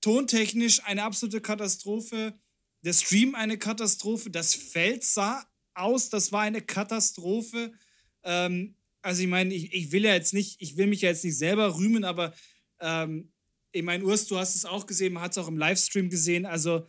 tontechnisch 0.00 0.82
eine 0.84 1.02
absolute 1.04 1.40
Katastrophe, 1.40 2.38
der 2.82 2.94
Stream 2.94 3.34
eine 3.34 3.58
Katastrophe, 3.58 4.30
das 4.30 4.54
Feld 4.54 5.04
sah 5.04 5.49
aus. 5.74 6.08
Das 6.08 6.32
war 6.32 6.42
eine 6.42 6.60
Katastrophe. 6.60 7.72
Ähm, 8.22 8.74
also 9.02 9.22
ich 9.22 9.28
meine, 9.28 9.54
ich, 9.54 9.72
ich 9.72 9.92
will 9.92 10.04
ja 10.04 10.14
jetzt 10.14 10.34
nicht, 10.34 10.60
ich 10.60 10.76
will 10.76 10.86
mich 10.86 11.02
ja 11.02 11.10
jetzt 11.10 11.24
nicht 11.24 11.38
selber 11.38 11.76
rühmen, 11.76 12.04
aber 12.04 12.34
ähm, 12.80 13.32
ich 13.72 13.82
meine, 13.82 14.04
Urs, 14.04 14.26
du 14.26 14.38
hast 14.38 14.54
es 14.54 14.64
auch 14.64 14.86
gesehen, 14.86 15.12
man 15.12 15.22
hat 15.22 15.32
es 15.32 15.38
auch 15.38 15.48
im 15.48 15.56
Livestream 15.56 16.10
gesehen. 16.10 16.44
Also 16.44 16.86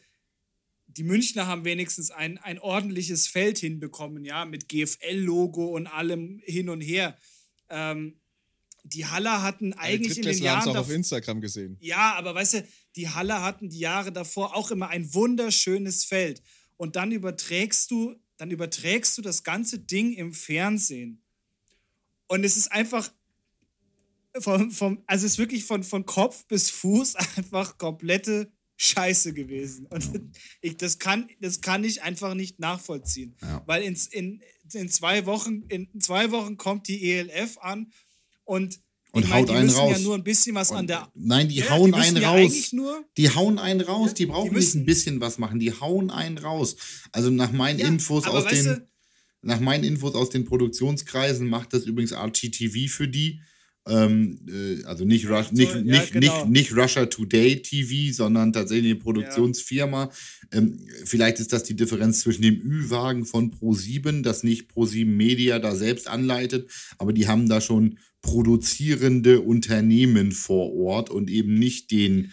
die 0.87 1.03
Münchner 1.03 1.47
haben 1.47 1.63
wenigstens 1.63 2.11
ein, 2.11 2.37
ein 2.39 2.59
ordentliches 2.59 3.27
Feld 3.27 3.59
hinbekommen, 3.59 4.25
ja, 4.25 4.45
mit 4.45 4.67
GFL-Logo 4.67 5.67
und 5.67 5.87
allem 5.87 6.41
hin 6.43 6.69
und 6.69 6.81
her. 6.81 7.17
Ähm, 7.69 8.19
die 8.83 9.05
Haller 9.05 9.43
hatten 9.43 9.73
eigentlich 9.73 10.17
in 10.17 10.23
den 10.23 10.37
Jahren 10.39 10.69
auch 10.69 10.75
auf 10.75 10.89
Instagram 10.89 11.39
gesehen. 11.39 11.77
Ja, 11.79 12.15
aber 12.15 12.33
weißt 12.33 12.55
du, 12.55 12.67
die 12.95 13.09
Haller 13.09 13.41
hatten 13.43 13.69
die 13.69 13.79
Jahre 13.79 14.11
davor 14.11 14.55
auch 14.55 14.71
immer 14.71 14.89
ein 14.89 15.13
wunderschönes 15.13 16.03
Feld. 16.03 16.41
Und 16.77 16.95
dann 16.95 17.11
überträgst 17.11 17.91
du 17.91 18.15
dann 18.37 18.51
überträgst 18.51 19.17
du 19.17 19.21
das 19.21 19.43
ganze 19.43 19.79
Ding 19.79 20.13
im 20.13 20.33
Fernsehen. 20.33 21.21
Und 22.27 22.43
es 22.43 22.57
ist 22.57 22.71
einfach 22.71 23.11
vom, 24.39 24.71
vom, 24.71 25.03
also 25.07 25.25
es 25.25 25.33
ist 25.33 25.37
wirklich 25.37 25.65
von, 25.65 25.83
von 25.83 26.05
Kopf 26.05 26.45
bis 26.47 26.69
Fuß 26.69 27.15
einfach 27.37 27.77
komplette 27.77 28.51
Scheiße 28.77 29.33
gewesen. 29.33 29.85
Und 29.87 30.09
ich, 30.61 30.77
das, 30.77 30.97
kann, 30.97 31.29
das 31.39 31.61
kann 31.61 31.83
ich 31.83 32.01
einfach 32.01 32.33
nicht 32.33 32.59
nachvollziehen. 32.59 33.35
Ja. 33.41 33.63
Weil 33.65 33.83
in, 33.83 33.97
in, 34.11 34.41
in, 34.73 34.89
zwei 34.89 35.25
Wochen, 35.25 35.63
in 35.67 35.87
zwei 35.99 36.31
Wochen 36.31 36.57
kommt 36.57 36.87
die 36.87 37.11
ELF 37.11 37.57
an 37.59 37.91
und 38.43 38.81
und 39.11 39.25
ich 39.25 39.33
haut 39.33 39.49
die 39.49 39.53
einen 39.53 39.65
müssen 39.65 39.79
raus. 39.79 39.91
ja 39.91 39.99
nur 39.99 40.15
ein 40.15 40.23
bisschen 40.23 40.55
was 40.55 40.71
und, 40.71 40.77
an 40.77 40.87
der. 40.87 41.11
Nein, 41.15 41.49
die 41.49 41.55
ja, 41.55 41.69
hauen 41.69 41.91
die 41.91 41.97
einen 41.97 42.21
ja 42.21 42.31
raus. 42.31 42.71
die 43.17 43.29
hauen 43.29 43.59
einen 43.59 43.81
raus. 43.81 44.13
die 44.13 44.25
brauchen 44.25 44.49
die 44.49 44.55
müssen, 44.55 44.79
nicht 44.79 44.83
ein 44.83 44.85
bisschen 44.85 45.21
was 45.21 45.37
machen. 45.37 45.59
Die 45.59 45.71
hauen 45.73 46.09
einen 46.11 46.37
raus. 46.37 46.77
Also 47.11 47.29
nach 47.29 47.51
meinen 47.51 47.79
ja, 47.79 47.87
Infos 47.87 48.25
aus 48.25 48.47
den. 48.47 48.65
Du, 48.65 48.87
nach 49.43 49.59
meinen 49.59 49.83
Infos 49.83 50.15
aus 50.15 50.29
den 50.29 50.45
Produktionskreisen 50.45 51.49
macht 51.49 51.73
das 51.73 51.85
übrigens 51.85 52.11
RTTV 52.11 52.89
für 52.89 53.07
die. 53.07 53.41
Ähm, 53.87 54.39
äh, 54.47 54.83
also 54.85 55.05
nicht, 55.05 55.27
so, 55.27 55.33
nicht, 55.51 55.75
nicht, 55.83 56.13
genau. 56.13 56.45
nicht, 56.45 56.71
nicht 56.71 56.77
Russia 56.77 57.07
Today 57.07 57.61
TV, 57.61 58.13
sondern 58.13 58.53
tatsächlich 58.53 58.91
eine 58.91 58.99
Produktionsfirma. 58.99 60.11
Ähm, 60.51 60.79
vielleicht 61.03 61.39
ist 61.39 61.51
das 61.51 61.63
die 61.63 61.75
Differenz 61.75 62.19
zwischen 62.19 62.43
dem 62.43 62.61
Ü-Wagen 62.61 63.25
von 63.25 63.51
Pro7, 63.51 64.21
das 64.21 64.43
nicht 64.43 64.69
Pro7 64.71 65.05
Media 65.05 65.57
da 65.57 65.75
selbst 65.75 66.07
anleitet, 66.07 66.69
aber 66.99 67.11
die 67.11 67.27
haben 67.27 67.49
da 67.49 67.59
schon 67.59 67.97
produzierende 68.21 69.41
Unternehmen 69.41 70.31
vor 70.31 70.73
Ort 70.73 71.09
und 71.09 71.29
eben 71.31 71.55
nicht 71.55 71.89
den, 71.89 72.31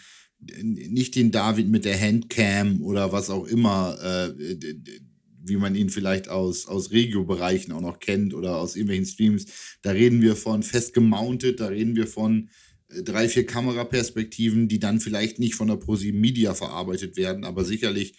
nicht 0.62 1.14
den 1.14 1.30
David 1.30 1.68
mit 1.68 1.86
der 1.86 1.98
Handcam 1.98 2.82
oder 2.82 3.10
was 3.10 3.30
auch 3.30 3.46
immer, 3.46 3.96
äh, 4.02 4.54
wie 5.42 5.56
man 5.56 5.74
ihn 5.74 5.90
vielleicht 5.90 6.28
aus, 6.28 6.66
aus 6.66 6.90
Regio-Bereichen 6.90 7.72
auch 7.72 7.80
noch 7.80 8.00
kennt 8.00 8.34
oder 8.34 8.56
aus 8.56 8.76
irgendwelchen 8.76 9.06
Streams. 9.06 9.46
Da 9.82 9.90
reden 9.90 10.22
wir 10.22 10.36
von 10.36 10.62
fest 10.62 10.94
gemountet, 10.94 11.60
da 11.60 11.66
reden 11.66 11.96
wir 11.96 12.06
von 12.06 12.50
äh, 12.88 13.02
drei, 13.02 13.28
vier 13.28 13.46
Kameraperspektiven, 13.46 14.68
die 14.68 14.78
dann 14.78 15.00
vielleicht 15.00 15.38
nicht 15.38 15.54
von 15.54 15.68
der 15.68 15.76
ProSieben 15.76 16.20
Media 16.20 16.54
verarbeitet 16.54 17.16
werden, 17.16 17.44
aber 17.44 17.64
sicherlich 17.64 18.18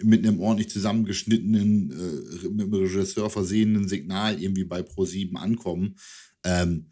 mit 0.00 0.24
einem 0.24 0.40
ordentlich 0.40 0.70
zusammengeschnittenen, 0.70 1.90
äh, 1.90 2.48
mit 2.48 2.66
einem 2.66 2.74
Regisseur 2.74 3.30
versehenen 3.30 3.88
Signal 3.88 4.40
irgendwie 4.40 4.64
bei 4.64 4.82
ProSieben 4.82 5.36
ankommen. 5.36 5.96
Ähm, 6.44 6.86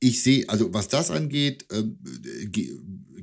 ich 0.00 0.22
sehe, 0.22 0.48
also 0.48 0.72
was 0.72 0.88
das 0.88 1.10
angeht, 1.10 1.66
äh, 1.70 1.84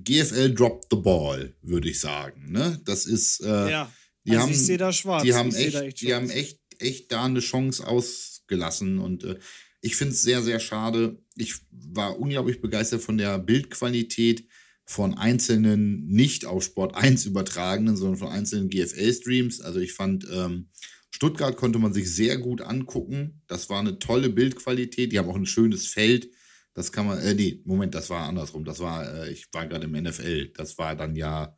GFL 0.04 0.54
dropped 0.54 0.86
the 0.91 0.98
ball, 0.98 1.54
würde 1.62 1.89
ich 1.89 2.00
sagen. 2.00 2.52
Ne? 2.52 2.80
Das 2.86 3.06
ist. 3.06 3.41
Äh, 3.41 3.72
ja, 3.72 3.91
die 4.28 4.32
also 4.32 4.43
haben, 4.43 4.51
ich 4.51 4.65
sehe 4.65 4.78
da 4.78 4.93
schwarz. 4.93 5.23
Die 5.23 5.34
haben, 5.34 5.53
echt, 5.53 5.75
echt 5.75 6.01
die 6.01 6.13
haben 6.13 6.30
echt, 6.30 6.59
echt 6.80 7.11
da 7.11 7.25
eine 7.25 7.39
Chance 7.39 7.88
ausgelassen 7.88 8.99
und 8.99 9.23
äh, 9.23 9.39
ich 9.82 9.95
finde 9.95 10.13
es 10.13 10.21
sehr, 10.21 10.41
sehr 10.41 10.59
schade. 10.59 11.17
Ich 11.36 11.55
war 11.71 12.19
unglaublich 12.19 12.61
begeistert 12.61 13.01
von 13.01 13.17
der 13.17 13.39
Bildqualität 13.39 14.47
von 14.84 15.17
einzelnen, 15.17 16.07
nicht 16.07 16.45
auf 16.45 16.63
Sport 16.63 16.95
1 16.95 17.25
übertragenen, 17.25 17.97
sondern 17.97 18.19
von 18.19 18.30
einzelnen 18.30 18.69
GFL-Streams. 18.69 19.61
Also 19.61 19.80
ich 19.80 19.93
fand 19.93 20.28
ähm, 20.32 20.69
Stuttgart 21.09 21.57
konnte 21.57 21.80
man 21.80 21.93
sich 21.93 22.13
sehr 22.13 22.38
gut 22.38 22.61
angucken. 22.61 23.41
Das 23.47 23.69
war 23.69 23.80
eine 23.80 23.99
tolle 23.99 24.30
Bildqualität. 24.30 25.11
Die 25.11 25.19
haben 25.19 25.30
auch 25.30 25.36
ein 25.36 25.45
schönes 25.45 25.88
Feld. 25.88 26.30
Das 26.73 26.91
kann 26.91 27.07
man, 27.07 27.19
äh, 27.19 27.34
nee, 27.34 27.61
Moment, 27.65 27.95
das 27.95 28.09
war 28.09 28.28
andersrum. 28.28 28.63
Das 28.63 28.80
war, 28.80 29.11
äh, 29.11 29.32
ich 29.32 29.47
war 29.51 29.67
gerade 29.67 29.86
im 29.86 29.93
NFL. 29.93 30.53
Das 30.55 30.78
war 30.78 30.95
dann 30.95 31.15
ja, 31.15 31.57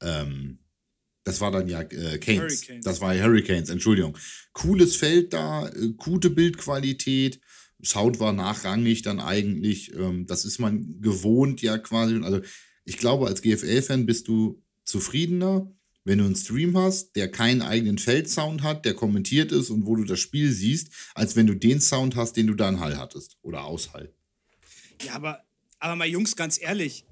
ähm, 0.00 0.59
das 1.30 1.40
war 1.40 1.52
dann 1.52 1.68
ja 1.68 1.82
äh, 1.82 2.18
Canes. 2.18 2.62
Hurricanes. 2.62 2.84
Das 2.84 3.00
war 3.00 3.14
Hurricanes, 3.14 3.70
Entschuldigung. 3.70 4.18
Cooles 4.52 4.96
Feld 4.96 5.32
da, 5.32 5.68
äh, 5.68 5.90
gute 5.96 6.28
Bildqualität. 6.28 7.40
Sound 7.84 8.18
war 8.18 8.32
nachrangig 8.32 9.02
dann 9.02 9.20
eigentlich. 9.20 9.94
Ähm, 9.94 10.26
das 10.26 10.44
ist 10.44 10.58
man 10.58 11.00
gewohnt 11.00 11.62
ja 11.62 11.78
quasi. 11.78 12.20
Also 12.24 12.40
ich 12.84 12.98
glaube, 12.98 13.28
als 13.28 13.42
GFL-Fan 13.42 14.06
bist 14.06 14.26
du 14.26 14.60
zufriedener, 14.84 15.72
wenn 16.02 16.18
du 16.18 16.24
einen 16.24 16.34
Stream 16.34 16.76
hast, 16.76 17.14
der 17.14 17.30
keinen 17.30 17.62
eigenen 17.62 17.98
Feldsound 17.98 18.64
hat, 18.64 18.84
der 18.84 18.94
kommentiert 18.94 19.52
ist 19.52 19.70
und 19.70 19.86
wo 19.86 19.94
du 19.94 20.02
das 20.02 20.18
Spiel 20.18 20.50
siehst, 20.50 20.90
als 21.14 21.36
wenn 21.36 21.46
du 21.46 21.54
den 21.54 21.80
Sound 21.80 22.16
hast, 22.16 22.36
den 22.36 22.48
du 22.48 22.54
da 22.54 22.68
in 22.68 22.80
Hall 22.80 22.98
hattest 22.98 23.38
oder 23.42 23.64
Aushall. 23.64 24.12
Ja, 25.04 25.14
aber, 25.14 25.44
aber 25.78 25.94
mal 25.94 26.08
Jungs, 26.08 26.34
ganz 26.34 26.60
ehrlich, 26.60 27.04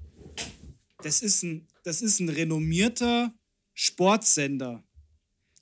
das 1.01 1.21
ist 1.21 1.41
ein, 1.43 1.67
das 1.83 2.01
ist 2.01 2.19
ein 2.19 2.27
renommierter 2.27 3.33
Sportsender. 3.81 4.83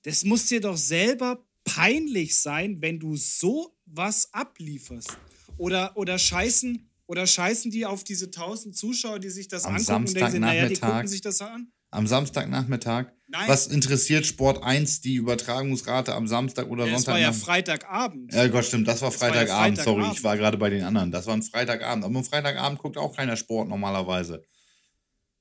Das 0.01 0.23
muss 0.23 0.47
dir 0.47 0.59
doch 0.59 0.75
selber 0.75 1.45
peinlich 1.63 2.35
sein, 2.35 2.81
wenn 2.81 2.99
du 2.99 3.15
so 3.15 3.77
was 3.85 4.33
ablieferst. 4.33 5.15
Oder, 5.57 5.95
oder 5.95 6.17
scheißen, 6.17 6.89
oder 7.05 7.27
scheißen 7.27 7.69
die 7.69 7.85
auf 7.85 8.03
diese 8.03 8.31
tausend 8.31 8.75
Zuschauer, 8.75 9.19
die 9.19 9.29
sich 9.29 9.47
das 9.47 9.65
Am 9.65 9.75
angucken 9.75 10.07
und 10.07 10.15
denken, 10.15 10.39
naja, 10.39 10.67
die 10.67 10.77
gucken 10.77 11.07
sich 11.07 11.21
das 11.21 11.41
an? 11.41 11.71
Am 11.91 12.07
Samstagnachmittag? 12.07 13.11
Nein. 13.27 13.47
Was 13.47 13.67
interessiert 13.67 14.25
Sport 14.25 14.63
1 14.63 15.01
die 15.01 15.13
Übertragungsrate 15.13 16.15
am 16.15 16.27
Samstag 16.27 16.69
oder 16.69 16.85
ja, 16.87 16.97
Sonntag? 16.97 17.05
Das 17.05 17.13
war 17.13 17.19
ja 17.19 17.33
Freitagabend. 17.33 18.33
Ja, 18.33 18.47
Gott, 18.47 18.65
stimmt, 18.65 18.87
das 18.87 19.03
war 19.03 19.11
das 19.11 19.19
Freitagabend. 19.19 19.49
War 19.51 19.67
ja 19.67 19.75
Freitagabend. 19.75 20.03
Sorry, 20.05 20.17
ich 20.17 20.23
war 20.23 20.37
gerade 20.37 20.57
bei 20.57 20.71
den 20.71 20.83
anderen. 20.83 21.11
Das 21.11 21.27
war 21.27 21.35
ein 21.35 21.43
Freitagabend. 21.43 22.03
Aber 22.03 22.17
am 22.17 22.25
Freitagabend 22.25 22.79
guckt 22.79 22.97
auch 22.97 23.15
keiner 23.15 23.37
Sport 23.37 23.69
normalerweise. 23.69 24.43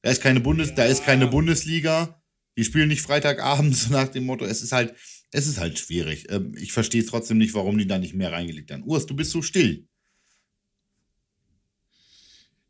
Da 0.03 0.11
ist 0.11 0.21
keine, 0.21 0.41
Bundes 0.41 0.69
ja. 0.69 0.75
da 0.75 0.85
ist 0.85 1.05
keine 1.05 1.27
Bundesliga. 1.27 2.21
Die 2.57 2.65
spielen 2.65 2.89
nicht 2.89 3.03
Freitagabend 3.03 3.77
so 3.77 3.91
nach 3.91 4.09
dem 4.09 4.25
Motto. 4.25 4.45
Es 4.45 4.63
ist 4.63 4.73
halt, 4.73 4.95
es 5.33 5.47
ist 5.47 5.59
halt 5.59 5.79
schwierig. 5.79 6.27
Ähm, 6.31 6.55
ich 6.57 6.73
verstehe 6.73 7.05
trotzdem 7.05 7.39
nicht, 7.39 7.55
warum 7.55 7.79
die 7.79 7.87
da 7.87 7.99
nicht 7.99 8.15
mehr 8.15 8.33
reingelegt 8.33 8.71
haben. 8.71 8.85
Urs, 8.85 9.07
du 9.07 9.15
bist 9.15 9.31
so 9.31 9.43
still. 9.43 9.87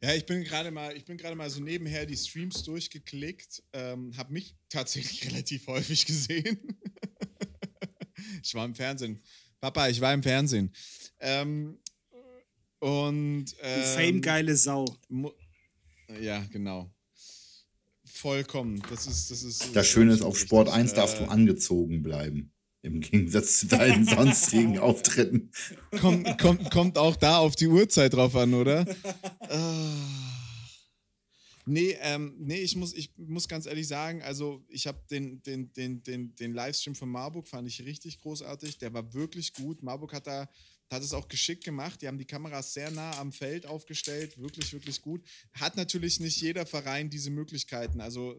Ja, 0.03 0.15
ich 0.15 0.27
bin 0.27 0.45
gerade 0.45 0.71
mal, 0.71 0.95
ich 0.97 1.05
bin 1.05 1.17
gerade 1.17 1.37
mal 1.37 1.49
so 1.49 1.61
nebenher 1.61 2.05
die 2.05 2.17
Streams 2.17 2.63
durchgeklickt, 2.65 3.63
ähm, 3.73 4.17
habe 4.17 4.33
mich 4.33 4.55
tatsächlich 4.69 5.27
relativ 5.27 5.67
häufig 5.67 6.05
gesehen. 6.07 6.59
ich 8.43 8.55
war 8.55 8.65
im 8.65 8.75
Fernsehen. 8.75 9.23
Papa, 9.61 9.89
ich 9.89 10.01
war 10.01 10.13
im 10.13 10.23
Fernsehen. 10.23 10.73
Ähm, 11.19 11.79
und 12.79 13.47
ähm, 13.63 13.83
Fame 13.83 14.21
geile 14.21 14.55
Sau. 14.55 14.85
Ja, 16.21 16.45
genau. 16.53 16.95
Vollkommen. 18.17 18.83
Das 18.89 19.07
ist 19.07 19.31
das 19.31 19.43
ist. 19.43 19.77
Das 19.77 19.87
Schöne 19.87 20.13
ist, 20.13 20.23
auf 20.23 20.39
Sport 20.39 20.69
1 20.69 20.95
darfst 20.95 21.21
du 21.21 21.25
äh, 21.25 21.29
angezogen 21.29 22.03
bleiben. 22.03 22.51
Im 22.81 23.01
Gegensatz 23.01 23.59
zu 23.59 23.67
deinen 23.67 24.07
sonstigen 24.07 24.79
Auftritten. 24.79 25.51
Kommt, 26.01 26.39
kommt, 26.39 26.71
kommt 26.71 26.99
auch 26.99 27.17
da 27.17 27.39
auf 27.39 27.57
die 27.57 27.67
Uhrzeit 27.67 28.15
drauf 28.15 28.35
an, 28.37 28.55
oder? 28.55 28.87
Ah. 29.41 30.27
Nee, 31.69 31.97
ähm, 32.01 32.37
nee, 32.39 32.61
ich 32.61 32.77
muss, 32.77 32.95
ich 32.95 33.11
muss 33.17 33.49
ganz 33.49 33.67
ehrlich 33.67 33.89
sagen, 33.89 34.23
also 34.23 34.65
ich 34.69 34.87
habe 34.87 35.03
den, 35.11 35.43
den, 35.43 35.73
den, 35.73 36.01
den, 36.03 36.35
den 36.37 36.55
Livestream 36.55 36.95
von 36.95 37.09
Marburg 37.09 37.49
fand 37.49 37.67
ich 37.67 37.85
richtig 37.85 38.21
großartig. 38.21 38.79
Der 38.79 38.95
war 38.95 39.13
wirklich 39.13 39.53
gut. 39.53 39.83
Marburg 39.83 40.15
hat 40.15 40.29
da 40.29 40.49
hat 40.91 41.03
es 41.03 41.13
auch 41.13 41.29
geschickt 41.29 41.65
gemacht. 41.65 42.01
Die 42.03 42.09
haben 42.09 42.19
die 42.19 42.25
Kameras 42.25 42.73
sehr 42.73 42.91
nah 42.91 43.19
am 43.19 43.33
Feld 43.33 43.67
aufgestellt. 43.67 44.39
Wirklich, 44.39 44.73
wirklich 44.73 45.03
gut. 45.03 45.23
Hat 45.53 45.77
natürlich 45.77 46.21
nicht 46.21 46.41
jeder 46.41 46.67
Verein 46.67 47.11
diese 47.11 47.31
Möglichkeiten. 47.31 48.01
Also 48.01 48.37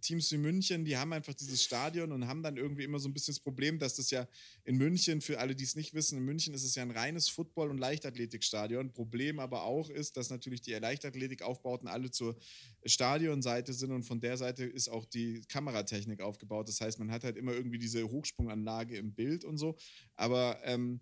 Teams 0.00 0.30
wie 0.32 0.38
München, 0.38 0.84
die 0.84 0.96
haben 0.96 1.12
einfach 1.12 1.34
dieses 1.34 1.62
Stadion 1.62 2.12
und 2.12 2.26
haben 2.26 2.42
dann 2.42 2.56
irgendwie 2.56 2.84
immer 2.84 2.98
so 2.98 3.08
ein 3.08 3.12
bisschen 3.12 3.34
das 3.34 3.40
Problem, 3.40 3.78
dass 3.78 3.96
das 3.96 4.10
ja 4.10 4.28
in 4.64 4.76
München, 4.76 5.20
für 5.20 5.38
alle, 5.40 5.54
die 5.54 5.64
es 5.64 5.74
nicht 5.74 5.94
wissen, 5.94 6.18
in 6.18 6.24
München 6.24 6.54
ist 6.54 6.64
es 6.64 6.74
ja 6.74 6.82
ein 6.82 6.90
reines 6.90 7.28
Football- 7.28 7.70
und 7.70 7.78
Leichtathletikstadion. 7.78 8.92
Problem 8.92 9.40
aber 9.40 9.64
auch 9.64 9.90
ist, 9.90 10.16
dass 10.16 10.30
natürlich 10.30 10.60
die 10.62 10.72
Leichtathletikaufbauten 10.72 11.88
alle 11.88 12.10
zur 12.10 12.36
Stadionseite 12.84 13.72
sind 13.72 13.92
und 13.92 14.04
von 14.04 14.20
der 14.20 14.36
Seite 14.36 14.64
ist 14.64 14.88
auch 14.88 15.04
die 15.04 15.42
Kameratechnik 15.48 16.20
aufgebaut. 16.20 16.68
Das 16.68 16.80
heißt, 16.80 16.98
man 16.98 17.10
hat 17.10 17.24
halt 17.24 17.36
immer 17.36 17.52
irgendwie 17.52 17.78
diese 17.78 18.08
Hochsprunganlage 18.08 18.96
im 18.96 19.12
Bild 19.12 19.44
und 19.44 19.58
so. 19.58 19.76
Aber 20.14 20.60
ähm, 20.64 21.00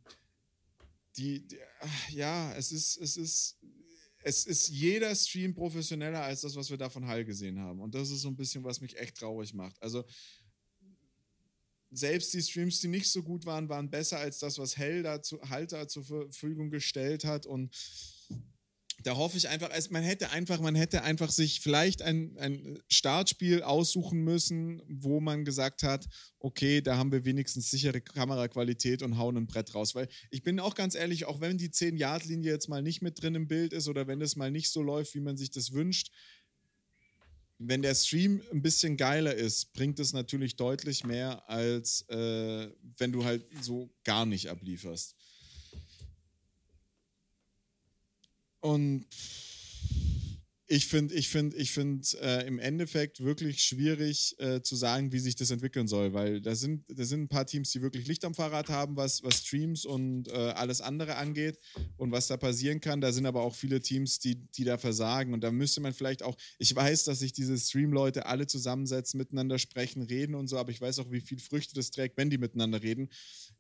die, 1.19 1.47
die, 1.47 1.59
ja, 2.11 2.55
es 2.55 2.73
ist, 2.73 2.97
es 2.97 3.16
ist 3.16 3.59
es 4.23 4.47
ist 4.47 4.69
jeder 4.69 5.14
Stream 5.14 5.55
professioneller 5.55 6.23
als 6.23 6.43
das, 6.43 6.57
was 6.57 6.71
wir 6.71 6.77
da 6.77 6.91
von 6.91 7.07
Hall 7.07 7.25
gesehen 7.25 7.59
haben. 7.61 7.81
Und 7.81 7.95
das 7.95 8.11
ist 8.11 8.23
so 8.23 8.29
ein 8.29 8.37
bisschen, 8.37 8.64
was 8.64 8.81
mich 8.81 8.99
echt 8.99 9.16
traurig 9.16 9.55
macht. 9.55 9.81
Also 9.81 10.05
selbst 11.91 12.35
die 12.35 12.43
Streams, 12.43 12.81
die 12.81 12.89
nicht 12.89 13.11
so 13.11 13.23
gut 13.23 13.47
waren, 13.47 13.69
waren 13.69 13.89
besser 13.89 14.19
als 14.19 14.39
das, 14.39 14.59
was 14.59 14.77
Hell 14.77 15.03
dazu, 15.03 15.41
Halter 15.43 15.89
zur 15.89 16.05
Verfügung 16.05 16.71
gestellt 16.71 17.25
hat. 17.25 17.47
Und 17.47 17.75
da 19.05 19.16
hoffe 19.16 19.36
ich 19.36 19.49
einfach, 19.49 19.70
also 19.70 19.90
man 19.92 20.03
hätte 20.03 20.30
einfach, 20.30 20.61
man 20.61 20.74
hätte 20.74 21.03
einfach 21.03 21.30
sich 21.30 21.61
vielleicht 21.61 22.03
ein, 22.03 22.36
ein 22.38 22.78
Startspiel 22.88 23.62
aussuchen 23.62 24.24
müssen, 24.24 24.82
wo 24.88 25.20
man 25.20 25.44
gesagt 25.44 25.84
hat, 25.84 26.07
okay, 26.40 26.80
da 26.80 26.96
haben 26.96 27.12
wir 27.12 27.24
wenigstens 27.24 27.70
sichere 27.70 28.01
Kameraqualität 28.01 29.03
und 29.03 29.16
hauen 29.16 29.36
ein 29.36 29.46
Brett 29.46 29.74
raus. 29.74 29.94
Weil 29.94 30.09
ich 30.30 30.42
bin 30.42 30.59
auch 30.59 30.74
ganz 30.74 30.96
ehrlich, 30.96 31.26
auch 31.26 31.40
wenn 31.40 31.59
die 31.59 31.70
10-Yard-Linie 31.70 32.51
jetzt 32.51 32.68
mal 32.68 32.82
nicht 32.82 33.01
mit 33.01 33.22
drin 33.22 33.36
im 33.36 33.46
Bild 33.46 33.72
ist 33.72 33.88
oder 33.88 34.09
wenn 34.09 34.20
es 34.20 34.34
mal 34.34 34.51
nicht 34.51 34.70
so 34.70 34.82
läuft, 34.82 35.14
wie 35.14 35.20
man 35.20 35.36
sich 35.36 35.51
das 35.51 35.72
wünscht, 35.72 36.11
wenn 37.59 37.82
der 37.82 37.94
Stream 37.94 38.40
ein 38.53 38.62
bisschen 38.62 38.96
geiler 38.96 39.34
ist, 39.34 39.72
bringt 39.72 39.99
es 39.99 40.12
natürlich 40.12 40.57
deutlich 40.57 41.05
mehr, 41.05 41.49
als 41.49 42.03
äh, 42.09 42.68
wenn 42.99 43.12
du 43.12 43.24
halt 43.24 43.44
so 43.61 43.90
gar 44.05 44.26
nicht 44.26 44.49
ablieferst. 44.49 45.16
Und 48.61 49.07
ich 50.71 50.87
finde 50.87 51.15
ich 51.15 51.31
find, 51.31 51.55
ich 51.55 51.73
find, 51.73 52.13
äh, 52.21 52.47
im 52.47 52.59
Endeffekt 52.59 53.25
wirklich 53.25 53.65
schwierig 53.65 54.37
äh, 54.39 54.61
zu 54.61 54.77
sagen, 54.77 55.13
wie 55.13 55.19
sich 55.19 55.35
das 55.35 55.51
entwickeln 55.51 55.89
soll, 55.89 56.13
weil 56.13 56.43
da 56.43 56.55
sind, 56.55 56.85
da 56.89 57.05
sind 57.05 57.23
ein 57.23 57.29
paar 57.29 57.47
Teams, 57.47 57.71
die 57.73 57.81
wirklich 57.81 58.07
Licht 58.07 58.23
am 58.27 58.35
Fahrrad 58.35 58.69
haben, 58.69 58.95
was, 58.95 59.23
was 59.23 59.39
Streams 59.39 59.87
und 59.87 60.29
äh, 60.29 60.33
alles 60.33 60.83
andere 60.83 61.17
angeht 61.17 61.59
und 61.97 62.13
was 62.13 62.27
da 62.27 62.37
passieren 62.37 62.83
kann. 62.83 63.01
Da 63.01 63.13
sind 63.13 63.25
aber 63.25 63.43
auch 63.43 63.55
viele 63.55 63.81
Teams, 63.81 64.19
die, 64.19 64.35
die 64.35 64.65
da 64.65 64.77
versagen. 64.77 65.33
Und 65.33 65.43
da 65.43 65.51
müsste 65.51 65.81
man 65.81 65.95
vielleicht 65.95 66.23
auch, 66.23 66.37
ich 66.59 66.77
weiß, 66.77 67.05
dass 67.05 67.21
sich 67.21 67.33
diese 67.33 67.57
Stream-Leute 67.57 68.27
alle 68.27 68.47
zusammensetzen, 68.47 69.17
miteinander 69.17 69.59
sprechen, 69.59 70.03
reden 70.03 70.35
und 70.35 70.49
so, 70.49 70.59
aber 70.59 70.71
ich 70.71 70.83
weiß 70.83 70.99
auch, 70.99 71.11
wie 71.11 71.23
viel 71.23 71.39
Früchte 71.39 71.75
das 71.77 71.91
trägt, 71.91 72.19
wenn 72.19 72.29
die 72.29 72.39
miteinander 72.39 72.83
reden 72.83 73.09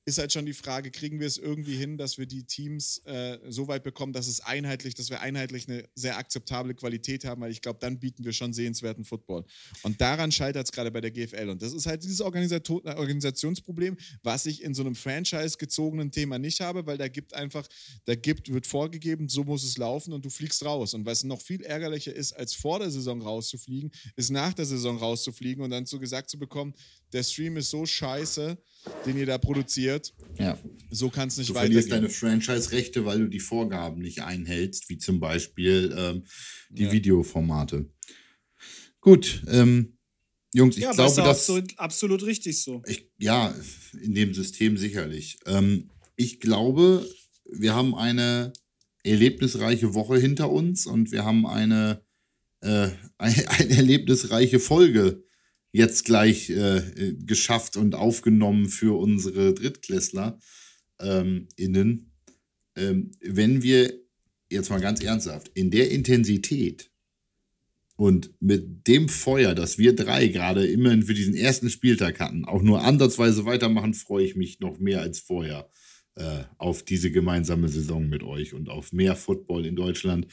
ist 0.08 0.16
halt 0.16 0.32
schon 0.32 0.46
die 0.46 0.54
Frage, 0.54 0.90
kriegen 0.90 1.20
wir 1.20 1.26
es 1.26 1.36
irgendwie 1.36 1.76
hin, 1.76 1.98
dass 1.98 2.16
wir 2.16 2.24
die 2.24 2.44
Teams 2.44 2.98
äh, 3.04 3.38
so 3.48 3.68
weit 3.68 3.82
bekommen, 3.82 4.14
dass 4.14 4.26
es 4.26 4.40
einheitlich, 4.40 4.94
dass 4.94 5.10
wir 5.10 5.20
einheitlich 5.20 5.68
eine 5.68 5.84
sehr 5.94 6.16
akzeptable 6.16 6.74
Qualität 6.74 7.26
haben, 7.26 7.42
weil 7.42 7.50
ich 7.50 7.60
glaube, 7.60 7.78
dann 7.78 8.00
bieten 8.00 8.24
wir 8.24 8.32
schon 8.32 8.54
sehenswerten 8.54 9.04
Football. 9.04 9.44
Und 9.82 10.00
daran 10.00 10.32
scheitert 10.32 10.64
es 10.64 10.72
gerade 10.72 10.90
bei 10.90 11.02
der 11.02 11.10
GFL. 11.10 11.50
Und 11.50 11.60
das 11.60 11.74
ist 11.74 11.84
halt 11.84 12.02
dieses 12.02 12.22
Organisationsproblem, 12.22 13.98
was 14.22 14.46
ich 14.46 14.62
in 14.62 14.72
so 14.72 14.82
einem 14.82 14.94
Franchise-gezogenen 14.94 16.10
Thema 16.10 16.38
nicht 16.38 16.60
habe, 16.60 16.86
weil 16.86 16.96
da 16.96 17.08
gibt 17.08 17.34
einfach, 17.34 17.68
da 18.06 18.14
gibt, 18.14 18.50
wird 18.50 18.66
vorgegeben, 18.66 19.28
so 19.28 19.44
muss 19.44 19.62
es 19.62 19.76
laufen 19.76 20.14
und 20.14 20.24
du 20.24 20.30
fliegst 20.30 20.64
raus. 20.64 20.94
Und 20.94 21.04
was 21.04 21.22
noch 21.22 21.42
viel 21.42 21.62
ärgerlicher 21.62 22.14
ist, 22.14 22.32
als 22.32 22.54
vor 22.54 22.78
der 22.78 22.90
Saison 22.90 23.20
rauszufliegen, 23.20 23.90
ist 24.16 24.30
nach 24.30 24.54
der 24.54 24.64
Saison 24.64 24.96
rauszufliegen 24.96 25.62
und 25.62 25.68
dann 25.70 25.84
so 25.84 25.98
gesagt 25.98 26.30
zu 26.30 26.38
bekommen, 26.38 26.72
der 27.12 27.22
Stream 27.22 27.58
ist 27.58 27.68
so 27.68 27.84
scheiße, 27.84 28.56
den 29.06 29.18
ihr 29.18 29.26
da 29.26 29.38
produziert. 29.38 30.14
Ja. 30.38 30.58
So 30.90 31.10
kann 31.10 31.28
es 31.28 31.36
nicht 31.36 31.50
du 31.50 31.54
weitergehen. 31.54 31.82
Du 31.82 31.88
verlierst 31.88 32.22
deine 32.22 32.40
Franchise-Rechte, 32.40 33.04
weil 33.04 33.20
du 33.20 33.28
die 33.28 33.40
Vorgaben 33.40 34.00
nicht 34.00 34.22
einhältst, 34.22 34.88
wie 34.88 34.98
zum 34.98 35.20
Beispiel 35.20 35.94
ähm, 35.96 36.24
die 36.70 36.84
ja. 36.84 36.92
Videoformate. 36.92 37.90
Gut, 39.00 39.42
ähm, 39.48 39.98
Jungs, 40.54 40.76
ich 40.76 40.82
ja, 40.82 40.92
glaube, 40.92 41.14
das 41.14 41.26
absolut, 41.26 41.78
absolut 41.78 42.22
richtig 42.24 42.62
so. 42.62 42.82
Ich, 42.86 43.10
ja, 43.18 43.54
in 44.02 44.14
dem 44.14 44.32
System 44.32 44.76
sicherlich. 44.78 45.38
Ähm, 45.46 45.90
ich 46.16 46.40
glaube, 46.40 47.06
wir 47.44 47.74
haben 47.74 47.94
eine 47.94 48.52
erlebnisreiche 49.04 49.94
Woche 49.94 50.18
hinter 50.18 50.50
uns 50.50 50.86
und 50.86 51.12
wir 51.12 51.24
haben 51.24 51.46
eine, 51.46 52.02
äh, 52.60 52.88
eine, 53.18 53.50
eine 53.50 53.76
erlebnisreiche 53.76 54.58
Folge 54.58 55.22
jetzt 55.78 56.04
gleich 56.04 56.50
äh, 56.50 57.14
geschafft 57.24 57.76
und 57.76 57.94
aufgenommen 57.94 58.68
für 58.68 58.98
unsere 58.98 59.54
Drittklässler 59.54 60.38
ähm, 61.00 61.48
innen. 61.56 62.12
Ähm, 62.76 63.12
wenn 63.22 63.62
wir 63.62 63.92
jetzt 64.50 64.70
mal 64.70 64.80
ganz 64.80 65.02
ernsthaft 65.02 65.50
in 65.54 65.70
der 65.70 65.90
Intensität 65.90 66.90
Und 68.00 68.30
mit 68.40 68.86
dem 68.86 69.08
Feuer, 69.08 69.56
das 69.56 69.76
wir 69.76 69.92
drei 69.94 70.28
gerade 70.28 70.64
immerhin 70.64 71.02
für 71.02 71.14
diesen 71.14 71.34
ersten 71.34 71.68
Spieltag 71.68 72.20
hatten, 72.20 72.44
auch 72.44 72.62
nur 72.62 72.84
ansatzweise 72.84 73.44
weitermachen, 73.44 73.92
freue 73.92 74.24
ich 74.24 74.36
mich 74.36 74.60
noch 74.60 74.78
mehr 74.78 75.00
als 75.00 75.18
vorher 75.18 75.68
äh, 76.14 76.44
auf 76.58 76.84
diese 76.84 77.10
gemeinsame 77.10 77.68
Saison 77.68 78.08
mit 78.08 78.22
euch 78.22 78.54
und 78.54 78.68
auf 78.68 78.92
mehr 78.92 79.16
Football 79.16 79.66
in 79.66 79.74
Deutschland. 79.74 80.28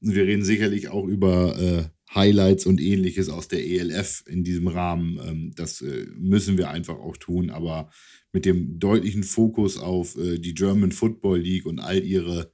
Wir 0.00 0.24
reden 0.24 0.42
sicherlich 0.42 0.88
auch 0.88 1.06
über 1.06 1.58
äh, 1.58 1.84
Highlights 2.14 2.66
und 2.66 2.80
ähnliches 2.80 3.28
aus 3.28 3.48
der 3.48 3.64
ELF 3.64 4.24
in 4.26 4.44
diesem 4.44 4.68
Rahmen. 4.68 5.18
Ähm, 5.26 5.52
das 5.54 5.80
äh, 5.80 6.06
müssen 6.14 6.58
wir 6.58 6.70
einfach 6.70 6.98
auch 6.98 7.16
tun, 7.16 7.50
aber 7.50 7.90
mit 8.32 8.44
dem 8.44 8.78
deutlichen 8.78 9.24
Fokus 9.24 9.78
auf 9.78 10.16
äh, 10.16 10.38
die 10.38 10.54
German 10.54 10.92
Football 10.92 11.40
League 11.40 11.66
und 11.66 11.80
all 11.80 12.02
ihre 12.02 12.52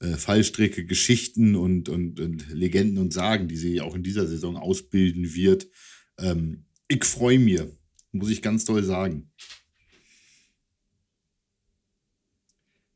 äh, 0.00 0.16
Fallstricke, 0.16 0.84
Geschichten 0.84 1.54
und, 1.54 1.88
und, 1.88 2.20
und, 2.20 2.50
Legenden 2.50 2.98
und 2.98 3.12
Sagen, 3.12 3.48
die 3.48 3.56
sie 3.56 3.80
auch 3.80 3.94
in 3.94 4.02
dieser 4.02 4.26
Saison 4.26 4.56
ausbilden 4.56 5.34
wird. 5.34 5.68
Ähm, 6.18 6.66
ich 6.88 7.04
freue 7.04 7.38
mich, 7.38 7.62
muss 8.12 8.30
ich 8.30 8.42
ganz 8.42 8.64
toll 8.64 8.82
sagen. 8.82 9.30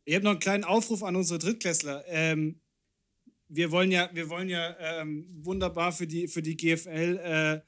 Ich 0.05 0.15
habe 0.15 0.25
noch 0.25 0.33
einen 0.33 0.41
kleinen 0.41 0.65
Aufruf 0.65 1.03
an 1.03 1.17
unsere 1.17 1.39
Drittklässler. 1.39 2.05
Ähm, 2.09 2.61
wir 3.51 3.71
wollen 3.71 3.91
ja, 3.91 4.09
wir 4.13 4.31
wollen 4.31 4.49
ja 4.49 4.77
ähm, 4.79 5.27
wunderbar 5.43 5.93
für 5.93 6.07
die, 6.07 6.29
für 6.29 6.41
die 6.41 6.57
GFL 6.57 7.19
äh, 7.23 7.61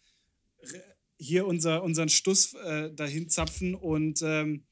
hier 1.19 1.47
unser, 1.47 1.83
unseren 1.83 2.09
Stuss 2.09 2.55
äh, 2.55 2.93
dahin 2.95 3.29
zapfen 3.29 3.75
und 3.75 4.23
ähm, 4.23 4.65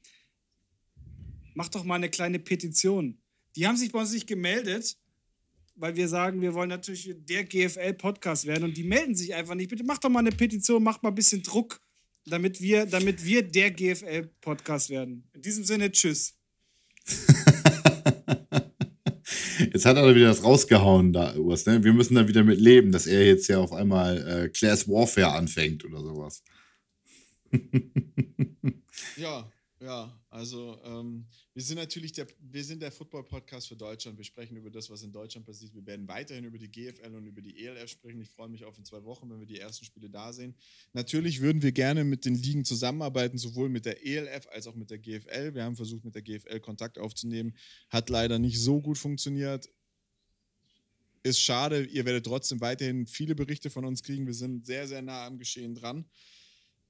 mach 1.53 1.67
doch 1.69 1.83
mal 1.83 1.95
eine 1.95 2.09
kleine 2.09 2.39
Petition. 2.39 3.21
Die 3.55 3.67
haben 3.67 3.75
sich 3.75 3.91
bei 3.91 3.99
uns 3.99 4.13
nicht 4.13 4.27
gemeldet, 4.27 4.97
weil 5.75 5.95
wir 5.95 6.07
sagen, 6.07 6.41
wir 6.41 6.53
wollen 6.53 6.69
natürlich 6.69 7.13
der 7.13 7.43
GFL-Podcast 7.43 8.45
werden 8.45 8.63
und 8.63 8.77
die 8.77 8.83
melden 8.83 9.15
sich 9.15 9.33
einfach 9.35 9.55
nicht. 9.55 9.69
Bitte 9.69 9.83
mach 9.83 9.97
doch 9.97 10.09
mal 10.09 10.19
eine 10.19 10.31
Petition, 10.31 10.81
mach 10.81 11.01
mal 11.01 11.09
ein 11.09 11.15
bisschen 11.15 11.43
Druck, 11.43 11.81
damit 12.25 12.61
wir, 12.61 12.85
damit 12.85 13.25
wir 13.25 13.43
der 13.43 13.71
GFL-Podcast 13.71 14.89
werden. 14.89 15.29
In 15.33 15.41
diesem 15.41 15.65
Sinne, 15.65 15.91
tschüss. 15.91 16.37
Jetzt 19.73 19.85
hat 19.85 19.97
er 19.97 20.15
wieder 20.15 20.27
das 20.27 20.43
rausgehauen, 20.43 21.13
da, 21.13 21.35
Urs. 21.35 21.65
Ne? 21.65 21.83
Wir 21.83 21.93
müssen 21.93 22.15
da 22.15 22.27
wieder 22.27 22.43
mit 22.43 22.59
leben, 22.59 22.91
dass 22.91 23.07
er 23.07 23.25
jetzt 23.25 23.47
ja 23.47 23.59
auf 23.59 23.73
einmal 23.73 24.27
äh, 24.27 24.49
Class 24.49 24.87
Warfare 24.87 25.33
anfängt 25.33 25.85
oder 25.85 25.99
sowas. 26.01 26.43
ja, 29.17 29.49
ja, 29.81 30.15
also 30.29 30.79
ähm, 30.83 31.25
wir 31.55 31.63
sind 31.63 31.77
natürlich 31.77 32.11
der, 32.11 32.27
wir 32.39 32.63
sind 32.63 32.83
der 32.83 32.91
Football-Podcast 32.91 33.67
für 33.67 33.75
Deutschland. 33.75 34.15
Wir 34.15 34.23
sprechen 34.23 34.55
über 34.55 34.69
das, 34.69 34.91
was 34.91 35.01
in 35.01 35.11
Deutschland 35.11 35.47
passiert. 35.47 35.73
Wir 35.73 35.83
werden 35.87 36.07
weiterhin 36.07 36.45
über 36.45 36.59
die 36.59 36.69
GFL 36.69 37.15
und 37.15 37.25
über 37.25 37.41
die 37.41 37.65
ELF 37.65 37.89
sprechen. 37.89 38.21
Ich 38.21 38.29
freue 38.29 38.47
mich 38.47 38.63
auf 38.63 38.77
in 38.77 38.85
zwei 38.85 39.03
Wochen, 39.03 39.27
wenn 39.31 39.39
wir 39.39 39.47
die 39.47 39.59
ersten 39.59 39.83
Spiele 39.83 40.07
da 40.07 40.33
sehen. 40.33 40.55
Natürlich 40.93 41.41
würden 41.41 41.63
wir 41.63 41.71
gerne 41.71 42.03
mit 42.03 42.25
den 42.25 42.35
Ligen 42.35 42.63
zusammenarbeiten, 42.63 43.39
sowohl 43.39 43.69
mit 43.69 43.87
der 43.87 44.05
ELF 44.05 44.47
als 44.51 44.67
auch 44.67 44.75
mit 44.75 44.91
der 44.91 44.99
GFL. 44.99 45.55
Wir 45.55 45.63
haben 45.63 45.75
versucht, 45.75 46.05
mit 46.05 46.13
der 46.13 46.21
GFL 46.21 46.59
Kontakt 46.59 46.99
aufzunehmen. 46.99 47.57
Hat 47.89 48.11
leider 48.11 48.37
nicht 48.37 48.59
so 48.59 48.81
gut 48.81 48.99
funktioniert. 48.99 49.67
Ist 51.23 51.41
schade. 51.41 51.85
Ihr 51.85 52.05
werdet 52.05 52.27
trotzdem 52.27 52.61
weiterhin 52.61 53.07
viele 53.07 53.33
Berichte 53.33 53.71
von 53.71 53.85
uns 53.85 54.03
kriegen. 54.03 54.27
Wir 54.27 54.35
sind 54.35 54.63
sehr, 54.63 54.87
sehr 54.87 55.01
nah 55.01 55.25
am 55.25 55.39
Geschehen 55.39 55.73
dran. 55.73 56.05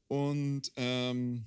Und 0.08 0.74
ähm, 0.76 1.46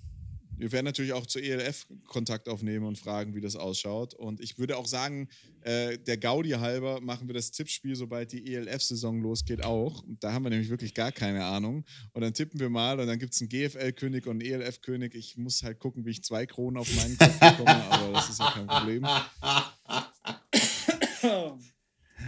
wir 0.59 0.73
werden 0.73 0.85
natürlich 0.85 1.13
auch 1.13 1.27
zur 1.27 1.43
ELF 1.43 1.87
Kontakt 2.07 2.49
aufnehmen 2.49 2.87
und 2.87 2.99
fragen, 2.99 3.35
wie 3.35 3.41
das 3.41 3.57
ausschaut. 3.57 4.15
Und 4.15 4.41
ich 4.41 4.59
würde 4.59 4.77
auch 4.77 4.87
sagen, 4.87 5.29
äh, 5.63 5.99
der 5.99 6.17
Gaudi 6.17 6.51
halber 6.51 7.01
machen 7.01 7.29
wir 7.29 7.35
das 7.35 7.51
Tippspiel, 7.51 7.97
sobald 7.97 8.33
die 8.33 8.55
ELF-Saison 8.55 9.21
losgeht, 9.21 9.65
auch. 9.65 10.05
Da 10.21 10.33
haben 10.33 10.45
wir 10.45 10.51
nämlich 10.51 10.71
wirklich 10.71 10.95
gar 10.95 11.13
keine 11.13 11.45
Ahnung. 11.45 11.85
Und 12.13 12.23
dann 12.23 12.35
tippen 12.35 12.61
wir 12.61 12.71
mal 12.71 13.01
und 13.01 13.07
dann 13.07 13.19
gibt 13.19 13.35
es 13.35 13.41
einen 13.41 13.49
GFL-König 13.49 14.27
und 14.27 14.43
einen 14.43 14.63
ELF-König. 14.63 15.15
Ich 15.15 15.37
muss 15.37 15.63
halt 15.63 15.79
gucken, 15.79 16.05
wie 16.05 16.11
ich 16.11 16.23
zwei 16.23 16.47
Kronen 16.47 16.77
auf 16.77 16.95
meinen 16.97 17.17
Kopf 17.19 17.39
bekomme, 17.41 17.85
aber 17.91 18.13
das 18.13 18.31
ist 18.31 18.39
ja 18.39 18.51
kein 18.51 18.67
Problem. 18.67 19.05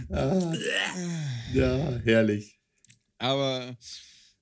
ja, 1.53 1.99
herrlich. 2.03 2.59
Aber 3.17 3.75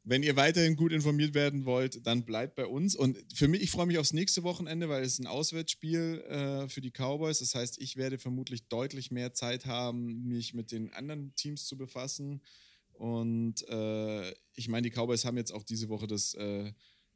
wenn 0.07 0.21
ihr 0.21 0.35
weiterhin 0.35 0.75
gut 0.75 0.91
informiert 0.91 1.33
werden 1.33 1.65
wollt, 1.65 2.05
dann 2.05 2.25
bleibt 2.25 2.55
bei 2.55 2.67
uns. 2.67 2.95
Und 2.95 3.17
für 3.33 3.47
mich, 3.47 3.61
ich 3.63 3.71
freue 3.71 3.87
mich 3.87 3.97
aufs 3.97 4.13
nächste 4.13 4.43
Wochenende, 4.43 4.87
weil 4.87 5.03
es 5.03 5.13
ist 5.13 5.19
ein 5.19 5.27
Auswärtsspiel 5.27 6.21
äh, 6.29 6.69
für 6.69 6.81
die 6.81 6.91
Cowboys. 6.91 7.39
Das 7.39 7.55
heißt, 7.55 7.81
ich 7.81 7.97
werde 7.97 8.19
vermutlich 8.19 8.67
deutlich 8.67 9.09
mehr 9.09 9.33
Zeit 9.33 9.65
haben, 9.65 10.27
mich 10.27 10.53
mit 10.53 10.71
den 10.71 10.93
anderen 10.93 11.33
Teams 11.35 11.65
zu 11.65 11.75
befassen. 11.75 12.41
Und 12.93 13.67
äh, 13.67 14.31
ich 14.53 14.67
meine, 14.67 14.87
die 14.87 14.95
Cowboys 14.95 15.25
haben 15.25 15.37
jetzt 15.37 15.51
auch 15.51 15.63
diese 15.63 15.89
Woche 15.89 16.05
das, 16.05 16.35
äh, 16.35 16.71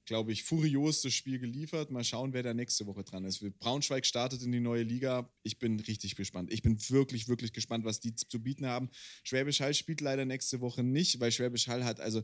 glaube 0.06 0.32
ich, 0.32 0.44
furiosste 0.44 1.12
Spiel 1.12 1.38
geliefert. 1.38 1.92
Mal 1.92 2.04
schauen, 2.04 2.34
wer 2.34 2.42
da 2.42 2.56
nächste 2.56 2.88
Woche 2.88 3.04
dran 3.04 3.24
ist. 3.24 3.46
Braunschweig 3.60 4.08
startet 4.08 4.42
in 4.42 4.52
die 4.52 4.60
neue 4.60 4.82
Liga. 4.82 5.32
Ich 5.44 5.60
bin 5.60 5.80
richtig 5.80 6.16
gespannt. 6.16 6.52
Ich 6.52 6.64
bin 6.64 6.80
wirklich, 6.90 7.28
wirklich 7.28 7.54
gespannt, 7.54 7.86
was 7.86 8.00
die 8.00 8.16
zu 8.16 8.42
bieten 8.42 8.66
haben. 8.66 8.90
Schwäbisch 9.24 9.62
Hall 9.62 9.76
spielt 9.76 10.02
leider 10.02 10.26
nächste 10.26 10.60
Woche 10.60 10.82
nicht, 10.82 11.20
weil 11.20 11.32
Schwäbisch 11.32 11.68
Hall 11.68 11.86
hat 11.86 12.00
also 12.00 12.24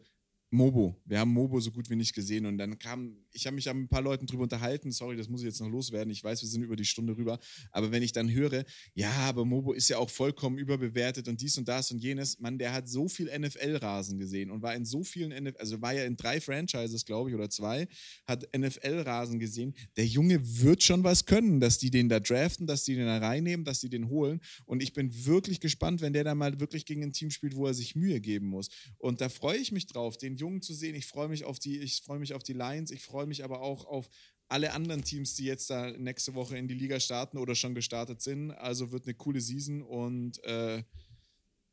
Mobo. 0.51 1.01
Wir 1.05 1.19
haben 1.19 1.31
Mobo 1.31 1.59
so 1.59 1.71
gut 1.71 1.89
wie 1.89 1.95
nicht 1.95 2.13
gesehen. 2.13 2.45
Und 2.45 2.57
dann 2.57 2.77
kam, 2.79 3.17
ich 3.31 3.45
habe 3.45 3.55
mich 3.55 3.65
mit 3.65 3.75
ein 3.75 3.87
paar 3.87 4.01
Leuten 4.01 4.25
drüber 4.25 4.43
unterhalten. 4.43 4.91
Sorry, 4.91 5.17
das 5.17 5.27
muss 5.27 5.41
ich 5.41 5.47
jetzt 5.47 5.59
noch 5.59 5.69
loswerden. 5.69 6.11
Ich 6.11 6.23
weiß, 6.23 6.41
wir 6.41 6.49
sind 6.49 6.63
über 6.63 6.75
die 6.75 6.85
Stunde 6.85 7.17
rüber. 7.17 7.39
Aber 7.71 7.91
wenn 7.91 8.03
ich 8.03 8.13
dann 8.13 8.31
höre, 8.31 8.63
ja, 8.93 9.11
aber 9.11 9.43
Mobo 9.45 9.73
ist 9.73 9.89
ja 9.89 9.97
auch 9.97 10.09
vollkommen 10.09 10.57
überbewertet 10.57 11.27
und 11.27 11.41
dies 11.41 11.57
und 11.57 11.67
das 11.67 11.91
und 11.91 11.99
jenes, 11.99 12.39
Mann, 12.39 12.57
der 12.57 12.73
hat 12.73 12.87
so 12.87 13.07
viel 13.07 13.29
NFL-Rasen 13.37 14.17
gesehen 14.17 14.51
und 14.51 14.61
war 14.61 14.75
in 14.75 14.85
so 14.85 15.03
vielen 15.03 15.31
NFL, 15.31 15.57
also 15.57 15.81
war 15.81 15.93
ja 15.93 16.05
in 16.05 16.15
drei 16.15 16.39
Franchises, 16.39 17.05
glaube 17.05 17.29
ich, 17.29 17.35
oder 17.35 17.49
zwei, 17.49 17.87
hat 18.25 18.47
NFL-Rasen 18.55 19.39
gesehen. 19.39 19.73
Der 19.97 20.05
Junge 20.05 20.39
wird 20.61 20.83
schon 20.83 21.03
was 21.03 21.25
können, 21.25 21.59
dass 21.59 21.77
die 21.79 21.89
den 21.89 22.07
da 22.07 22.19
draften, 22.19 22.67
dass 22.67 22.85
die 22.85 22.95
den 22.95 23.05
da 23.05 23.17
reinnehmen, 23.17 23.65
dass 23.65 23.79
die 23.79 23.89
den 23.89 24.09
holen. 24.09 24.39
Und 24.65 24.81
ich 24.81 24.93
bin 24.93 25.25
wirklich 25.25 25.59
gespannt, 25.59 26.01
wenn 26.01 26.13
der 26.13 26.23
da 26.23 26.35
mal 26.35 26.59
wirklich 26.59 26.85
gegen 26.85 27.03
ein 27.03 27.13
Team 27.13 27.31
spielt, 27.31 27.55
wo 27.55 27.65
er 27.65 27.73
sich 27.73 27.95
Mühe 27.95 28.21
geben 28.21 28.47
muss. 28.47 28.69
Und 28.97 29.21
da 29.21 29.29
freue 29.29 29.57
ich 29.57 29.71
mich 29.71 29.87
drauf, 29.87 30.17
den 30.17 30.34
Jungen 30.37 30.61
zu 30.61 30.73
sehen. 30.73 30.95
Ich 30.95 31.07
freue 31.07 31.27
mich 31.27 31.43
auf 31.45 31.59
die, 31.59 31.79
ich 31.79 32.01
freue 32.01 32.19
mich 32.19 32.33
auf 32.33 32.43
die 32.43 32.53
Lions, 32.53 32.91
ich 32.91 33.03
freue 33.03 33.25
mich 33.25 33.43
aber 33.43 33.61
auch 33.61 33.85
auf 33.85 34.09
alle 34.47 34.73
anderen 34.73 35.03
Teams, 35.03 35.35
die 35.35 35.45
jetzt 35.45 35.69
da 35.69 35.91
nächste 35.91 36.35
Woche 36.35 36.57
in 36.57 36.67
die 36.67 36.75
Liga 36.75 36.99
starten 36.99 37.37
oder 37.37 37.55
schon 37.55 37.75
gestartet 37.75 38.21
sind. 38.21 38.51
Also 38.51 38.91
wird 38.91 39.05
eine 39.05 39.15
coole 39.15 39.41
Season 39.41 39.81
und 39.81 40.43
äh, 40.43 40.83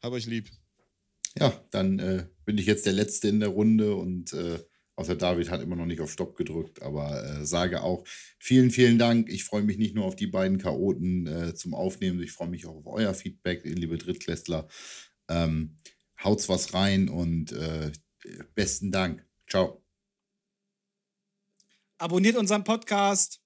habe 0.02 0.16
euch 0.16 0.26
lieb. 0.26 0.50
Ja, 1.38 1.64
dann 1.70 1.98
äh, 1.98 2.26
bin 2.44 2.58
ich 2.58 2.66
jetzt 2.66 2.86
der 2.86 2.92
Letzte 2.92 3.28
in 3.28 3.40
der 3.40 3.50
Runde 3.50 3.94
und 3.94 4.32
äh, 4.32 4.58
außer 4.96 5.16
David 5.16 5.50
hat 5.50 5.62
immer 5.62 5.76
noch 5.76 5.86
nicht 5.86 6.00
auf 6.00 6.12
Stopp 6.12 6.36
gedrückt, 6.36 6.82
aber 6.82 7.24
äh, 7.24 7.46
sage 7.46 7.82
auch 7.82 8.04
vielen, 8.38 8.70
vielen 8.70 8.98
Dank. 8.98 9.30
Ich 9.30 9.44
freue 9.44 9.62
mich 9.62 9.78
nicht 9.78 9.94
nur 9.94 10.04
auf 10.04 10.16
die 10.16 10.26
beiden 10.26 10.58
Chaoten 10.58 11.26
äh, 11.26 11.54
zum 11.54 11.74
Aufnehmen, 11.74 12.22
ich 12.22 12.32
freue 12.32 12.48
mich 12.48 12.66
auch 12.66 12.76
auf 12.76 12.86
euer 12.86 13.14
Feedback, 13.14 13.62
liebe 13.64 13.96
Drittklässler. 13.96 14.68
Ähm, 15.28 15.76
haut's 16.22 16.48
was 16.48 16.74
rein 16.74 17.08
und 17.08 17.52
äh, 17.52 17.92
besten 18.54 18.90
Dank. 18.92 19.26
Ciao. 19.48 19.82
Abonniert 21.98 22.36
unseren 22.36 22.64
Podcast. 22.64 23.41